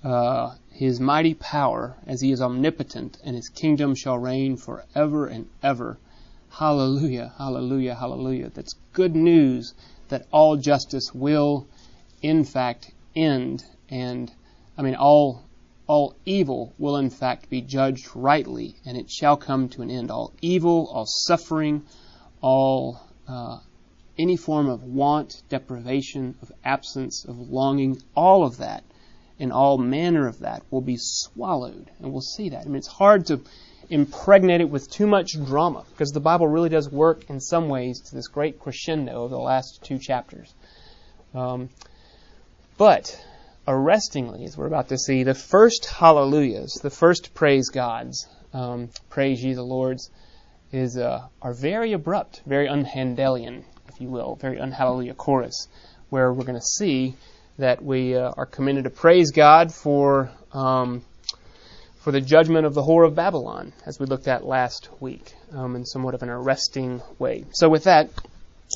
uh, 0.03 0.55
his 0.79 0.97
mighty 0.97 1.33
power 1.33 1.97
as 2.07 2.21
he 2.21 2.31
is 2.31 2.41
omnipotent 2.41 3.17
and 3.25 3.35
his 3.35 3.49
kingdom 3.49 3.93
shall 3.93 4.17
reign 4.17 4.55
forever 4.55 5.27
and 5.27 5.45
ever. 5.61 5.99
Hallelujah, 6.51 7.33
hallelujah, 7.37 7.95
hallelujah. 7.95 8.49
That's 8.53 8.75
good 8.93 9.13
news 9.13 9.73
that 10.07 10.25
all 10.31 10.55
justice 10.55 11.13
will, 11.13 11.67
in 12.21 12.45
fact, 12.45 12.93
end. 13.13 13.65
And, 13.89 14.31
I 14.77 14.81
mean, 14.81 14.95
all 14.95 15.43
all 15.85 16.15
evil 16.25 16.73
will 16.77 16.95
in 16.95 17.09
fact 17.09 17.49
be 17.49 17.59
judged 17.59 18.15
rightly, 18.15 18.77
and 18.85 18.95
it 18.95 19.11
shall 19.11 19.35
come 19.35 19.67
to 19.67 19.81
an 19.81 19.91
end. 19.91 20.09
All 20.09 20.31
evil, 20.41 20.87
all 20.93 21.05
suffering, 21.05 21.83
all 22.39 23.01
uh, 23.27 23.57
any 24.17 24.37
form 24.37 24.69
of 24.69 24.81
want, 24.81 25.43
deprivation, 25.49 26.37
of 26.41 26.53
absence, 26.63 27.25
of 27.25 27.37
longing, 27.37 28.01
all 28.15 28.45
of 28.45 28.55
that, 28.59 28.85
and 29.39 29.53
all 29.53 29.77
manner 29.77 30.27
of 30.27 30.39
that 30.39 30.63
will 30.69 30.81
be 30.81 30.97
swallowed, 30.99 31.89
and 31.99 32.11
we'll 32.11 32.21
see 32.21 32.49
that. 32.49 32.65
I 32.65 32.65
mean, 32.65 32.75
it's 32.75 32.87
hard 32.87 33.27
to 33.27 33.41
impregnate 33.89 34.61
it 34.61 34.69
with 34.69 34.89
too 34.91 35.07
much 35.07 35.33
drama 35.33 35.83
because 35.91 36.11
the 36.11 36.19
Bible 36.19 36.47
really 36.47 36.69
does 36.69 36.89
work 36.89 37.29
in 37.29 37.39
some 37.39 37.69
ways 37.69 38.01
to 38.01 38.15
this 38.15 38.27
great 38.27 38.59
crescendo 38.59 39.23
of 39.23 39.31
the 39.31 39.39
last 39.39 39.81
two 39.83 39.97
chapters. 39.97 40.53
Um, 41.33 41.69
but 42.77 43.19
arrestingly, 43.67 44.45
as 44.45 44.57
we're 44.57 44.67
about 44.67 44.89
to 44.89 44.97
see, 44.97 45.23
the 45.23 45.33
first 45.33 45.85
hallelujahs, 45.85 46.79
the 46.81 46.89
first 46.89 47.33
praise 47.33 47.69
gods, 47.69 48.27
um, 48.53 48.89
praise 49.09 49.43
ye 49.43 49.53
the 49.53 49.63
Lords, 49.63 50.09
is 50.71 50.97
uh, 50.97 51.27
are 51.41 51.53
very 51.53 51.93
abrupt, 51.93 52.41
very 52.45 52.67
unhandelian, 52.67 53.63
if 53.87 53.99
you 53.99 54.09
will, 54.09 54.35
very 54.35 54.57
unhallelujah 54.57 55.15
chorus, 55.15 55.67
where 56.09 56.31
we're 56.31 56.45
going 56.45 56.59
to 56.59 56.61
see 56.61 57.15
that 57.59 57.83
we 57.83 58.15
uh, 58.15 58.31
are 58.37 58.45
commanded 58.45 58.85
to 58.85 58.89
praise 58.89 59.31
God 59.31 59.73
for 59.73 60.31
um, 60.53 61.03
for 61.99 62.11
the 62.11 62.21
judgment 62.21 62.65
of 62.65 62.73
the 62.73 62.81
whore 62.81 63.05
of 63.05 63.13
Babylon, 63.13 63.73
as 63.85 63.99
we 63.99 64.05
looked 64.05 64.29
at 64.29 64.45
last 64.45 64.89
week, 65.01 65.33
um, 65.51 65.75
in 65.75 65.85
somewhat 65.85 66.15
of 66.15 66.23
an 66.23 66.29
arresting 66.29 67.01
way. 67.19 67.43
So, 67.51 67.67
with 67.67 67.83
that, 67.83 68.09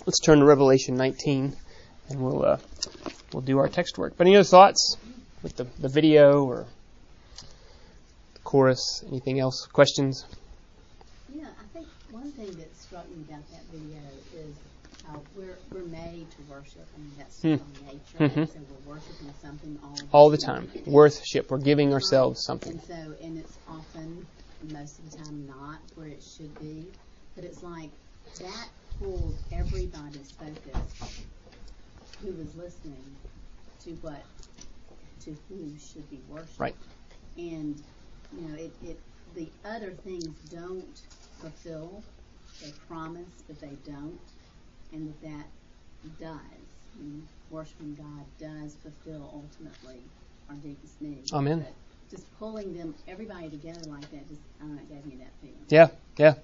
let's 0.06 0.20
turn 0.20 0.40
to 0.40 0.46
Revelation 0.46 0.96
19, 0.96 1.56
and 2.10 2.20
we'll 2.22 2.44
uh, 2.44 2.58
we'll 3.32 3.42
do 3.42 3.58
our 3.58 3.70
text 3.70 3.98
work. 3.98 4.16
But 4.18 4.28
any 4.28 4.36
other 4.36 4.44
thoughts 4.44 4.98
with 5.42 5.56
the, 5.56 5.64
the 5.80 5.90
video 5.90 6.44
or 6.44 6.66
the 8.34 8.40
chorus? 8.44 9.04
Anything 9.08 9.40
else? 9.40 9.66
Questions? 9.66 10.26
Yeah, 11.34 11.46
I 11.46 11.66
think 11.74 11.88
one 12.12 12.32
thing 12.34 12.52
that 12.58 12.76
struck 12.78 13.10
me 13.10 13.24
about 13.30 13.50
that 13.52 13.64
video 13.72 14.02
is 14.36 14.54
how 15.06 15.22
we're 15.36 15.58
we're 15.72 15.86
made 15.86 16.30
to 16.32 16.42
worship. 16.44 16.88
I 16.96 17.00
mean, 17.00 17.12
that's 17.18 17.42
Hmm. 17.42 17.56
nature. 17.86 18.18
Mhm. 18.20 18.48
So 18.54 18.60
we're 18.70 18.94
worshiping 18.94 19.34
something 19.42 19.80
all 19.84 19.98
All 20.12 20.30
the 20.30 20.38
time. 20.38 20.70
Worship. 20.86 21.50
We're 21.52 21.58
giving 21.60 21.94
ourselves 21.94 22.44
something. 22.44 22.74
And 22.74 22.82
so, 22.84 23.16
and 23.22 23.38
it's 23.38 23.58
often, 23.68 24.26
most 24.72 25.00
of 25.00 25.12
the 25.12 25.18
time, 25.18 25.48
not 25.48 25.80
where 25.96 26.08
it 26.08 26.24
should 26.24 26.58
be. 26.60 26.88
But 27.36 27.44
it's 27.44 27.64
like 27.64 27.90
that 28.40 28.70
pulled 29.00 29.36
everybody's 29.52 30.32
focus 30.32 31.18
who 32.22 32.32
was 32.34 32.56
listening 32.56 33.04
to 33.84 33.92
what, 34.02 34.24
to 35.22 35.36
who 35.50 35.78
should 35.78 36.10
be 36.10 36.22
worshipped. 36.30 36.60
Right. 36.60 36.76
And 37.38 37.82
you 38.32 38.48
know, 38.48 38.56
it, 38.56 38.72
it 38.84 39.00
the 39.36 39.48
other 39.66 39.92
things 39.92 40.28
don't 40.50 40.98
fulfill. 41.42 42.04
They 42.62 42.72
promise, 42.88 43.44
but 43.48 43.60
they 43.60 43.76
don't, 43.86 44.20
and 44.94 45.14
that 45.22 45.46
that 46.04 46.20
does. 46.20 46.40
I 46.96 47.06
worshiping 47.50 47.96
God 47.96 48.26
does 48.40 48.76
fulfill 48.76 49.30
ultimately 49.34 50.00
our 50.50 50.56
deepest 50.56 51.02
needs. 51.02 51.34
Amen. 51.34 51.60
But 51.60 51.74
just 52.10 52.40
pulling 52.40 52.76
them, 52.76 52.94
everybody 53.08 53.50
together 53.50 53.82
like 53.90 54.10
that, 54.12 54.28
just 54.28 54.42
I 54.62 54.66
don't 54.66 54.76
know, 54.76 54.82
gave 54.90 55.06
me 55.06 55.18
that 55.18 55.32
feeling. 55.42 55.66
Yeah, 55.70 55.88
yeah. 56.18 56.36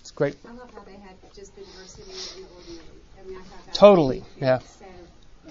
It's 0.00 0.10
great. 0.10 0.36
I 0.48 0.52
love 0.52 0.70
how 0.74 0.82
they 0.84 0.92
had 0.92 1.16
just 1.34 1.54
the 1.54 1.62
diversity 1.62 2.10
and 2.10 2.44
the 2.44 2.48
ordinary. 2.54 2.84
I 3.20 3.28
mean, 3.28 3.38
I 3.38 3.42
thought 3.42 3.66
that 3.66 3.74
Totally, 3.74 4.20
was 4.20 4.28
yeah. 4.40 4.58
so 4.58 4.86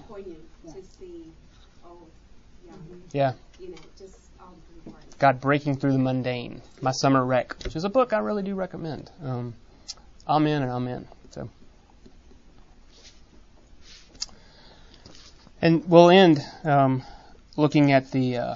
poignant 0.08 0.40
Yeah. 0.64 0.74
to 0.74 0.82
see, 0.84 1.26
oh, 1.86 1.98
yeah, 2.66 2.74
Yeah. 3.12 3.34
you 3.60 3.70
know, 3.70 3.78
just 3.98 4.18
all 4.40 4.56
the 4.86 4.92
parts. 4.92 5.16
God 5.20 5.42
Breaking 5.42 5.76
Through 5.76 5.94
the 5.94 6.00
Mundane, 6.00 6.62
My 6.82 6.92
Summer 6.92 7.24
Wreck, 7.26 7.56
which 7.64 7.76
is 7.76 7.84
a 7.84 7.90
book 7.90 8.14
I 8.14 8.20
really 8.20 8.44
do 8.44 8.56
recommend. 8.56 9.12
Um, 9.24 9.54
amen 10.28 10.64
and 10.64 10.72
amen. 10.72 11.08
So, 11.32 11.50
and 15.62 15.88
we'll 15.90 16.10
end 16.10 16.40
um, 16.64 17.04
looking 17.56 17.92
at 17.92 18.12
the. 18.12 18.38
Uh, 18.38 18.56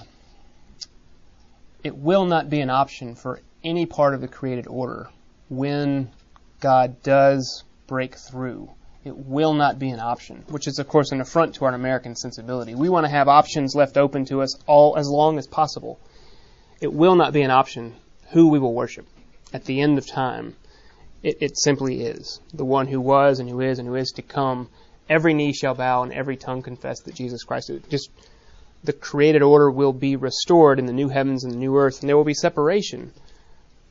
it 1.84 1.96
will 1.96 2.26
not 2.26 2.50
be 2.50 2.62
an 2.62 2.70
option 2.70 3.16
for 3.16 3.42
any 3.64 3.86
part 3.86 4.14
of 4.14 4.22
the 4.22 4.28
created 4.28 4.68
order 4.68 5.10
when 5.50 6.12
God 6.60 7.02
does 7.02 7.64
break 7.88 8.16
through. 8.16 8.70
It 9.04 9.18
will 9.18 9.56
not 9.56 9.80
be 9.80 9.90
an 9.90 10.00
option, 10.00 10.44
which 10.50 10.68
is 10.68 10.78
of 10.78 10.88
course 10.88 11.12
an 11.12 11.22
affront 11.22 11.56
to 11.56 11.66
our 11.66 11.74
American 11.74 12.16
sensibility. 12.16 12.76
We 12.76 12.90
want 12.90 13.06
to 13.06 13.12
have 13.12 13.28
options 13.28 13.74
left 13.74 13.98
open 13.98 14.26
to 14.26 14.42
us 14.42 14.56
all 14.68 14.96
as 14.96 15.10
long 15.10 15.40
as 15.40 15.48
possible 15.48 16.00
it 16.82 16.92
will 16.92 17.16
not 17.16 17.32
be 17.32 17.44
an 17.44 17.52
option 17.52 17.96
who 18.32 18.50
we 18.50 18.60
will 18.60 18.74
worship. 18.74 19.06
At 19.54 19.66
the 19.66 19.80
end 19.82 20.00
of 20.00 20.08
time, 20.08 20.56
it, 21.22 21.38
it 21.40 21.58
simply 21.58 22.02
is. 22.02 22.42
The 22.54 22.66
one 22.66 22.88
who 22.88 23.00
was 23.00 23.40
and 23.40 23.48
who 23.48 23.62
is 23.62 23.78
and 23.78 23.88
who 23.88 23.96
is 23.96 24.12
to 24.16 24.24
come. 24.24 24.68
Every 25.10 25.34
knee 25.34 25.54
shall 25.54 25.76
bow 25.76 26.04
and 26.04 26.14
every 26.14 26.38
tongue 26.38 26.62
confess 26.62 27.02
that 27.02 27.16
Jesus 27.16 27.44
Christ 27.44 27.70
is. 27.70 27.82
Just 27.90 28.10
the 28.84 28.94
created 28.94 29.42
order 29.42 29.70
will 29.70 29.94
be 29.94 30.16
restored 30.16 30.80
in 30.80 30.86
the 30.86 30.94
new 30.94 31.10
heavens 31.10 31.44
and 31.44 31.54
the 31.54 31.58
new 31.58 31.78
earth, 31.78 32.02
and 32.02 32.10
there 32.10 32.18
will 32.18 32.24
be 32.24 32.34
separation. 32.34 33.14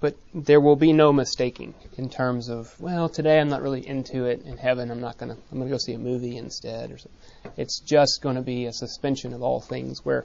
But 0.00 0.16
there 0.34 0.60
will 0.60 0.76
be 0.76 0.94
no 0.94 1.12
mistaking 1.12 1.74
in 1.98 2.08
terms 2.08 2.48
of, 2.48 2.74
well, 2.80 3.10
today 3.10 3.38
I'm 3.38 3.50
not 3.50 3.60
really 3.60 3.86
into 3.86 4.24
it. 4.24 4.42
In 4.46 4.56
heaven, 4.56 4.90
I'm 4.90 5.00
not 5.00 5.18
gonna. 5.18 5.36
I'm 5.52 5.58
gonna 5.58 5.70
go 5.70 5.76
see 5.76 5.92
a 5.92 5.98
movie 5.98 6.38
instead, 6.38 6.90
or 6.90 6.96
something. 6.96 7.52
It's 7.58 7.80
just 7.80 8.20
going 8.22 8.36
to 8.36 8.42
be 8.42 8.64
a 8.64 8.72
suspension 8.72 9.34
of 9.34 9.42
all 9.42 9.60
things, 9.60 10.02
where, 10.02 10.24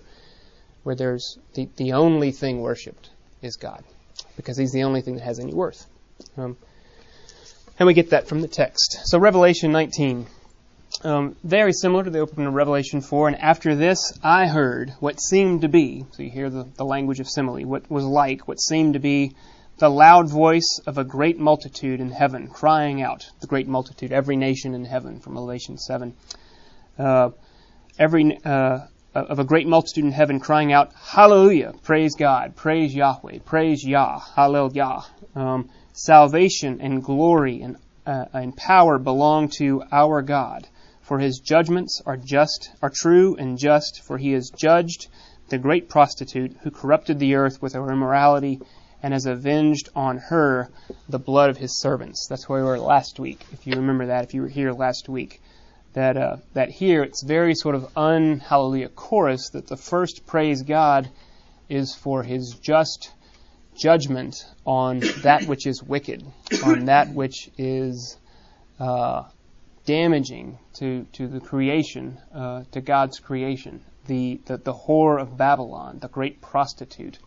where 0.83 0.95
there's 0.95 1.37
the 1.55 1.67
the 1.75 1.91
only 1.91 2.31
thing 2.31 2.61
worshipped 2.61 3.09
is 3.41 3.57
God, 3.57 3.83
because 4.37 4.57
He's 4.57 4.71
the 4.71 4.83
only 4.83 5.01
thing 5.01 5.15
that 5.15 5.23
has 5.23 5.39
any 5.41 5.53
worth. 5.53 5.85
Um, 6.37 6.55
and 7.77 7.85
we 7.85 7.93
get 7.93 8.11
that 8.11 8.29
from 8.29 8.39
the 8.39 8.47
text. 8.47 9.01
So 9.03 9.19
Revelation 9.19 9.73
19. 9.73 10.25
Um, 11.05 11.35
very 11.43 11.71
similar 11.71 12.03
to 12.03 12.09
the 12.09 12.17
opening 12.17 12.47
of 12.47 12.55
Revelation 12.55 12.99
4. 12.99 13.27
And 13.27 13.37
after 13.39 13.75
this, 13.75 14.17
I 14.23 14.47
heard 14.47 14.91
what 14.99 15.21
seemed 15.21 15.61
to 15.61 15.67
be, 15.67 16.03
so 16.09 16.23
you 16.23 16.31
hear 16.31 16.49
the, 16.49 16.63
the 16.77 16.83
language 16.83 17.19
of 17.19 17.29
simile, 17.29 17.63
what 17.63 17.91
was 17.91 18.03
like, 18.03 18.47
what 18.47 18.59
seemed 18.59 18.95
to 18.95 18.99
be 18.99 19.35
the 19.77 19.87
loud 19.87 20.31
voice 20.31 20.79
of 20.87 20.97
a 20.97 21.03
great 21.03 21.37
multitude 21.37 21.99
in 21.99 22.09
heaven, 22.09 22.47
crying 22.47 23.03
out, 23.03 23.29
the 23.39 23.45
great 23.45 23.67
multitude, 23.67 24.11
every 24.11 24.35
nation 24.35 24.73
in 24.73 24.83
heaven, 24.83 25.19
from 25.19 25.33
Revelation 25.33 25.77
7. 25.77 26.15
Uh, 26.97 27.29
every, 27.99 28.39
uh, 28.43 28.79
of 29.13 29.37
a 29.37 29.43
great 29.43 29.67
multitude 29.67 30.05
in 30.05 30.11
heaven 30.11 30.39
crying 30.39 30.73
out, 30.73 30.91
Hallelujah, 30.95 31.73
praise 31.83 32.15
God, 32.15 32.55
praise 32.55 32.95
Yahweh, 32.95 33.39
praise 33.45 33.85
Yah, 33.85 34.21
Hallelujah. 34.35 35.01
Um, 35.35 35.69
salvation 35.93 36.81
and 36.81 37.03
glory 37.03 37.61
and, 37.61 37.77
uh, 38.07 38.25
and 38.33 38.57
power 38.57 38.97
belong 38.97 39.49
to 39.59 39.83
our 39.91 40.23
God. 40.23 40.67
For 41.05 41.19
his 41.19 41.37
judgments 41.37 42.01
are 42.07 42.17
just, 42.17 42.71
are 42.81 42.89
true 42.89 43.35
and 43.35 43.59
just, 43.59 44.01
for 44.01 44.17
he 44.17 44.31
has 44.31 44.49
judged 44.49 45.07
the 45.49 45.59
great 45.59 45.87
prostitute 45.87 46.57
who 46.63 46.71
corrupted 46.71 47.19
the 47.19 47.35
earth 47.35 47.61
with 47.61 47.73
her 47.73 47.91
immorality 47.91 48.59
and 49.03 49.13
has 49.13 49.27
avenged 49.27 49.89
on 49.95 50.17
her 50.17 50.71
the 51.07 51.19
blood 51.19 51.51
of 51.51 51.57
his 51.57 51.79
servants. 51.79 52.25
That's 52.27 52.49
where 52.49 52.63
we 52.63 52.67
were 52.67 52.79
last 52.79 53.19
week, 53.19 53.45
if 53.53 53.67
you 53.67 53.75
remember 53.75 54.07
that, 54.07 54.23
if 54.23 54.33
you 54.33 54.41
were 54.41 54.47
here 54.47 54.71
last 54.71 55.07
week. 55.07 55.43
That, 55.93 56.17
uh, 56.17 56.37
that 56.53 56.71
here 56.71 57.03
it's 57.03 57.21
very 57.21 57.53
sort 57.53 57.75
of 57.75 57.95
un 57.95 58.39
hallelujah 58.39 58.89
chorus 58.89 59.49
that 59.51 59.67
the 59.67 59.77
first 59.77 60.25
praise 60.25 60.63
God 60.63 61.07
is 61.69 61.93
for 61.93 62.23
his 62.23 62.55
just 62.55 63.11
judgment 63.77 64.43
on 64.65 65.01
that 65.21 65.45
which 65.45 65.67
is 65.67 65.83
wicked, 65.83 66.25
on 66.65 66.85
that 66.85 67.13
which 67.13 67.51
is 67.59 68.17
uh, 68.79 69.25
damaging 69.85 70.57
to, 70.73 71.05
to 71.13 71.27
the 71.27 71.39
creation, 71.39 72.17
uh, 72.33 72.63
to 72.71 72.81
God's 72.81 73.19
creation. 73.19 73.81
The, 74.07 74.39
the, 74.45 74.57
the 74.57 74.73
whore 74.73 75.19
of 75.19 75.37
Babylon, 75.37 75.99
the 75.99 76.07
great 76.07 76.41
prostitute, 76.41 77.17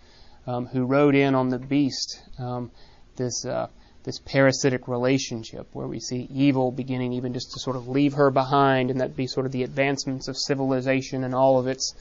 um, 0.46 0.66
who 0.66 0.84
rode 0.84 1.14
in 1.14 1.34
on 1.34 1.48
the 1.48 1.58
beast, 1.58 2.22
um, 2.38 2.70
this, 3.16 3.44
uh, 3.44 3.68
this 4.04 4.18
parasitic 4.20 4.88
relationship 4.88 5.66
where 5.72 5.86
we 5.86 6.00
see 6.00 6.28
evil 6.32 6.70
beginning 6.70 7.12
even 7.12 7.32
just 7.32 7.52
to 7.52 7.60
sort 7.60 7.76
of 7.76 7.88
leave 7.88 8.14
her 8.14 8.30
behind, 8.30 8.90
and 8.90 9.00
that 9.00 9.16
be 9.16 9.26
sort 9.26 9.46
of 9.46 9.52
the 9.52 9.64
advancements 9.64 10.28
of 10.28 10.36
civilization 10.36 11.24
and 11.24 11.34
all 11.34 11.58
of 11.58 11.66
its 11.66 11.94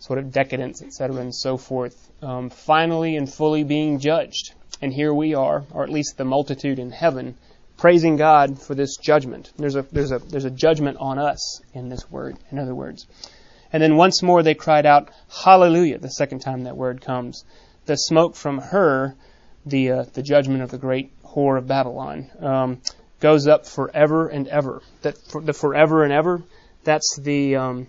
sort 0.00 0.18
of 0.18 0.32
decadence, 0.32 0.82
etc., 0.82 1.16
and 1.16 1.34
so 1.34 1.56
forth, 1.56 2.10
um, 2.22 2.50
finally 2.50 3.16
and 3.16 3.32
fully 3.32 3.62
being 3.62 3.98
judged. 3.98 4.52
And 4.82 4.92
here 4.92 5.14
we 5.14 5.34
are, 5.34 5.64
or 5.72 5.84
at 5.84 5.90
least 5.90 6.18
the 6.18 6.24
multitude 6.24 6.78
in 6.78 6.90
heaven, 6.90 7.36
praising 7.84 8.16
God 8.16 8.58
for 8.58 8.74
this 8.74 8.96
judgment. 8.96 9.52
There's 9.58 9.76
a, 9.76 9.82
there's 9.92 10.10
a, 10.10 10.18
there's 10.18 10.46
a 10.46 10.50
judgment 10.50 10.96
on 11.00 11.18
us 11.18 11.60
in 11.74 11.90
this 11.90 12.10
word, 12.10 12.34
in 12.50 12.58
other 12.58 12.74
words. 12.74 13.06
And 13.74 13.82
then 13.82 13.96
once 13.96 14.22
more 14.22 14.42
they 14.42 14.54
cried 14.54 14.86
out, 14.86 15.10
Hallelujah, 15.28 15.98
the 15.98 16.08
second 16.08 16.38
time 16.38 16.62
that 16.62 16.78
word 16.78 17.02
comes. 17.02 17.44
The 17.84 17.96
smoke 17.96 18.36
from 18.36 18.56
her, 18.56 19.14
the, 19.66 19.90
uh, 19.90 20.04
the 20.14 20.22
judgment 20.22 20.62
of 20.62 20.70
the 20.70 20.78
great 20.78 21.12
whore 21.24 21.58
of 21.58 21.66
Babylon, 21.66 22.30
um, 22.40 22.80
goes 23.20 23.46
up 23.46 23.66
forever 23.66 24.28
and 24.28 24.48
ever. 24.48 24.80
That 25.02 25.18
for 25.18 25.42
the 25.42 25.52
forever 25.52 26.04
and 26.04 26.12
ever, 26.14 26.42
that's 26.84 27.18
the, 27.20 27.56
um, 27.56 27.88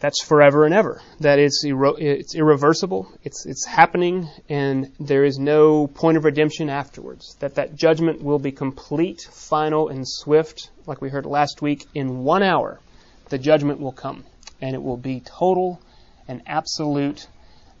that's 0.00 0.22
forever 0.22 0.64
and 0.64 0.74
ever. 0.74 1.00
That 1.20 1.38
is 1.38 1.64
irre- 1.66 2.00
it's 2.00 2.34
irreversible. 2.34 3.10
It's 3.22 3.46
it's 3.46 3.64
happening, 3.66 4.28
and 4.48 4.92
there 5.00 5.24
is 5.24 5.38
no 5.38 5.86
point 5.86 6.16
of 6.16 6.24
redemption 6.24 6.68
afterwards. 6.68 7.36
That 7.40 7.54
that 7.54 7.74
judgment 7.74 8.22
will 8.22 8.38
be 8.38 8.52
complete, 8.52 9.22
final, 9.30 9.88
and 9.88 10.06
swift, 10.06 10.70
like 10.86 11.00
we 11.00 11.08
heard 11.08 11.26
last 11.26 11.62
week. 11.62 11.86
In 11.94 12.24
one 12.24 12.42
hour, 12.42 12.80
the 13.28 13.38
judgment 13.38 13.80
will 13.80 13.92
come, 13.92 14.24
and 14.60 14.74
it 14.74 14.82
will 14.82 14.96
be 14.96 15.20
total 15.20 15.80
and 16.28 16.42
absolute, 16.46 17.26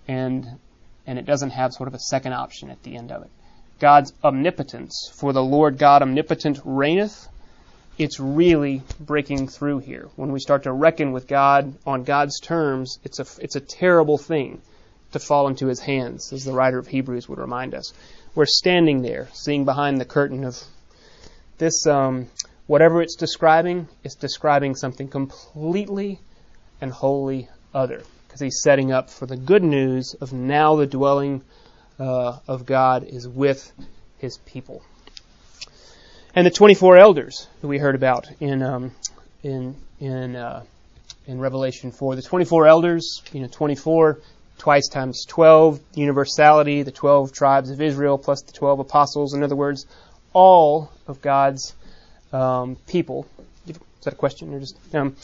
and 0.08 0.46
and 1.06 1.18
it 1.18 1.26
doesn't 1.26 1.50
have 1.50 1.72
sort 1.72 1.88
of 1.88 1.94
a 1.94 1.98
second 1.98 2.32
option 2.32 2.70
at 2.70 2.82
the 2.82 2.96
end 2.96 3.12
of 3.12 3.22
it. 3.22 3.30
God's 3.80 4.12
omnipotence, 4.22 5.12
for 5.14 5.32
the 5.32 5.42
Lord 5.42 5.78
God 5.78 6.00
omnipotent 6.00 6.60
reigneth 6.64 7.28
it's 7.98 8.18
really 8.18 8.82
breaking 8.98 9.48
through 9.48 9.78
here. 9.78 10.08
When 10.16 10.32
we 10.32 10.40
start 10.40 10.64
to 10.64 10.72
reckon 10.72 11.12
with 11.12 11.28
God 11.28 11.74
on 11.86 12.04
God's 12.04 12.40
terms, 12.40 12.98
it's 13.04 13.20
a, 13.20 13.26
it's 13.40 13.56
a 13.56 13.60
terrible 13.60 14.18
thing 14.18 14.60
to 15.12 15.20
fall 15.20 15.46
into 15.46 15.68
his 15.68 15.78
hands, 15.80 16.32
as 16.32 16.44
the 16.44 16.52
writer 16.52 16.78
of 16.78 16.88
Hebrews 16.88 17.28
would 17.28 17.38
remind 17.38 17.74
us. 17.74 17.92
We're 18.34 18.46
standing 18.46 19.02
there, 19.02 19.28
seeing 19.32 19.64
behind 19.64 20.00
the 20.00 20.04
curtain 20.04 20.44
of 20.44 20.60
this, 21.58 21.86
um, 21.86 22.26
whatever 22.66 23.00
it's 23.00 23.14
describing, 23.14 23.86
it's 24.02 24.16
describing 24.16 24.74
something 24.74 25.06
completely 25.06 26.18
and 26.80 26.90
wholly 26.90 27.48
other. 27.72 28.02
Because 28.26 28.40
he's 28.40 28.60
setting 28.60 28.90
up 28.90 29.08
for 29.08 29.26
the 29.26 29.36
good 29.36 29.62
news 29.62 30.16
of 30.20 30.32
now 30.32 30.74
the 30.74 30.86
dwelling 30.86 31.42
uh, 32.00 32.38
of 32.48 32.66
God 32.66 33.04
is 33.04 33.28
with 33.28 33.70
his 34.18 34.38
people 34.38 34.82
and 36.34 36.46
the 36.46 36.50
24 36.50 36.96
elders 36.96 37.46
that 37.60 37.68
we 37.68 37.78
heard 37.78 37.94
about 37.94 38.28
in 38.40 38.62
um, 38.62 38.92
in 39.42 39.76
in 40.00 40.36
uh, 40.36 40.64
in 41.26 41.38
Revelation 41.38 41.92
4. 41.92 42.16
The 42.16 42.22
24 42.22 42.66
elders, 42.66 43.22
you 43.32 43.40
know, 43.40 43.48
24 43.48 44.20
twice 44.58 44.88
times 44.88 45.24
12, 45.26 45.80
universality, 45.94 46.82
the 46.82 46.92
12 46.92 47.32
tribes 47.32 47.70
of 47.70 47.80
Israel 47.80 48.18
plus 48.18 48.42
the 48.42 48.52
12 48.52 48.80
apostles. 48.80 49.34
In 49.34 49.42
other 49.42 49.56
words, 49.56 49.86
all 50.32 50.90
of 51.06 51.22
God's 51.22 51.74
um, 52.32 52.76
people. 52.86 53.26
Is 53.66 53.76
that 54.04 54.14
a 54.14 54.16
question 54.16 54.52
or 54.52 54.60
just? 54.60 54.76
Um, 54.94 55.16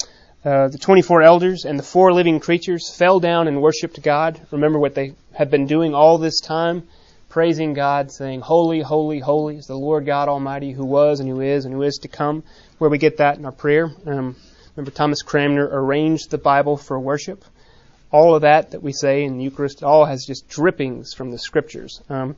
uh, 0.43 0.69
the 0.69 0.79
24 0.79 1.21
elders 1.21 1.67
and 1.67 1.79
the 1.79 1.83
four 1.83 2.15
living 2.15 2.41
creatures 2.41 2.89
fell 2.89 3.21
down 3.21 3.47
and 3.47 3.61
worshipped 3.61 4.01
God. 4.03 4.41
Remember 4.51 4.79
what 4.79 4.95
they 4.95 5.13
had 5.35 5.51
been 5.51 5.67
doing 5.67 5.95
all 5.95 6.17
this 6.17 6.41
time 6.41 6.89
praising 7.31 7.73
God, 7.73 8.11
saying, 8.11 8.41
Holy, 8.41 8.81
holy, 8.81 9.21
holy 9.21 9.57
is 9.57 9.67
the 9.67 9.79
Lord 9.79 10.05
God 10.05 10.29
Almighty 10.29 10.73
who 10.73 10.85
was 10.85 11.21
and 11.21 11.29
who 11.29 11.41
is 11.41 11.65
and 11.65 11.73
who 11.73 11.83
is 11.83 11.99
to 11.99 12.09
come, 12.09 12.43
where 12.79 12.91
we 12.91 12.99
get 12.99 13.19
that 13.19 13.39
in 13.39 13.47
our 13.47 13.53
prayer. 13.53 13.91
Um, 14.05 14.37
remember, 14.77 14.91
Thomas 14.91 15.23
Cranmer 15.23 15.67
arranged 15.71 16.31
the 16.31 16.39
Bible 16.39 16.77
for 16.77 16.99
worship. 16.99 17.45
All 18.11 18.35
of 18.35 18.43
that 18.43 18.73
that 18.73 18.83
we 18.83 18.93
say 18.93 19.23
in 19.23 19.39
the 19.39 19.45
Eucharist, 19.45 19.85
all 19.85 20.05
has 20.05 20.27
just 20.27 20.49
drippings 20.49 21.15
from 21.15 21.31
the 21.31 21.39
Scriptures. 21.39 22.03
Um, 22.11 22.37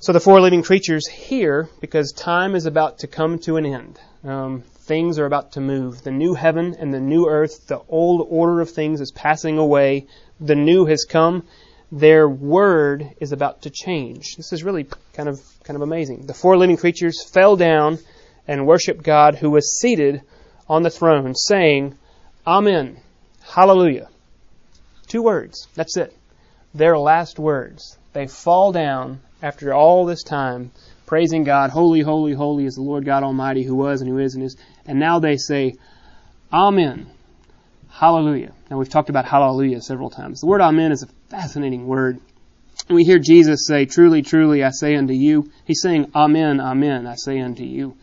so 0.00 0.12
the 0.12 0.20
four 0.20 0.40
living 0.40 0.62
creatures 0.62 1.06
here, 1.06 1.68
because 1.80 2.12
time 2.12 2.56
is 2.56 2.66
about 2.66 2.98
to 2.98 3.06
come 3.06 3.38
to 3.40 3.56
an 3.56 3.64
end. 3.64 4.00
Um, 4.24 4.62
things 4.80 5.20
are 5.20 5.26
about 5.26 5.52
to 5.52 5.60
move. 5.60 6.02
The 6.02 6.10
new 6.10 6.34
heaven 6.34 6.74
and 6.78 6.92
the 6.92 7.00
new 7.00 7.28
earth, 7.28 7.68
the 7.68 7.80
old 7.88 8.26
order 8.28 8.60
of 8.60 8.70
things 8.70 9.00
is 9.00 9.12
passing 9.12 9.58
away. 9.58 10.06
The 10.40 10.56
new 10.56 10.86
has 10.86 11.04
come, 11.04 11.44
their 11.92 12.28
word 12.28 13.14
is 13.20 13.32
about 13.32 13.62
to 13.62 13.70
change. 13.70 14.36
This 14.36 14.52
is 14.52 14.64
really 14.64 14.86
kind 15.12 15.28
of 15.28 15.40
kind 15.64 15.76
of 15.76 15.82
amazing. 15.82 16.26
The 16.26 16.34
four 16.34 16.56
living 16.56 16.76
creatures 16.76 17.24
fell 17.24 17.56
down 17.56 17.98
and 18.48 18.66
worshiped 18.66 19.02
God 19.02 19.36
who 19.36 19.50
was 19.50 19.78
seated 19.80 20.22
on 20.68 20.82
the 20.82 20.90
throne, 20.90 21.34
saying, 21.34 21.96
Amen. 22.46 22.98
Hallelujah. 23.42 24.08
Two 25.06 25.22
words. 25.22 25.68
That's 25.74 25.96
it. 25.96 26.16
Their 26.74 26.98
last 26.98 27.38
words. 27.38 27.96
They 28.12 28.26
fall 28.26 28.72
down 28.72 29.20
after 29.42 29.72
all 29.72 30.06
this 30.06 30.22
time, 30.22 30.72
praising 31.06 31.44
God, 31.44 31.70
Holy, 31.70 32.00
holy, 32.00 32.32
holy 32.32 32.64
is 32.64 32.74
the 32.74 32.82
Lord 32.82 33.04
God 33.04 33.22
Almighty 33.22 33.62
who 33.62 33.74
was 33.74 34.00
and 34.00 34.10
who 34.10 34.18
is 34.18 34.34
and 34.34 34.44
is. 34.44 34.56
And 34.86 34.98
now 34.98 35.18
they 35.18 35.36
say, 35.36 35.74
Amen. 36.52 37.06
Hallelujah. 37.98 38.52
Now 38.70 38.76
we've 38.76 38.90
talked 38.90 39.08
about 39.08 39.24
hallelujah 39.24 39.80
several 39.80 40.10
times. 40.10 40.42
The 40.42 40.46
word 40.46 40.60
amen 40.60 40.92
is 40.92 41.02
a 41.02 41.06
fascinating 41.30 41.86
word. 41.86 42.20
We 42.90 43.04
hear 43.04 43.18
Jesus 43.18 43.66
say, 43.66 43.86
Truly, 43.86 44.20
truly, 44.20 44.62
I 44.62 44.68
say 44.68 44.96
unto 44.96 45.14
you. 45.14 45.50
He's 45.64 45.80
saying, 45.80 46.10
Amen, 46.14 46.60
Amen, 46.60 47.06
I 47.06 47.14
say 47.14 47.40
unto 47.40 47.64
you. 47.64 47.96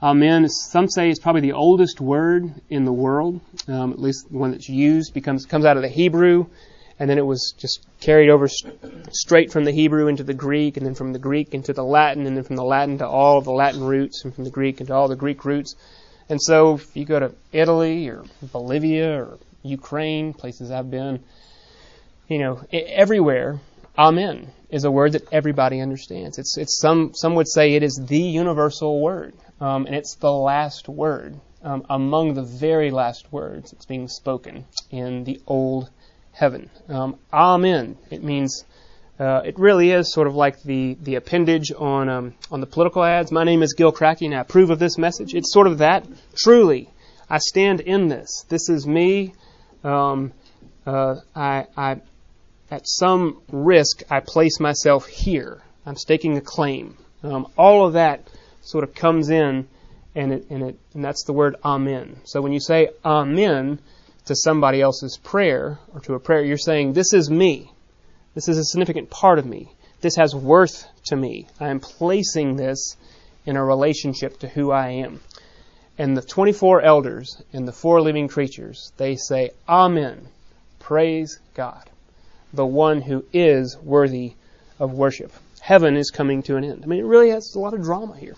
Amen, 0.00 0.48
some 0.48 0.88
say 0.88 1.10
is 1.10 1.18
probably 1.18 1.40
the 1.40 1.54
oldest 1.54 2.00
word 2.00 2.54
in 2.70 2.84
the 2.84 2.92
world, 2.92 3.40
um, 3.66 3.92
at 3.92 3.98
least 3.98 4.30
one 4.30 4.52
that's 4.52 4.68
used, 4.68 5.12
becomes, 5.12 5.46
comes 5.46 5.64
out 5.64 5.76
of 5.76 5.82
the 5.82 5.88
Hebrew, 5.88 6.46
and 7.00 7.10
then 7.10 7.18
it 7.18 7.26
was 7.26 7.54
just 7.58 7.84
carried 8.00 8.30
over 8.30 8.46
st- 8.46 8.78
straight 9.12 9.50
from 9.50 9.64
the 9.64 9.72
Hebrew 9.72 10.06
into 10.06 10.22
the 10.22 10.34
Greek, 10.34 10.76
and 10.76 10.86
then 10.86 10.94
from 10.94 11.12
the 11.12 11.18
Greek 11.18 11.54
into 11.54 11.72
the 11.72 11.82
Latin, 11.82 12.26
and 12.26 12.36
then 12.36 12.44
from 12.44 12.54
the 12.54 12.62
Latin 12.62 12.98
to 12.98 13.08
all 13.08 13.40
the 13.40 13.50
Latin 13.50 13.82
roots, 13.82 14.24
and 14.24 14.32
from 14.32 14.44
the 14.44 14.50
Greek 14.50 14.80
into 14.80 14.94
all 14.94 15.08
the 15.08 15.16
Greek 15.16 15.44
roots. 15.44 15.74
And 16.28 16.40
so, 16.40 16.74
if 16.74 16.96
you 16.96 17.04
go 17.04 17.20
to 17.20 17.32
Italy 17.52 18.08
or 18.08 18.24
Bolivia 18.42 19.22
or 19.22 19.38
Ukraine, 19.62 20.32
places 20.32 20.70
I've 20.70 20.90
been, 20.90 21.22
you 22.28 22.38
know, 22.38 22.62
everywhere, 22.72 23.60
Amen 23.96 24.50
is 24.70 24.84
a 24.84 24.90
word 24.90 25.12
that 25.12 25.32
everybody 25.32 25.80
understands. 25.80 26.36
It's, 26.36 26.58
it's 26.58 26.80
some, 26.80 27.12
some 27.14 27.36
would 27.36 27.46
say 27.46 27.74
it 27.74 27.84
is 27.84 27.94
the 28.08 28.18
universal 28.18 29.00
word, 29.00 29.34
um, 29.60 29.86
and 29.86 29.94
it's 29.94 30.16
the 30.16 30.32
last 30.32 30.88
word 30.88 31.38
um, 31.62 31.86
among 31.88 32.34
the 32.34 32.42
very 32.42 32.90
last 32.90 33.32
words 33.32 33.70
that's 33.70 33.86
being 33.86 34.08
spoken 34.08 34.64
in 34.90 35.22
the 35.22 35.40
old 35.46 35.90
heaven. 36.32 36.70
Um, 36.88 37.18
amen. 37.32 37.96
It 38.10 38.24
means 38.24 38.64
uh, 39.18 39.42
it 39.44 39.58
really 39.58 39.90
is 39.92 40.12
sort 40.12 40.26
of 40.26 40.34
like 40.34 40.62
the 40.62 40.96
the 41.02 41.14
appendage 41.14 41.72
on 41.76 42.08
um, 42.08 42.34
on 42.50 42.60
the 42.60 42.66
political 42.66 43.04
ads. 43.04 43.30
My 43.30 43.44
name 43.44 43.62
is 43.62 43.74
Gil 43.74 43.92
Cracky, 43.92 44.26
and 44.26 44.34
I 44.34 44.40
approve 44.40 44.70
of 44.70 44.78
this 44.78 44.98
message. 44.98 45.34
It's 45.34 45.52
sort 45.52 45.66
of 45.66 45.78
that. 45.78 46.04
Truly, 46.36 46.90
I 47.30 47.38
stand 47.38 47.80
in 47.80 48.08
this. 48.08 48.44
This 48.48 48.68
is 48.68 48.86
me. 48.86 49.34
Um, 49.84 50.32
uh, 50.86 51.16
I, 51.34 51.66
I, 51.76 52.00
at 52.70 52.82
some 52.84 53.40
risk, 53.50 54.02
I 54.10 54.20
place 54.20 54.60
myself 54.60 55.06
here. 55.06 55.62
I'm 55.86 55.96
staking 55.96 56.36
a 56.36 56.40
claim. 56.40 56.96
Um, 57.22 57.46
all 57.56 57.86
of 57.86 57.94
that 57.94 58.28
sort 58.62 58.84
of 58.84 58.94
comes 58.94 59.30
in, 59.30 59.68
and 60.14 60.32
it, 60.32 60.46
and 60.50 60.62
it 60.62 60.78
and 60.92 61.04
that's 61.04 61.24
the 61.24 61.32
word 61.32 61.56
Amen. 61.64 62.16
So 62.24 62.40
when 62.40 62.52
you 62.52 62.60
say 62.60 62.88
Amen 63.04 63.78
to 64.26 64.34
somebody 64.34 64.80
else's 64.80 65.18
prayer 65.22 65.78
or 65.92 66.00
to 66.00 66.14
a 66.14 66.20
prayer, 66.20 66.42
you're 66.42 66.58
saying, 66.58 66.94
This 66.94 67.12
is 67.12 67.30
me. 67.30 67.70
This 68.34 68.48
is 68.48 68.58
a 68.58 68.64
significant 68.64 69.10
part 69.10 69.38
of 69.38 69.46
me. 69.46 69.72
This 70.00 70.16
has 70.16 70.34
worth 70.34 70.86
to 71.04 71.16
me. 71.16 71.46
I 71.60 71.68
am 71.68 71.80
placing 71.80 72.56
this 72.56 72.96
in 73.46 73.56
a 73.56 73.64
relationship 73.64 74.40
to 74.40 74.48
who 74.48 74.72
I 74.72 74.88
am. 74.88 75.20
And 75.96 76.16
the 76.16 76.22
24 76.22 76.82
elders 76.82 77.40
and 77.52 77.68
the 77.68 77.72
four 77.72 78.00
living 78.00 78.26
creatures, 78.26 78.92
they 78.96 79.14
say, 79.14 79.50
Amen. 79.68 80.26
Praise 80.80 81.38
God, 81.54 81.88
the 82.52 82.66
one 82.66 83.00
who 83.00 83.24
is 83.32 83.78
worthy 83.78 84.34
of 84.80 84.92
worship. 84.92 85.32
Heaven 85.60 85.96
is 85.96 86.10
coming 86.10 86.42
to 86.42 86.56
an 86.56 86.64
end. 86.64 86.82
I 86.82 86.86
mean, 86.86 87.00
it 87.00 87.06
really 87.06 87.30
has 87.30 87.54
a 87.54 87.60
lot 87.60 87.72
of 87.72 87.82
drama 87.82 88.16
here. 88.18 88.36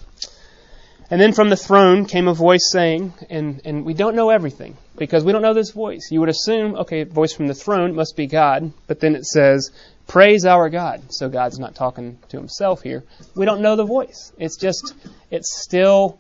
And 1.11 1.21
then 1.21 1.33
from 1.33 1.51
the 1.51 1.57
throne 1.57 2.07
came 2.07 2.27
a 2.27 2.35
voice 2.35 2.69
saying, 2.71 3.13
and, 3.31 3.61
and 3.65 3.85
we 3.85 3.95
don't 3.95 4.17
know 4.17 4.31
everything 4.31 4.77
because 4.97 5.25
we 5.25 5.33
don't 5.33 5.43
know 5.43 5.55
this 5.55 5.71
voice. 5.71 6.09
You 6.11 6.21
would 6.21 6.29
assume, 6.29 6.75
okay, 6.77 7.05
voice 7.05 7.33
from 7.33 7.47
the 7.47 7.55
throne 7.55 7.95
must 7.95 8.17
be 8.17 8.27
God, 8.27 8.73
but 8.89 8.99
then 8.99 9.15
it 9.15 9.25
says, 9.25 9.71
praise 10.09 10.45
our 10.45 10.69
God. 10.69 11.13
So 11.13 11.29
God's 11.29 11.59
not 11.59 11.77
talking 11.77 12.19
to 12.31 12.37
himself 12.37 12.83
here. 12.83 13.05
We 13.37 13.45
don't 13.45 13.61
know 13.61 13.77
the 13.77 13.85
voice. 13.85 14.33
It's 14.37 14.57
just, 14.57 14.95
it's 15.31 15.63
still, 15.63 16.19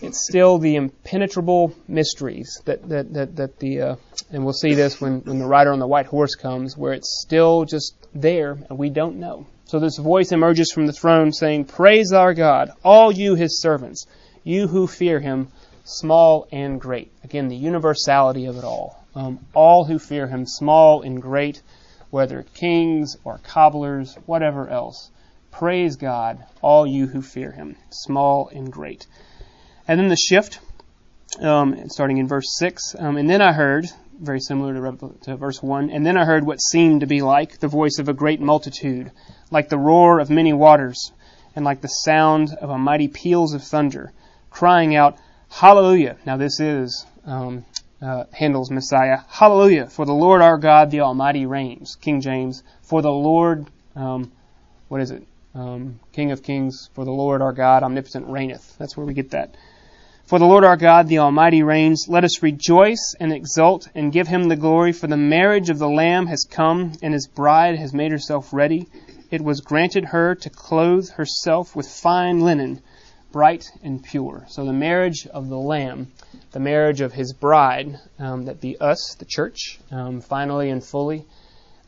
it's 0.00 0.26
still 0.28 0.58
the 0.58 0.76
impenetrable 0.76 1.74
mysteries 1.88 2.60
that, 2.66 2.88
that, 2.88 3.12
that, 3.14 3.36
that 3.36 3.58
the, 3.58 3.80
uh, 3.80 3.96
and 4.30 4.44
we'll 4.44 4.52
see 4.52 4.74
this 4.74 5.00
when, 5.00 5.20
when 5.20 5.40
the 5.40 5.46
rider 5.46 5.72
on 5.72 5.80
the 5.80 5.88
white 5.88 6.06
horse 6.06 6.36
comes, 6.36 6.76
where 6.76 6.92
it's 6.92 7.20
still 7.22 7.64
just 7.64 7.94
there 8.14 8.58
and 8.68 8.78
we 8.78 8.90
don't 8.90 9.16
know. 9.16 9.46
So 9.72 9.78
this 9.78 9.96
voice 9.96 10.32
emerges 10.32 10.70
from 10.70 10.86
the 10.86 10.92
throne 10.92 11.32
saying, 11.32 11.64
Praise 11.64 12.12
our 12.12 12.34
God, 12.34 12.72
all 12.84 13.10
you 13.10 13.36
his 13.36 13.58
servants, 13.62 14.06
you 14.44 14.66
who 14.66 14.86
fear 14.86 15.18
him, 15.18 15.48
small 15.82 16.46
and 16.52 16.78
great. 16.78 17.10
Again, 17.24 17.48
the 17.48 17.56
universality 17.56 18.44
of 18.44 18.58
it 18.58 18.64
all. 18.64 19.02
Um, 19.14 19.38
all 19.54 19.86
who 19.86 19.98
fear 19.98 20.26
him, 20.26 20.44
small 20.44 21.00
and 21.00 21.22
great, 21.22 21.62
whether 22.10 22.44
kings 22.52 23.16
or 23.24 23.40
cobblers, 23.44 24.14
whatever 24.26 24.68
else. 24.68 25.10
Praise 25.50 25.96
God, 25.96 26.44
all 26.60 26.86
you 26.86 27.06
who 27.06 27.22
fear 27.22 27.50
him, 27.50 27.76
small 27.88 28.50
and 28.52 28.70
great. 28.70 29.06
And 29.88 29.98
then 29.98 30.08
the 30.08 30.16
shift, 30.16 30.58
um, 31.40 31.88
starting 31.88 32.18
in 32.18 32.28
verse 32.28 32.58
6. 32.58 32.94
Um, 32.98 33.16
and 33.16 33.30
then 33.30 33.40
I 33.40 33.54
heard, 33.54 33.86
very 34.20 34.40
similar 34.40 34.74
to, 34.74 35.14
to 35.22 35.36
verse 35.36 35.62
1, 35.62 35.88
and 35.88 36.04
then 36.04 36.18
I 36.18 36.26
heard 36.26 36.44
what 36.44 36.60
seemed 36.60 37.00
to 37.00 37.06
be 37.06 37.22
like 37.22 37.58
the 37.58 37.68
voice 37.68 37.98
of 37.98 38.10
a 38.10 38.12
great 38.12 38.38
multitude 38.38 39.10
like 39.52 39.68
the 39.68 39.78
roar 39.78 40.18
of 40.18 40.30
many 40.30 40.52
waters, 40.52 41.12
and 41.54 41.64
like 41.64 41.82
the 41.82 41.88
sound 41.88 42.56
of 42.60 42.70
a 42.70 42.78
mighty 42.78 43.08
peals 43.08 43.52
of 43.52 43.62
thunder, 43.62 44.12
crying 44.50 44.96
out, 44.96 45.18
Hallelujah! 45.50 46.16
Now 46.24 46.38
this 46.38 46.58
is 46.60 47.04
um, 47.26 47.66
uh, 48.00 48.24
Handel's 48.32 48.70
Messiah. 48.70 49.18
Hallelujah! 49.28 49.86
For 49.86 50.06
the 50.06 50.14
Lord 50.14 50.40
our 50.40 50.56
God, 50.56 50.90
the 50.90 51.00
Almighty 51.00 51.44
reigns. 51.44 51.96
King 52.00 52.22
James. 52.22 52.62
For 52.80 53.02
the 53.02 53.12
Lord, 53.12 53.66
um, 53.94 54.32
what 54.88 55.02
is 55.02 55.10
it? 55.10 55.26
Um, 55.54 56.00
King 56.12 56.32
of 56.32 56.42
Kings. 56.42 56.88
For 56.94 57.04
the 57.04 57.12
Lord 57.12 57.42
our 57.42 57.52
God, 57.52 57.82
omnipotent 57.82 58.28
reigneth. 58.28 58.76
That's 58.78 58.96
where 58.96 59.04
we 59.04 59.12
get 59.12 59.32
that. 59.32 59.54
For 60.24 60.38
the 60.38 60.46
Lord 60.46 60.64
our 60.64 60.78
God, 60.78 61.08
the 61.08 61.18
Almighty 61.18 61.62
reigns. 61.62 62.06
Let 62.08 62.24
us 62.24 62.42
rejoice 62.42 63.14
and 63.20 63.30
exult 63.30 63.88
and 63.94 64.10
give 64.10 64.28
him 64.28 64.48
the 64.48 64.56
glory. 64.56 64.92
For 64.92 65.06
the 65.06 65.18
marriage 65.18 65.68
of 65.68 65.78
the 65.78 65.88
Lamb 65.88 66.26
has 66.28 66.46
come, 66.50 66.92
and 67.02 67.12
his 67.12 67.26
bride 67.26 67.76
has 67.76 67.92
made 67.92 68.10
herself 68.10 68.54
ready 68.54 68.88
it 69.32 69.40
was 69.40 69.62
granted 69.62 70.04
her 70.04 70.34
to 70.34 70.50
clothe 70.50 71.08
herself 71.12 71.74
with 71.74 71.88
fine 71.88 72.40
linen, 72.40 72.82
bright 73.32 73.64
and 73.82 74.04
pure. 74.04 74.44
So 74.48 74.66
the 74.66 74.74
marriage 74.74 75.26
of 75.26 75.48
the 75.48 75.56
Lamb, 75.56 76.12
the 76.50 76.60
marriage 76.60 77.00
of 77.00 77.14
his 77.14 77.32
bride, 77.32 77.98
um, 78.18 78.44
that 78.44 78.60
be 78.60 78.76
us, 78.78 79.16
the 79.18 79.24
church, 79.24 79.80
um, 79.90 80.20
finally 80.20 80.68
and 80.68 80.84
fully, 80.84 81.24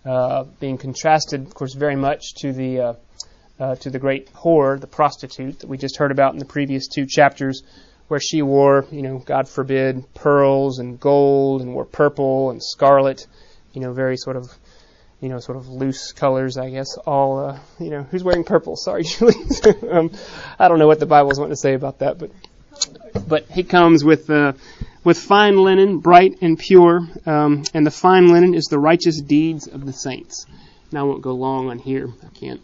uh, 0.07 0.45
being 0.59 0.79
contrasted, 0.79 1.43
of 1.43 1.53
course, 1.53 1.75
very 1.75 1.97
much 1.97 2.35
to 2.37 2.53
the 2.53 2.81
uh, 2.81 2.95
uh, 3.61 3.75
to 3.77 3.91
the 3.91 3.99
great 3.99 4.33
whore, 4.33 4.81
the 4.81 4.87
prostitute 4.87 5.61
that 5.61 5.69
we 5.69 5.77
just 5.77 5.99
heard 5.99 6.11
about 6.11 6.33
in 6.33 6.39
the 6.39 6.45
previous 6.47 6.89
two 6.89 7.07
chapters, 7.07 7.63
where 8.09 8.19
she 8.19 8.41
wore, 8.41 8.87
you 8.91 9.03
know, 9.03 9.19
God 9.19 9.49
forbid, 9.49 10.03
pearls 10.15 10.79
and 10.79 10.99
gold, 10.99 11.61
and 11.61 11.75
wore 11.75 11.85
purple 11.85 12.51
and 12.51 12.61
scarlet, 12.63 13.27
you 13.73 13.83
know, 13.83 13.93
very 13.93 14.17
sort 14.17 14.37
of 14.37 14.47
you 15.21 15.29
know, 15.29 15.39
sort 15.39 15.57
of 15.57 15.69
loose 15.69 16.13
colors, 16.13 16.57
I 16.57 16.71
guess. 16.71 16.97
All, 16.99 17.39
uh, 17.39 17.59
you 17.79 17.91
know, 17.91 18.03
who's 18.03 18.23
wearing 18.23 18.45
purple? 18.45 18.77
Sorry, 18.77 19.03
Julie. 19.05 19.35
um, 19.91 20.11
I 20.59 20.69
don't 20.69 20.79
know 20.79 20.87
what 20.87 21.01
the 21.01 21.07
Bible's 21.07 21.39
wanting 21.39 21.53
to 21.53 21.61
say 21.61 21.75
about 21.75 22.01
that, 22.01 22.19
but 22.19 22.31
but 23.29 23.47
he 23.51 23.63
comes 23.63 24.05
with 24.05 24.29
uh, 24.31 24.53
with 25.05 25.19
fine 25.19 25.57
linen, 25.57 25.99
bright 25.99 26.39
and 26.41 26.59
pure, 26.59 27.09
um, 27.27 27.65
and 27.73 27.87
the 27.87 27.91
fine 27.91 28.29
linen 28.29 28.55
is 28.55 28.65
the 28.65 28.79
righteous 28.79 29.21
deeds 29.21 29.67
of 29.67 29.87
the 29.87 29.93
saints. 29.93 30.47
Now 30.93 31.01
I 31.01 31.03
won't 31.05 31.23
go 31.23 31.35
long 31.35 31.71
on 31.71 31.79
here. 31.79 32.09
I 32.23 32.39
can't. 32.39 32.61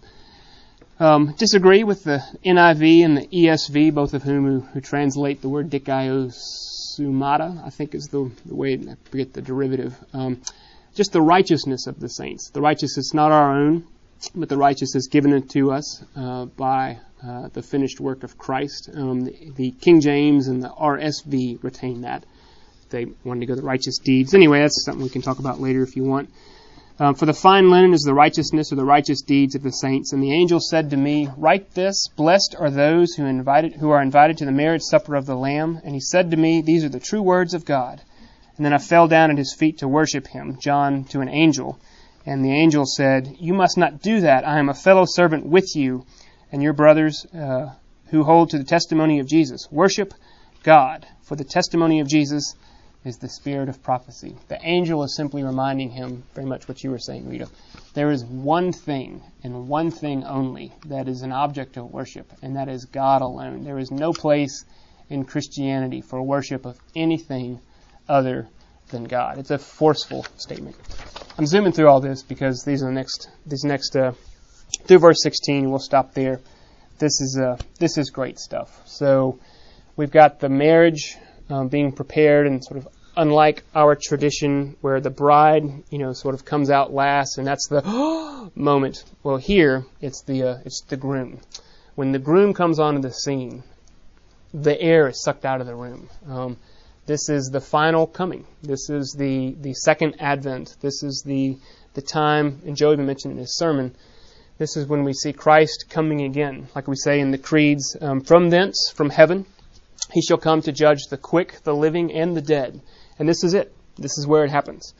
Um, 0.99 1.35
disagree 1.39 1.83
with 1.83 2.05
the 2.05 2.23
NIV 2.45 3.05
and 3.05 3.17
the 3.17 3.27
ESV, 3.27 3.95
both 3.95 4.13
of 4.13 4.23
whom 4.23 4.45
who, 4.45 4.61
who 4.61 4.81
translate 4.83 5.41
the 5.41 5.49
word 5.49 5.71
dikaiosumata, 5.71 7.65
I 7.65 7.71
think 7.71 7.95
is 7.95 8.09
the, 8.09 8.31
the 8.45 8.55
way, 8.55 8.75
I 8.75 8.97
forget 9.09 9.33
the 9.33 9.41
derivative. 9.41 9.97
Um, 10.13 10.43
just 10.95 11.13
the 11.13 11.23
righteousness 11.23 11.87
of 11.87 12.01
the 12.01 12.09
saints. 12.09 12.51
The 12.51 12.61
righteousness 12.61 13.15
not 13.15 13.33
our 13.33 13.57
own, 13.57 13.85
but 14.35 14.49
the 14.49 14.57
righteousness 14.57 15.07
given 15.09 15.47
to 15.49 15.73
us 15.73 16.03
uh, 16.17 16.47
by 16.47 16.99
uh, 17.27 17.49
the 17.53 17.63
finished 17.63 18.01
work 18.01 18.23
of 18.23 18.37
Christ. 18.39 18.91
Um, 18.95 19.25
the, 19.25 19.53
the, 19.57 19.71
King 19.73 20.01
James 20.01 20.49
and 20.49 20.63
the 20.63 20.69
RSV 20.69 21.63
retain 21.63 22.03
that. 22.03 22.25
They 22.91 23.07
wanted 23.25 23.41
to 23.41 23.47
go 23.47 23.55
the 23.55 23.63
righteous 23.63 23.99
deeds. 23.99 24.35
Anyway, 24.35 24.61
that's 24.61 24.85
something 24.85 25.03
we 25.03 25.11
can 25.11 25.23
talk 25.23 25.39
about 25.39 25.61
later 25.61 25.83
if 25.83 25.97
you 25.97 26.05
want. 26.05 26.29
Um, 26.99 27.15
for 27.15 27.25
the 27.25 27.33
fine 27.33 27.71
linen 27.71 27.95
is 27.95 28.03
the 28.03 28.13
righteousness 28.13 28.73
or 28.73 28.77
the 28.77 28.85
righteous 28.85 29.23
deeds 29.23 29.55
of 29.55 29.63
the 29.63 29.73
saints. 29.73 30.13
And 30.13 30.23
the 30.23 30.35
angel 30.35 30.61
said 30.61 30.91
to 30.91 30.97
me, 30.97 31.29
Write 31.37 31.75
this: 31.75 32.09
Blessed 32.09 32.57
are 32.59 32.71
those 32.71 33.15
who 33.15 33.25
invited, 33.25 33.75
who 33.75 33.91
are 33.91 34.03
invited 34.03 34.37
to 34.39 34.45
the 34.45 34.53
marriage 34.53 34.83
supper 34.83 35.15
of 35.15 35.25
the 35.25 35.37
Lamb. 35.37 35.81
And 35.83 35.95
he 35.95 36.01
said 36.01 36.31
to 36.31 36.37
me, 36.37 36.61
These 36.61 36.85
are 36.85 36.91
the 36.91 37.01
true 37.01 37.23
words 37.23 37.55
of 37.55 37.65
God. 37.65 38.03
And 38.57 38.65
then 38.65 38.73
I 38.73 38.79
fell 38.79 39.09
down 39.09 39.31
at 39.31 39.39
his 39.39 39.55
feet 39.55 39.79
to 39.79 39.89
worship 39.89 40.27
him, 40.27 40.59
John 40.61 41.05
to 41.07 41.21
an 41.21 41.29
angel. 41.29 41.79
And 42.27 42.45
the 42.45 42.53
angel 42.53 42.85
said, 42.85 43.37
You 43.39 43.55
must 43.55 43.79
not 43.79 44.03
do 44.03 44.21
that. 44.21 44.47
I 44.47 44.59
am 44.59 44.69
a 44.69 44.75
fellow 44.75 45.05
servant 45.07 45.47
with 45.47 45.75
you 45.75 46.05
and 46.53 46.63
your 46.63 46.73
brothers 46.73 47.25
uh, 47.27 47.75
who 48.07 48.25
hold 48.25 48.51
to 48.51 48.59
the 48.59 48.65
testimony 48.65 49.19
of 49.21 49.27
Jesus. 49.27 49.69
Worship 49.71 50.13
God, 50.63 51.07
for 51.23 51.37
the 51.37 51.45
testimony 51.45 52.01
of 52.01 52.09
Jesus 52.09 52.55
is 53.05 53.17
the 53.17 53.29
spirit 53.29 53.69
of 53.69 53.83
prophecy. 53.83 54.37
The 54.49 54.59
angel 54.63 55.03
is 55.05 55.17
simply 55.17 55.43
reminding 55.43 55.91
him 55.91 56.25
very 56.35 56.47
much 56.47 56.69
what 56.69 56.85
you 56.85 56.91
were 56.91 56.99
saying, 56.99 57.29
Rita. 57.29 57.49
There 57.95 58.11
is 58.11 58.25
one 58.25 58.73
thing 58.73 59.23
and 59.43 59.69
one 59.69 59.91
thing 59.91 60.23
only 60.25 60.75
that 60.87 61.09
is 61.09 61.23
an 61.23 61.33
object 61.33 61.79
of 61.79 61.91
worship, 61.91 62.31
and 62.43 62.57
that 62.57 62.69
is 62.69 62.85
God 62.85 63.23
alone. 63.23 63.65
There 63.65 63.79
is 63.79 63.91
no 63.91 64.13
place 64.13 64.65
in 65.09 65.25
Christianity 65.25 66.03
for 66.03 66.23
worship 66.23 66.67
of 66.67 66.79
anything 66.95 67.61
other 68.11 68.49
than 68.89 69.05
God. 69.05 69.39
It's 69.39 69.51
a 69.51 69.59
forceful 69.59 70.27
statement. 70.37 70.77
I'm 71.39 71.47
zooming 71.47 71.73
through 71.73 71.89
all 71.89 72.01
this 72.01 72.23
because 72.23 72.65
these 72.65 72.83
are 72.83 72.87
the 72.87 72.93
next 72.93 73.31
these 73.47 73.65
next 73.65 73.97
uh, 73.97 74.13
through 74.85 74.99
verse 74.99 75.23
16. 75.23 75.71
We'll 75.71 75.79
stop 75.79 76.13
there. 76.13 76.41
This 76.99 77.21
is 77.21 77.41
uh, 77.41 77.57
this 77.79 77.97
is 77.97 78.11
great 78.11 78.39
stuff. 78.39 78.83
So 78.87 79.39
we've 79.97 80.11
got 80.11 80.41
the 80.41 80.49
marriage 80.49 81.17
um, 81.49 81.69
being 81.69 81.93
prepared 81.93 82.47
and 82.47 82.63
sort 82.63 82.79
of 82.79 82.89
unlike 83.17 83.63
our 83.75 83.97
tradition 83.97 84.77
where 84.81 85.01
the 85.01 85.11
bride, 85.11 85.65
you 85.91 85.99
know, 85.99 86.13
sort 86.13 86.35
of 86.35 86.45
comes 86.45 86.71
out 86.71 86.93
last, 86.93 87.39
and 87.39 87.47
that's 87.47 87.69
the 87.69 87.83
moment. 88.55 89.05
Well, 89.23 89.37
here 89.37 89.85
it's 90.01 90.23
the 90.23 90.43
uh, 90.43 90.59
it's 90.65 90.83
the 90.83 90.97
groom. 90.97 91.41
When 91.95 92.13
the 92.13 92.19
groom 92.19 92.55
comes 92.55 92.79
onto 92.79 93.01
the 93.01 93.13
scene, 93.13 93.63
the 94.53 94.81
air 94.81 95.09
is 95.09 95.23
sucked 95.23 95.45
out 95.45 95.61
of 95.61 95.67
the 95.67 95.75
room. 95.75 96.09
Um, 96.29 96.57
this 97.07 97.29
is 97.29 97.51
the 97.51 97.61
final 97.61 98.07
coming. 98.07 98.47
This 98.63 98.91
is 98.91 99.15
the 99.19 99.57
the 99.61 99.75
second 99.75 100.17
advent. 100.21 100.77
This 100.81 101.03
is 101.03 101.23
the 101.25 101.57
the 101.95 102.03
time, 102.03 102.61
and 102.65 102.77
Joe 102.77 102.93
even 102.93 103.07
mentioned 103.07 103.33
in 103.33 103.39
his 103.39 103.57
sermon. 103.57 103.97
This 104.59 104.77
is 104.77 104.87
when 104.87 105.05
we 105.05 105.15
see 105.15 105.33
Christ 105.33 105.87
coming 105.89 106.21
again, 106.21 106.69
like 106.75 106.87
we 106.87 106.97
say 106.97 107.19
in 107.19 107.31
the 107.31 107.39
creeds. 107.39 107.97
Um, 108.01 108.21
from 108.21 108.51
thence, 108.51 108.93
from 108.95 109.09
heaven, 109.09 109.47
he 110.13 110.21
shall 110.21 110.37
come 110.37 110.61
to 110.63 110.73
judge 110.73 111.07
the 111.09 111.17
quick, 111.17 111.61
the 111.65 111.75
living, 111.75 112.13
and 112.13 112.37
the 112.37 112.43
dead. 112.43 112.81
And 113.19 113.29
this 113.29 113.43
is 113.43 113.55
it. 113.55 113.73
This 113.97 114.19
is 114.19 114.27
where 114.27 114.45
it 114.45 114.51
happens. 114.51 114.95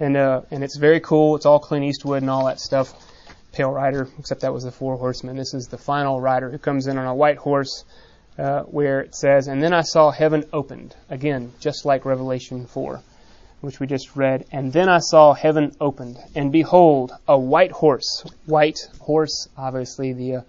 And 0.00 0.16
uh, 0.16 0.42
and 0.50 0.64
it's 0.64 0.78
very 0.78 1.00
cool. 1.00 1.36
It's 1.36 1.46
all 1.46 1.58
Clint 1.58 1.84
Eastwood 1.84 2.22
and 2.22 2.30
all 2.30 2.46
that 2.46 2.58
stuff. 2.60 2.94
Pale 3.52 3.70
rider, 3.70 4.08
except 4.18 4.40
that 4.40 4.52
was 4.54 4.64
the 4.64 4.72
four 4.72 4.96
horsemen. 4.96 5.36
This 5.36 5.52
is 5.52 5.66
the 5.66 5.78
final 5.78 6.20
rider 6.20 6.50
who 6.50 6.58
comes 6.58 6.86
in 6.86 6.96
on 6.96 7.06
a 7.06 7.14
white 7.14 7.36
horse, 7.36 7.84
uh, 8.38 8.62
where 8.62 9.00
it 9.00 9.14
says, 9.14 9.48
"And 9.48 9.62
then 9.62 9.72
I 9.72 9.82
saw 9.82 10.10
heaven 10.10 10.44
opened." 10.52 10.94
Again, 11.10 11.52
just 11.60 11.84
like 11.84 12.04
Revelation 12.04 12.66
four, 12.66 13.02
which 13.60 13.80
we 13.80 13.86
just 13.86 14.16
read. 14.16 14.44
And 14.52 14.72
then 14.72 14.88
I 14.88 14.98
saw 14.98 15.34
heaven 15.34 15.74
opened, 15.80 16.18
and 16.34 16.50
behold, 16.50 17.12
a 17.28 17.38
white 17.38 17.72
horse. 17.72 18.24
White 18.46 18.78
horse, 19.00 19.48
obviously 19.56 20.12
the 20.12 20.36
uh, 20.36 20.40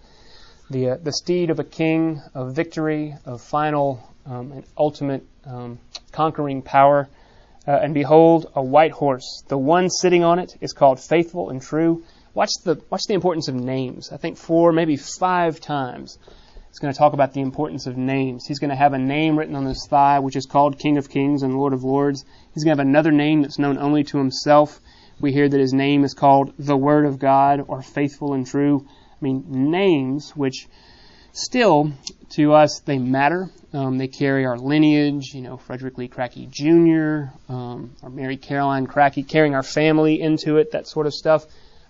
the 0.69 0.89
uh, 0.91 0.97
the 1.01 1.13
steed 1.13 1.49
of 1.49 1.59
a 1.59 1.63
king, 1.63 2.21
of 2.33 2.55
victory, 2.55 3.15
of 3.25 3.41
final 3.41 3.99
um, 4.25 4.51
and 4.51 4.63
ultimate 4.77 5.23
um, 5.45 5.79
conquering 6.11 6.61
power. 6.61 7.07
Uh, 7.65 7.71
and 7.81 7.93
behold, 7.93 8.51
a 8.55 8.61
white 8.61 8.91
horse. 8.91 9.43
The 9.47 9.57
one 9.57 9.89
sitting 9.89 10.23
on 10.23 10.39
it 10.39 10.53
is 10.59 10.73
called 10.73 10.99
faithful 10.99 11.49
and 11.49 11.61
true. 11.61 12.03
Watch 12.33 12.51
the 12.63 12.81
watch 12.89 13.03
the 13.07 13.13
importance 13.13 13.47
of 13.47 13.55
names. 13.55 14.11
I 14.11 14.17
think 14.17 14.37
four, 14.37 14.73
maybe 14.73 14.97
five 14.97 15.61
times. 15.61 16.17
It's 16.73 16.79
going 16.79 16.91
to 16.91 16.97
talk 16.97 17.13
about 17.13 17.33
the 17.33 17.41
importance 17.41 17.85
of 17.85 17.97
names. 17.97 18.47
He's 18.47 18.57
going 18.57 18.71
to 18.71 18.75
have 18.75 18.93
a 18.93 18.97
name 18.97 19.37
written 19.37 19.53
on 19.53 19.63
his 19.63 19.85
thigh, 19.87 20.17
which 20.17 20.35
is 20.35 20.47
called 20.47 20.79
King 20.79 20.97
of 20.97 21.07
Kings 21.07 21.43
and 21.43 21.55
Lord 21.55 21.71
of 21.71 21.83
Lords. 21.83 22.25
He's 22.51 22.63
going 22.63 22.75
to 22.75 22.81
have 22.81 22.87
another 22.87 23.11
name 23.11 23.43
that's 23.43 23.59
known 23.59 23.77
only 23.77 24.03
to 24.05 24.17
himself. 24.17 24.81
We 25.21 25.31
hear 25.31 25.47
that 25.47 25.59
his 25.59 25.71
name 25.71 26.03
is 26.03 26.15
called 26.15 26.51
the 26.57 26.75
Word 26.75 27.05
of 27.05 27.19
God 27.19 27.63
or 27.67 27.83
Faithful 27.83 28.33
and 28.33 28.47
True. 28.47 28.87
I 28.87 29.17
mean, 29.21 29.69
names 29.69 30.35
which 30.35 30.67
still 31.31 31.93
to 32.31 32.53
us 32.53 32.79
they 32.79 32.97
matter. 32.97 33.51
Um, 33.71 33.99
they 33.99 34.07
carry 34.07 34.47
our 34.47 34.57
lineage, 34.57 35.35
you 35.35 35.41
know, 35.41 35.57
Frederick 35.57 35.99
Lee 35.99 36.07
Cracky 36.07 36.47
Jr., 36.47 37.25
um, 37.53 37.95
or 38.01 38.09
Mary 38.09 38.37
Caroline 38.37 38.87
Cracky, 38.87 39.21
carrying 39.21 39.53
our 39.53 39.61
family 39.61 40.19
into 40.19 40.57
it, 40.57 40.71
that 40.71 40.87
sort 40.87 41.05
of 41.05 41.13
stuff 41.13 41.45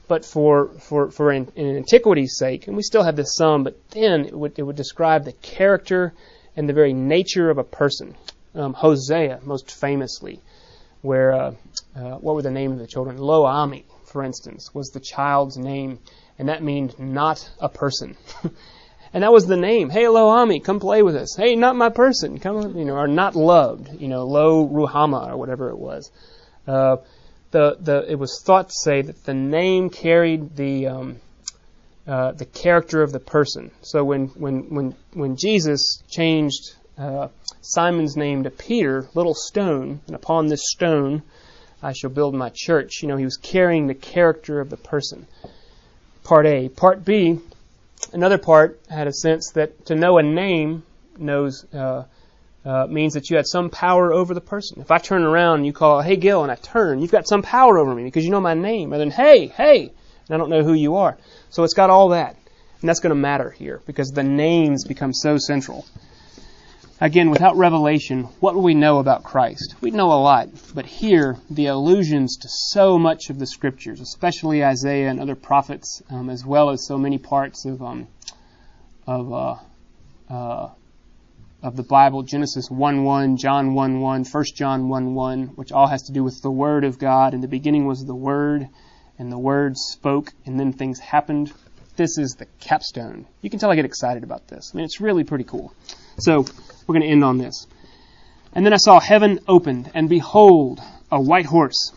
but 0.08 0.26
for 0.26 0.70
for 0.80 1.12
for 1.12 1.32
in, 1.32 1.52
in 1.56 1.78
antiquity's 1.78 2.38
sake, 2.38 2.68
and 2.68 2.76
we 2.76 2.84
still 2.84 3.04
have 3.04 3.16
this 3.16 3.36
some, 3.36 3.64
but 3.64 3.78
then 3.92 4.26
it 4.26 4.34
would 4.34 4.58
it 4.58 4.64
would 4.64 4.76
describe 4.76 5.24
the 5.26 5.34
character 5.34 6.14
and 6.56 6.68
the 6.68 6.74
very 6.74 6.94
nature 6.94 7.50
of 7.50 7.58
a 7.58 7.64
person. 7.64 8.16
Um, 8.56 8.74
Hosea, 8.74 9.40
most 9.44 9.72
famously, 9.72 10.40
where 11.02 11.34
uh, 11.34 11.54
uh, 11.96 12.16
what 12.18 12.36
were 12.36 12.42
the 12.42 12.52
name 12.52 12.72
of 12.72 12.80
the 12.80 12.88
children? 12.88 13.18
Lo 13.18 13.46
Ami, 13.46 13.86
for 14.06 14.24
instance, 14.24 14.74
was 14.74 14.90
the 14.90 15.00
child's 15.00 15.58
name, 15.58 16.00
and 16.38 16.50
that 16.50 16.62
means 16.62 16.98
not 17.00 17.50
a 17.60 17.70
person. 17.70 18.16
and 19.14 19.24
that 19.24 19.34
was 19.34 19.48
the 19.48 19.58
name. 19.58 19.90
Hey, 19.90 20.08
Lo 20.08 20.30
Ami, 20.30 20.60
come 20.60 20.80
play 20.80 21.02
with 21.02 21.16
us. 21.16 21.36
Hey, 21.36 21.56
not 21.56 21.76
my 21.76 21.90
person, 21.90 22.40
come, 22.40 22.78
you 22.78 22.86
know, 22.86 22.96
or 22.96 23.08
not 23.08 23.36
loved, 23.36 23.90
you 24.00 24.08
know, 24.08 24.26
Lo 24.26 24.68
Ruhama 24.68 25.32
or 25.32 25.38
whatever 25.38 25.70
it 25.70 25.78
was. 25.78 26.12
Uh, 26.68 26.98
the, 27.54 27.78
the 27.80 28.12
it 28.12 28.16
was 28.16 28.42
thought 28.44 28.70
to 28.70 28.76
say 28.76 29.02
that 29.02 29.24
the 29.24 29.34
name 29.34 29.90
carried 29.90 30.56
the 30.58 30.88
um, 30.88 31.22
uh, 32.06 32.32
the 32.32 32.46
character 32.46 33.02
of 33.02 33.14
the 33.14 33.20
person. 33.20 33.72
So 33.82 34.04
when 34.04 34.28
when 34.30 34.70
when 34.70 34.96
when 35.14 35.38
Jesus 35.38 36.04
changed 36.10 36.76
uh, 36.98 37.30
Simon's 37.62 38.18
name 38.18 38.44
to 38.44 38.50
Peter, 38.50 39.08
little 39.14 39.36
stone, 39.36 40.02
and 40.08 40.16
upon 40.16 40.48
this 40.48 40.64
stone 40.72 41.22
I 41.82 41.94
shall 41.94 42.10
build 42.10 42.34
my 42.34 42.50
church. 42.54 43.02
You 43.02 43.08
know, 43.08 43.18
he 43.18 43.26
was 43.26 43.38
carrying 43.38 43.88
the 43.88 43.94
character 43.94 44.60
of 44.60 44.70
the 44.70 44.78
person. 44.78 45.28
Part 46.24 46.46
A. 46.46 46.70
Part 46.70 47.06
B. 47.06 47.40
Another 48.12 48.38
part 48.38 48.80
had 48.90 49.08
a 49.08 49.14
sense 49.14 49.52
that 49.52 49.86
to 49.86 49.96
know 49.96 50.18
a 50.18 50.24
name 50.24 50.84
knows 51.18 51.66
uh, 51.74 52.06
uh, 52.66 52.88
means 52.88 53.14
that 53.14 53.30
you 53.30 53.36
had 53.36 53.48
some 53.48 53.70
power 53.70 54.14
over 54.14 54.34
the 54.34 54.42
person. 54.42 54.82
If 54.82 54.92
I 54.92 54.98
turn 54.98 55.24
around 55.24 55.58
and 55.58 55.66
you 55.66 55.74
call, 55.74 56.02
hey 56.02 56.16
Gil, 56.16 56.44
and 56.44 56.52
I 56.52 56.56
turn, 56.56 57.00
you've 57.00 57.12
got 57.12 57.28
some 57.28 57.42
power 57.42 57.78
over 57.78 57.94
me 57.94 58.04
because 58.04 58.24
you 58.24 58.32
know 58.32 58.42
my 58.42 58.54
name. 58.54 58.92
Rather 58.92 59.04
than, 59.04 59.12
hey, 59.12 59.48
hey, 59.48 59.92
and 60.28 60.36
I 60.36 60.38
don't 60.38 60.50
know 60.50 60.64
who 60.64 60.74
you 60.74 60.96
are. 60.96 61.18
So 61.50 61.64
it's 61.64 61.74
got 61.74 61.90
all 61.90 62.10
that. 62.10 62.38
And 62.82 62.90
that's 62.90 63.00
going 63.00 63.12
to 63.12 63.16
matter 63.16 63.50
here 63.50 63.82
because 63.86 64.12
the 64.12 64.24
names 64.24 64.86
become 64.86 65.14
so 65.14 65.38
central. 65.38 65.86
Again, 67.02 67.32
without 67.32 67.58
revelation, 67.58 68.24
what 68.40 68.56
will 68.56 68.62
we 68.62 68.76
know 68.76 69.00
about 69.00 69.24
Christ? 69.24 69.76
We 69.82 69.92
know 69.92 70.08
a 70.14 70.22
lot, 70.22 70.50
but 70.74 70.86
here, 70.86 71.38
the 71.50 71.66
allusions 71.66 72.38
to 72.38 72.48
so 72.50 72.98
much 72.98 73.30
of 73.30 73.40
the 73.40 73.48
scriptures, 73.48 74.00
especially 74.00 74.64
Isaiah 74.64 75.10
and 75.10 75.20
other 75.20 75.36
prophets, 75.36 76.02
um, 76.10 76.30
as 76.30 76.46
well 76.46 76.70
as 76.70 76.86
so 76.86 76.98
many 76.98 77.18
parts 77.18 77.66
of, 77.66 77.82
um, 77.82 78.08
of 79.08 79.34
uh, 79.34 79.56
uh, 80.30 80.70
of 81.64 81.78
the 81.78 81.84
Bible, 81.84 82.24
Genesis 82.24 82.70
1 82.70 83.06
1, 83.06 83.38
John 83.38 83.74
1 83.74 84.02
1, 84.02 84.26
1 84.26 84.44
John 84.54 84.90
1 84.90 85.16
1, 85.16 85.48
which 85.56 85.72
all 85.72 85.88
has 85.88 86.04
to 86.04 86.12
do 86.12 86.22
with 86.22 86.42
the 86.42 86.52
Word 86.52 86.84
of 86.84 87.00
God. 87.00 87.34
In 87.34 87.40
the 87.40 87.48
beginning 87.48 87.88
was 87.88 88.04
the 88.04 88.14
Word, 88.14 88.68
and 89.18 89.32
the 89.32 89.40
Word 89.40 89.78
spoke, 89.78 90.34
and 90.46 90.60
then 90.60 90.74
things 90.74 91.00
happened. 91.00 91.54
This 91.96 92.18
is 92.18 92.36
the 92.38 92.48
capstone. 92.60 93.28
You 93.42 93.50
can 93.50 93.60
tell 93.60 93.72
I 93.72 93.76
get 93.76 93.86
excited 93.86 94.26
about 94.26 94.50
this. 94.50 94.72
I 94.74 94.76
mean, 94.76 94.84
it's 94.84 95.00
really 95.00 95.24
pretty 95.24 95.46
cool. 95.46 95.74
So, 96.20 96.42
we're 96.86 96.94
going 96.94 97.04
to 97.04 97.08
end 97.08 97.24
on 97.24 97.38
this. 97.38 97.66
And 98.52 98.66
then 98.66 98.74
I 98.74 98.78
saw 98.78 99.00
heaven 99.00 99.40
opened, 99.48 99.90
and 99.94 100.10
behold, 100.10 100.82
a 101.10 101.22
white 101.22 101.46
horse. 101.46 101.94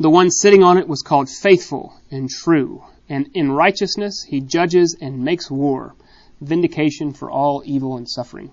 The 0.00 0.08
one 0.08 0.30
sitting 0.30 0.62
on 0.62 0.78
it 0.78 0.88
was 0.88 1.02
called 1.02 1.28
Faithful 1.28 1.92
and 2.10 2.30
True, 2.30 2.84
and 3.06 3.28
in 3.34 3.52
righteousness 3.52 4.24
he 4.26 4.40
judges 4.40 4.96
and 4.98 5.24
makes 5.24 5.50
war, 5.50 5.94
vindication 6.40 7.12
for 7.12 7.30
all 7.30 7.62
evil 7.66 7.98
and 7.98 8.08
suffering. 8.08 8.50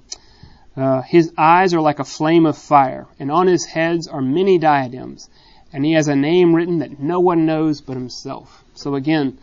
Uh, 0.75 1.01
his 1.01 1.31
eyes 1.37 1.73
are 1.73 1.81
like 1.81 1.99
a 1.99 2.03
flame 2.03 2.45
of 2.45 2.57
fire, 2.57 3.07
and 3.19 3.31
on 3.31 3.47
his 3.47 3.65
heads 3.65 4.07
are 4.07 4.21
many 4.21 4.57
diadems, 4.57 5.29
and 5.71 5.85
he 5.85 5.93
has 5.93 6.07
a 6.07 6.15
name 6.15 6.53
written 6.53 6.79
that 6.79 6.99
no 6.99 7.19
one 7.19 7.45
knows 7.45 7.81
but 7.81 7.95
himself. 7.95 8.63
So 8.73 8.95
again, 8.95 9.37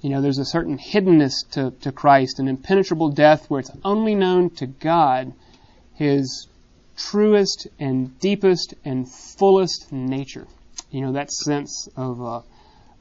you 0.00 0.10
know, 0.10 0.20
there's 0.20 0.38
a 0.38 0.44
certain 0.44 0.78
hiddenness 0.78 1.48
to, 1.52 1.72
to 1.80 1.90
Christ, 1.90 2.38
an 2.38 2.48
impenetrable 2.48 3.10
death 3.10 3.50
where 3.50 3.60
it's 3.60 3.70
only 3.82 4.14
known 4.14 4.50
to 4.50 4.66
God 4.66 5.32
his 5.94 6.46
truest 6.96 7.66
and 7.78 8.18
deepest 8.20 8.74
and 8.84 9.10
fullest 9.10 9.90
nature. 9.90 10.46
You 10.90 11.00
know, 11.00 11.12
that 11.12 11.32
sense 11.32 11.88
of, 11.96 12.22
uh, 12.22 12.42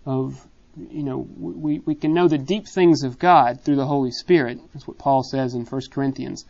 of 0.06 0.48
you 0.78 1.04
know, 1.04 1.28
we, 1.38 1.80
we 1.80 1.96
can 1.96 2.14
know 2.14 2.28
the 2.28 2.38
deep 2.38 2.68
things 2.68 3.04
of 3.04 3.20
God 3.20 3.62
through 3.62 3.76
the 3.76 3.86
Holy 3.86 4.12
Spirit. 4.12 4.60
That's 4.74 4.88
what 4.88 4.98
Paul 4.98 5.24
says 5.24 5.54
in 5.54 5.66
1 5.66 5.82
Corinthians. 5.92 6.46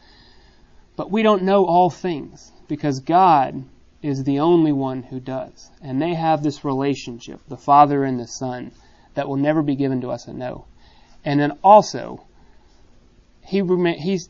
But 0.98 1.12
we 1.12 1.22
don't 1.22 1.44
know 1.44 1.64
all 1.64 1.92
things 1.92 2.52
because 2.68 3.00
God 3.02 3.64
is 4.02 4.24
the 4.24 4.40
only 4.40 4.72
one 4.72 5.04
who 5.04 5.20
does. 5.20 5.70
And 5.80 6.02
they 6.02 6.16
have 6.16 6.42
this 6.42 6.66
relationship, 6.66 7.40
the 7.48 7.56
Father 7.56 8.04
and 8.04 8.20
the 8.20 8.26
Son, 8.26 8.72
that 9.14 9.30
will 9.30 9.38
never 9.38 9.62
be 9.62 9.76
given 9.76 10.02
to 10.02 10.10
us 10.10 10.26
to 10.26 10.34
know. 10.34 10.66
And 11.24 11.40
then 11.40 11.52
also, 11.64 12.24
he, 13.42 13.62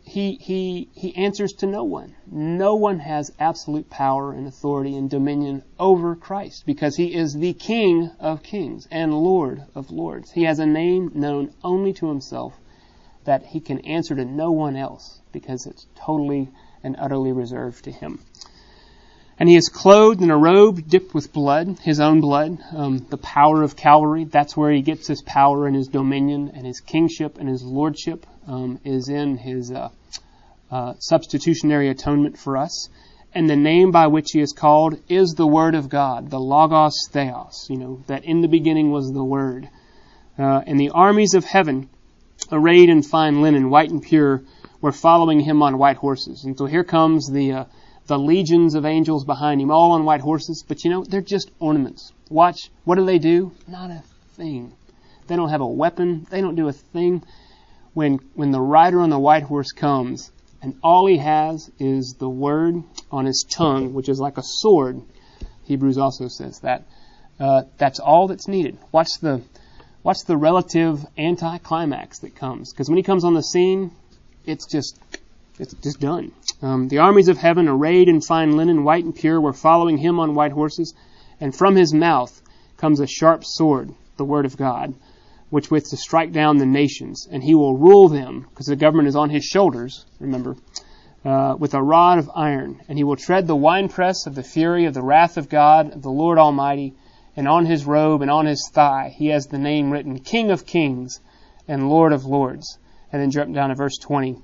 he, 0.03 0.33
he, 0.35 0.89
he 0.93 1.15
answers 1.15 1.53
to 1.53 1.67
no 1.67 1.85
one. 1.85 2.15
No 2.29 2.75
one 2.75 2.99
has 2.99 3.31
absolute 3.39 3.89
power 3.89 4.33
and 4.33 4.45
authority 4.45 4.97
and 4.97 5.09
dominion 5.09 5.63
over 5.79 6.17
Christ 6.17 6.65
because 6.65 6.97
he 6.97 7.15
is 7.15 7.33
the 7.33 7.53
King 7.53 8.11
of 8.19 8.43
kings 8.43 8.89
and 8.91 9.13
Lord 9.13 9.63
of 9.73 9.89
lords. 9.89 10.31
He 10.31 10.43
has 10.43 10.59
a 10.59 10.65
name 10.65 11.13
known 11.15 11.53
only 11.63 11.93
to 11.93 12.09
himself 12.09 12.59
that 13.27 13.45
he 13.45 13.59
can 13.59 13.79
answer 13.81 14.15
to 14.15 14.25
no 14.25 14.51
one 14.51 14.75
else 14.75 15.19
because 15.31 15.65
it's 15.65 15.85
totally 15.95 16.49
and 16.81 16.95
utterly 16.97 17.33
reserved 17.33 17.83
to 17.83 17.91
him. 17.91 18.19
And 19.37 19.47
he 19.47 19.55
is 19.55 19.69
clothed 19.69 20.21
in 20.21 20.31
a 20.31 20.37
robe 20.37 20.87
dipped 20.87 21.13
with 21.13 21.31
blood, 21.31 21.77
his 21.83 21.99
own 21.99 22.21
blood, 22.21 22.57
um, 22.73 23.05
the 23.09 23.17
power 23.17 23.61
of 23.61 23.75
Calvary. 23.75 24.23
That's 24.23 24.57
where 24.57 24.71
he 24.71 24.81
gets 24.81 25.07
his 25.07 25.21
power 25.21 25.67
and 25.67 25.75
his 25.75 25.89
dominion 25.89 26.51
and 26.55 26.65
his 26.65 26.79
kingship 26.79 27.37
and 27.37 27.47
his 27.47 27.63
lordship 27.63 28.25
um, 28.47 28.79
is 28.83 29.09
in 29.09 29.37
his 29.37 29.71
uh, 29.71 29.89
uh, 30.71 30.93
substitutionary 30.99 31.89
atonement 31.89 32.39
for 32.39 32.57
us. 32.57 32.89
And 33.35 33.49
the 33.49 33.55
name 33.57 33.91
by 33.91 34.07
which 34.07 34.31
he 34.31 34.39
is 34.39 34.53
called 34.53 34.99
is 35.09 35.33
the 35.33 35.45
Word 35.45 35.75
of 35.75 35.89
God, 35.89 36.31
the 36.31 36.39
Logos 36.39 37.07
Theos, 37.11 37.67
you 37.69 37.77
know, 37.77 38.01
that 38.07 38.23
in 38.23 38.41
the 38.41 38.47
beginning 38.47 38.89
was 38.89 39.11
the 39.11 39.23
Word. 39.23 39.69
Uh, 40.39 40.61
and 40.65 40.79
the 40.79 40.91
armies 40.91 41.33
of 41.35 41.43
heaven, 41.43 41.89
arrayed 42.51 42.89
in 42.89 43.03
fine 43.03 43.41
linen, 43.41 43.69
white 43.69 43.89
and 43.89 44.01
pure, 44.01 44.43
were 44.81 44.91
following 44.91 45.39
him 45.39 45.61
on 45.61 45.77
white 45.77 45.97
horses. 45.97 46.43
And 46.43 46.57
so 46.57 46.65
here 46.65 46.83
comes 46.83 47.29
the 47.29 47.51
uh, 47.51 47.65
the 48.07 48.17
legions 48.17 48.73
of 48.73 48.85
angels 48.85 49.25
behind 49.25 49.61
him, 49.61 49.69
all 49.69 49.91
on 49.91 50.05
white 50.05 50.21
horses. 50.21 50.63
But 50.67 50.83
you 50.83 50.89
know, 50.89 51.03
they're 51.03 51.21
just 51.21 51.51
ornaments. 51.59 52.11
Watch, 52.29 52.71
what 52.85 52.95
do 52.95 53.05
they 53.05 53.19
do? 53.19 53.51
Not 53.67 53.91
a 53.91 54.03
thing. 54.35 54.73
They 55.27 55.35
don't 55.35 55.49
have 55.49 55.61
a 55.61 55.67
weapon. 55.67 56.25
They 56.29 56.41
don't 56.41 56.55
do 56.55 56.67
a 56.67 56.73
thing. 56.73 57.23
When, 57.93 58.19
when 58.33 58.51
the 58.51 58.61
rider 58.61 59.01
on 59.01 59.09
the 59.09 59.19
white 59.19 59.43
horse 59.43 59.71
comes, 59.71 60.31
and 60.61 60.75
all 60.83 61.05
he 61.07 61.17
has 61.17 61.69
is 61.79 62.15
the 62.17 62.29
word 62.29 62.83
on 63.11 63.25
his 63.25 63.45
tongue, 63.49 63.93
which 63.93 64.09
is 64.09 64.19
like 64.19 64.37
a 64.37 64.43
sword. 64.43 65.01
Hebrews 65.65 65.97
also 65.97 66.27
says 66.27 66.59
that. 66.59 66.85
Uh, 67.39 67.63
that's 67.77 67.99
all 67.99 68.27
that's 68.27 68.47
needed. 68.47 68.77
Watch 68.91 69.09
the, 69.21 69.41
watch 70.07 70.23
the 70.23 70.37
relative 70.37 71.05
anticlimax 71.17 72.19
that 72.19 72.33
comes. 72.33 72.71
Because 72.71 72.87
when 72.87 72.95
he 72.95 73.03
comes 73.03 73.25
on 73.25 73.33
the 73.33 73.43
scene, 73.43 73.91
it's 74.45 74.65
just, 74.65 74.97
it's 75.59 75.73
just 75.73 75.99
done. 75.99 76.31
Um, 76.61 76.87
the 76.87 76.99
armies 76.99 77.27
of 77.27 77.37
heaven, 77.37 77.67
arrayed 77.67 78.07
in 78.07 78.21
fine 78.21 78.55
linen, 78.55 78.85
white 78.85 79.03
and 79.03 79.13
pure, 79.13 79.41
were 79.41 79.51
following 79.51 79.97
him 79.97 80.17
on 80.21 80.33
white 80.33 80.53
horses, 80.53 80.93
and 81.41 81.53
from 81.53 81.75
his 81.75 81.93
mouth 81.93 82.41
comes 82.77 83.01
a 83.01 83.05
sharp 83.05 83.43
sword, 83.43 83.93
the 84.15 84.23
word 84.23 84.45
of 84.45 84.55
God, 84.55 84.93
which 85.49 85.69
with 85.69 85.89
to 85.89 85.97
strike 85.97 86.31
down 86.31 86.55
the 86.55 86.65
nations, 86.65 87.27
and 87.29 87.43
he 87.43 87.53
will 87.53 87.75
rule 87.75 88.07
them, 88.07 88.45
because 88.49 88.67
the 88.67 88.77
government 88.77 89.09
is 89.09 89.15
on 89.17 89.29
his 89.29 89.43
shoulders, 89.43 90.05
remember, 90.21 90.55
uh, 91.25 91.57
with 91.59 91.73
a 91.73 91.83
rod 91.83 92.17
of 92.17 92.31
iron, 92.33 92.79
and 92.87 92.97
he 92.97 93.03
will 93.03 93.17
tread 93.17 93.45
the 93.45 93.57
winepress 93.57 94.25
of 94.25 94.35
the 94.35 94.43
fury 94.43 94.85
of 94.85 94.93
the 94.93 95.03
wrath 95.03 95.35
of 95.35 95.49
God, 95.49 95.91
of 95.95 96.01
the 96.01 96.09
Lord 96.09 96.37
Almighty, 96.37 96.93
and 97.37 97.47
on 97.47 97.65
his 97.65 97.85
robe 97.85 98.21
and 98.21 98.29
on 98.29 98.45
his 98.45 98.69
thigh 98.73 99.13
he 99.15 99.27
has 99.27 99.47
the 99.47 99.57
name 99.57 99.91
written 99.91 100.19
King 100.19 100.51
of 100.51 100.65
Kings 100.65 101.21
and 101.67 101.89
Lord 101.89 102.11
of 102.11 102.25
Lords. 102.25 102.77
And 103.13 103.21
then 103.21 103.31
jump 103.31 103.55
down 103.55 103.69
to 103.69 103.75
verse 103.75 103.97
20. 103.97 104.37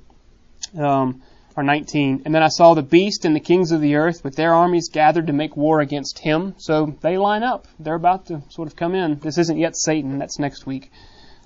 Um, 0.79 1.21
or 1.55 1.63
19. 1.63 2.23
And 2.25 2.33
then 2.33 2.43
I 2.43 2.47
saw 2.47 2.73
the 2.73 2.81
beast 2.81 3.25
and 3.25 3.35
the 3.35 3.39
kings 3.39 3.71
of 3.71 3.81
the 3.81 3.95
earth 3.95 4.23
with 4.23 4.35
their 4.35 4.53
armies 4.53 4.89
gathered 4.89 5.27
to 5.27 5.33
make 5.33 5.55
war 5.55 5.81
against 5.81 6.19
him. 6.19 6.55
So 6.57 6.95
they 7.01 7.17
line 7.17 7.43
up. 7.43 7.67
They're 7.79 7.95
about 7.95 8.27
to 8.27 8.41
sort 8.49 8.67
of 8.67 8.75
come 8.75 8.95
in. 8.95 9.19
This 9.19 9.37
isn't 9.37 9.57
yet 9.57 9.75
Satan. 9.75 10.17
That's 10.17 10.39
next 10.39 10.65
week. 10.65 10.91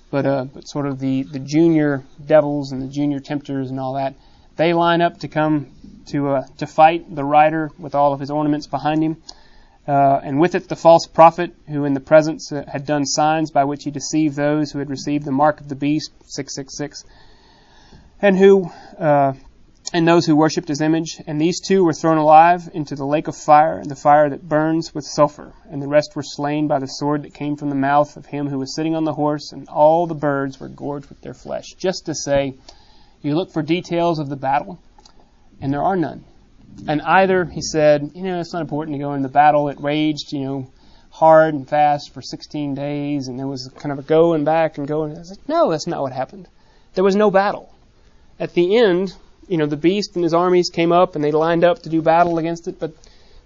But, 0.09 0.25
uh, 0.25 0.45
but 0.45 0.67
sort 0.67 0.87
of 0.87 0.99
the, 0.99 1.23
the 1.23 1.39
junior 1.39 2.03
devils 2.25 2.71
and 2.71 2.81
the 2.81 2.87
junior 2.87 3.19
tempters 3.19 3.69
and 3.69 3.79
all 3.79 3.95
that. 3.95 4.15
They 4.55 4.73
line 4.73 5.01
up 5.01 5.19
to 5.19 5.27
come 5.27 5.67
to, 6.07 6.29
uh, 6.29 6.43
to 6.59 6.67
fight 6.67 7.13
the 7.13 7.25
rider 7.25 7.69
with 7.77 7.93
all 7.93 8.13
of 8.13 8.19
his 8.19 8.31
ornaments 8.31 8.67
behind 8.67 9.03
him. 9.03 9.17
Uh, 9.87 10.19
and 10.21 10.39
with 10.39 10.53
it 10.53 10.67
the 10.67 10.75
false 10.75 11.07
prophet, 11.07 11.53
who 11.67 11.85
in 11.85 11.93
the 11.93 11.99
presence 11.99 12.51
uh, 12.51 12.65
had 12.67 12.85
done 12.85 13.05
signs 13.05 13.51
by 13.51 13.63
which 13.63 13.85
he 13.85 13.91
deceived 13.91 14.35
those 14.35 14.71
who 14.71 14.79
had 14.79 14.89
received 14.89 15.23
the 15.23 15.31
mark 15.31 15.61
of 15.61 15.69
the 15.69 15.75
beast, 15.75 16.11
666, 16.25 17.05
and 18.21 18.37
who 18.37 18.69
uh, 18.97 19.33
and 19.93 20.05
those 20.05 20.25
who 20.25 20.35
worshipped 20.35 20.67
his 20.67 20.81
image. 20.81 21.21
And 21.25 21.39
these 21.39 21.61
two 21.61 21.83
were 21.83 21.93
thrown 21.93 22.17
alive 22.17 22.69
into 22.73 22.95
the 22.95 23.05
lake 23.05 23.27
of 23.27 23.35
fire, 23.35 23.81
the 23.83 23.95
fire 23.95 24.29
that 24.29 24.47
burns 24.47 24.93
with 24.93 25.05
sulfur. 25.05 25.53
And 25.69 25.81
the 25.81 25.87
rest 25.87 26.15
were 26.15 26.23
slain 26.23 26.67
by 26.67 26.79
the 26.79 26.87
sword 26.87 27.23
that 27.23 27.33
came 27.33 27.55
from 27.55 27.69
the 27.69 27.75
mouth 27.75 28.17
of 28.17 28.25
him 28.25 28.47
who 28.47 28.59
was 28.59 28.75
sitting 28.75 28.95
on 28.95 29.05
the 29.05 29.13
horse, 29.13 29.51
and 29.51 29.67
all 29.69 30.05
the 30.07 30.15
birds 30.15 30.59
were 30.59 30.67
gorged 30.67 31.07
with 31.07 31.21
their 31.21 31.33
flesh. 31.33 31.67
Just 31.77 32.07
to 32.07 32.15
say, 32.15 32.55
you 33.21 33.35
look 33.35 33.51
for 33.51 33.61
details 33.61 34.19
of 34.19 34.29
the 34.29 34.35
battle, 34.35 34.79
and 35.61 35.71
there 35.71 35.83
are 35.83 35.95
none. 35.95 36.25
And 36.87 37.01
either 37.01 37.45
he 37.45 37.61
said, 37.61 38.11
you 38.13 38.23
know, 38.23 38.39
it's 38.39 38.53
not 38.53 38.61
important 38.61 38.95
to 38.95 38.99
go 38.99 39.13
into 39.13 39.29
battle. 39.29 39.69
It 39.69 39.79
raged, 39.81 40.31
you 40.31 40.41
know, 40.41 40.71
hard 41.09 41.53
and 41.53 41.67
fast 41.67 42.13
for 42.13 42.21
16 42.21 42.75
days, 42.75 43.27
and 43.27 43.39
there 43.39 43.47
was 43.47 43.69
kind 43.77 43.91
of 43.91 43.99
a 43.99 44.03
going 44.03 44.43
back 44.43 44.77
and 44.77 44.87
going. 44.87 45.15
I 45.15 45.19
was 45.19 45.31
like, 45.31 45.49
no, 45.49 45.71
that's 45.71 45.87
not 45.87 46.01
what 46.01 46.13
happened. 46.13 46.47
There 46.93 47.03
was 47.03 47.15
no 47.15 47.31
battle. 47.31 47.73
At 48.39 48.53
the 48.53 48.77
end, 48.77 49.15
you 49.47 49.57
know, 49.57 49.65
the 49.65 49.77
beast 49.77 50.15
and 50.15 50.23
his 50.23 50.33
armies 50.33 50.69
came 50.69 50.91
up 50.91 51.15
and 51.15 51.23
they 51.23 51.31
lined 51.31 51.63
up 51.63 51.83
to 51.83 51.89
do 51.89 52.01
battle 52.01 52.37
against 52.37 52.67
it, 52.67 52.79
but 52.79 52.93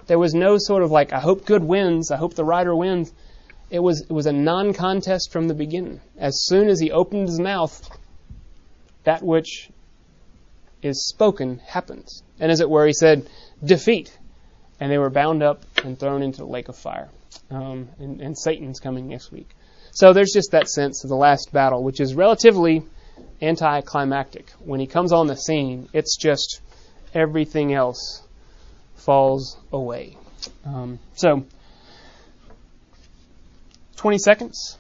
there 0.08 0.20
was 0.20 0.34
no 0.34 0.58
sort 0.58 0.84
of 0.84 0.92
like, 0.92 1.14
I 1.14 1.20
hope 1.20 1.46
good 1.46 1.64
wins, 1.64 2.12
I 2.12 2.18
hope 2.18 2.34
the 2.34 2.44
rider 2.44 2.76
wins. 2.76 3.14
It 3.70 3.80
was, 3.80 4.02
it 4.02 4.12
was 4.12 4.26
a 4.26 4.34
non 4.34 4.74
contest 4.74 5.32
from 5.32 5.48
the 5.48 5.54
beginning. 5.54 6.02
As 6.18 6.44
soon 6.44 6.68
as 6.68 6.80
he 6.80 6.92
opened 6.92 7.30
his 7.30 7.40
mouth, 7.40 7.90
that 9.06 9.24
which 9.24 9.70
is 10.82 11.08
spoken 11.08 11.60
happens. 11.60 12.24
And 12.42 12.52
as 12.52 12.60
it 12.60 12.70
were, 12.70 12.86
he 12.88 12.94
said, 12.94 13.30
defeat. 13.64 14.12
And 14.80 14.92
they 14.92 14.98
were 14.98 15.12
bound 15.12 15.44
up 15.44 15.64
and 15.86 15.98
thrown 15.98 16.24
into 16.24 16.40
the 16.40 16.48
lake 16.48 16.68
of 16.68 16.76
fire. 16.76 17.08
Um, 17.52 17.88
and, 18.00 18.20
and 18.20 18.38
Satan's 18.38 18.80
coming 18.80 19.08
next 19.08 19.32
week. 19.32 19.50
So 19.92 20.12
there's 20.12 20.32
just 20.34 20.52
that 20.52 20.68
sense 20.68 21.04
of 21.04 21.10
the 21.10 21.16
last 21.16 21.54
battle, 21.54 21.84
which 21.84 22.00
is 22.00 22.16
relatively 22.16 22.84
anticlimactic. 23.42 24.50
When 24.60 24.80
he 24.80 24.88
comes 24.88 25.12
on 25.12 25.28
the 25.28 25.36
scene, 25.36 25.88
it's 25.94 26.18
just 26.18 26.62
everything 27.14 27.74
else 27.74 28.24
falls 28.96 29.58
away. 29.72 30.18
Um, 30.66 30.98
so, 31.14 31.46
20 33.98 34.18
seconds. 34.18 34.78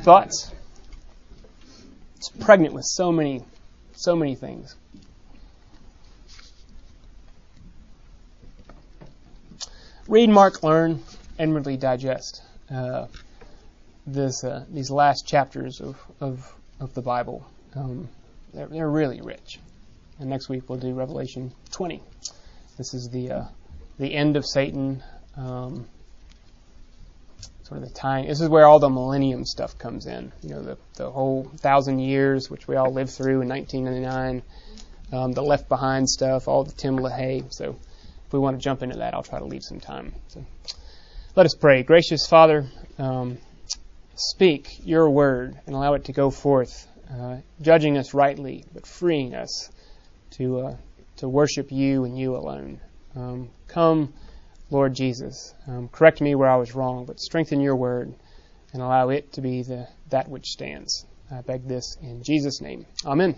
Thoughts? 0.00 0.52
It's 2.16 2.28
pregnant 2.28 2.74
with 2.74 2.84
so 2.84 3.10
many, 3.10 3.42
so 3.94 4.14
many 4.14 4.34
things. 4.34 4.76
Read, 10.08 10.30
mark, 10.30 10.62
learn, 10.62 11.02
inwardly 11.38 11.76
digest. 11.76 12.42
Uh, 12.70 13.06
this, 14.06 14.42
uh, 14.42 14.64
these 14.70 14.90
last 14.90 15.26
chapters 15.26 15.82
of, 15.82 15.96
of, 16.18 16.54
of 16.80 16.94
the 16.94 17.02
Bible. 17.02 17.46
Um, 17.76 18.08
they're, 18.54 18.66
they're, 18.68 18.88
really 18.88 19.20
rich. 19.20 19.60
And 20.18 20.30
next 20.30 20.48
week 20.48 20.62
we'll 20.66 20.78
do 20.78 20.94
Revelation 20.94 21.52
20. 21.72 22.02
This 22.78 22.94
is 22.94 23.10
the 23.10 23.32
uh, 23.32 23.44
the 23.98 24.14
end 24.14 24.36
of 24.36 24.46
Satan. 24.46 25.02
Um, 25.36 25.86
sort 27.64 27.82
of 27.82 27.88
the 27.88 27.94
time. 27.94 28.26
This 28.26 28.40
is 28.40 28.48
where 28.48 28.66
all 28.66 28.78
the 28.78 28.88
millennium 28.88 29.44
stuff 29.44 29.76
comes 29.76 30.06
in. 30.06 30.32
You 30.42 30.50
know, 30.50 30.62
the 30.62 30.78
the 30.94 31.10
whole 31.10 31.50
thousand 31.58 31.98
years 31.98 32.50
which 32.50 32.66
we 32.66 32.76
all 32.76 32.92
lived 32.92 33.10
through 33.10 33.42
in 33.42 33.48
1999. 33.48 34.42
Um, 35.12 35.32
the 35.32 35.42
Left 35.42 35.68
Behind 35.68 36.08
stuff, 36.08 36.48
all 36.48 36.64
the 36.64 36.72
Tim 36.72 36.98
LaHaye. 36.98 37.52
So, 37.52 37.76
if 38.28 38.32
we 38.34 38.38
want 38.38 38.58
to 38.58 38.62
jump 38.62 38.82
into 38.82 38.98
that, 38.98 39.14
I'll 39.14 39.22
try 39.22 39.38
to 39.38 39.46
leave 39.46 39.62
some 39.62 39.80
time. 39.80 40.12
So, 40.28 40.44
let 41.34 41.46
us 41.46 41.54
pray. 41.54 41.82
Gracious 41.82 42.26
Father, 42.26 42.66
um, 42.98 43.38
speak 44.16 44.80
your 44.84 45.08
word 45.08 45.58
and 45.64 45.74
allow 45.74 45.94
it 45.94 46.04
to 46.04 46.12
go 46.12 46.30
forth 46.30 46.86
uh, 47.10 47.38
judging 47.62 47.96
us 47.96 48.12
rightly, 48.12 48.66
but 48.74 48.86
freeing 48.86 49.34
us 49.34 49.70
to 50.32 50.60
uh, 50.60 50.76
to 51.16 51.28
worship 51.28 51.72
you 51.72 52.04
and 52.04 52.18
you 52.18 52.36
alone. 52.36 52.80
Um, 53.16 53.48
come, 53.66 54.12
Lord 54.70 54.94
Jesus, 54.94 55.54
um, 55.66 55.88
correct 55.88 56.20
me 56.20 56.34
where 56.34 56.50
I 56.50 56.56
was 56.56 56.74
wrong, 56.74 57.06
but 57.06 57.20
strengthen 57.20 57.60
your 57.60 57.76
word 57.76 58.14
and 58.74 58.82
allow 58.82 59.08
it 59.08 59.32
to 59.32 59.40
be 59.40 59.62
the 59.62 59.88
that 60.10 60.28
which 60.28 60.48
stands. 60.48 61.06
I 61.30 61.40
beg 61.40 61.66
this 61.66 61.96
in 62.02 62.22
Jesus' 62.22 62.60
name. 62.60 62.84
Amen. 63.06 63.36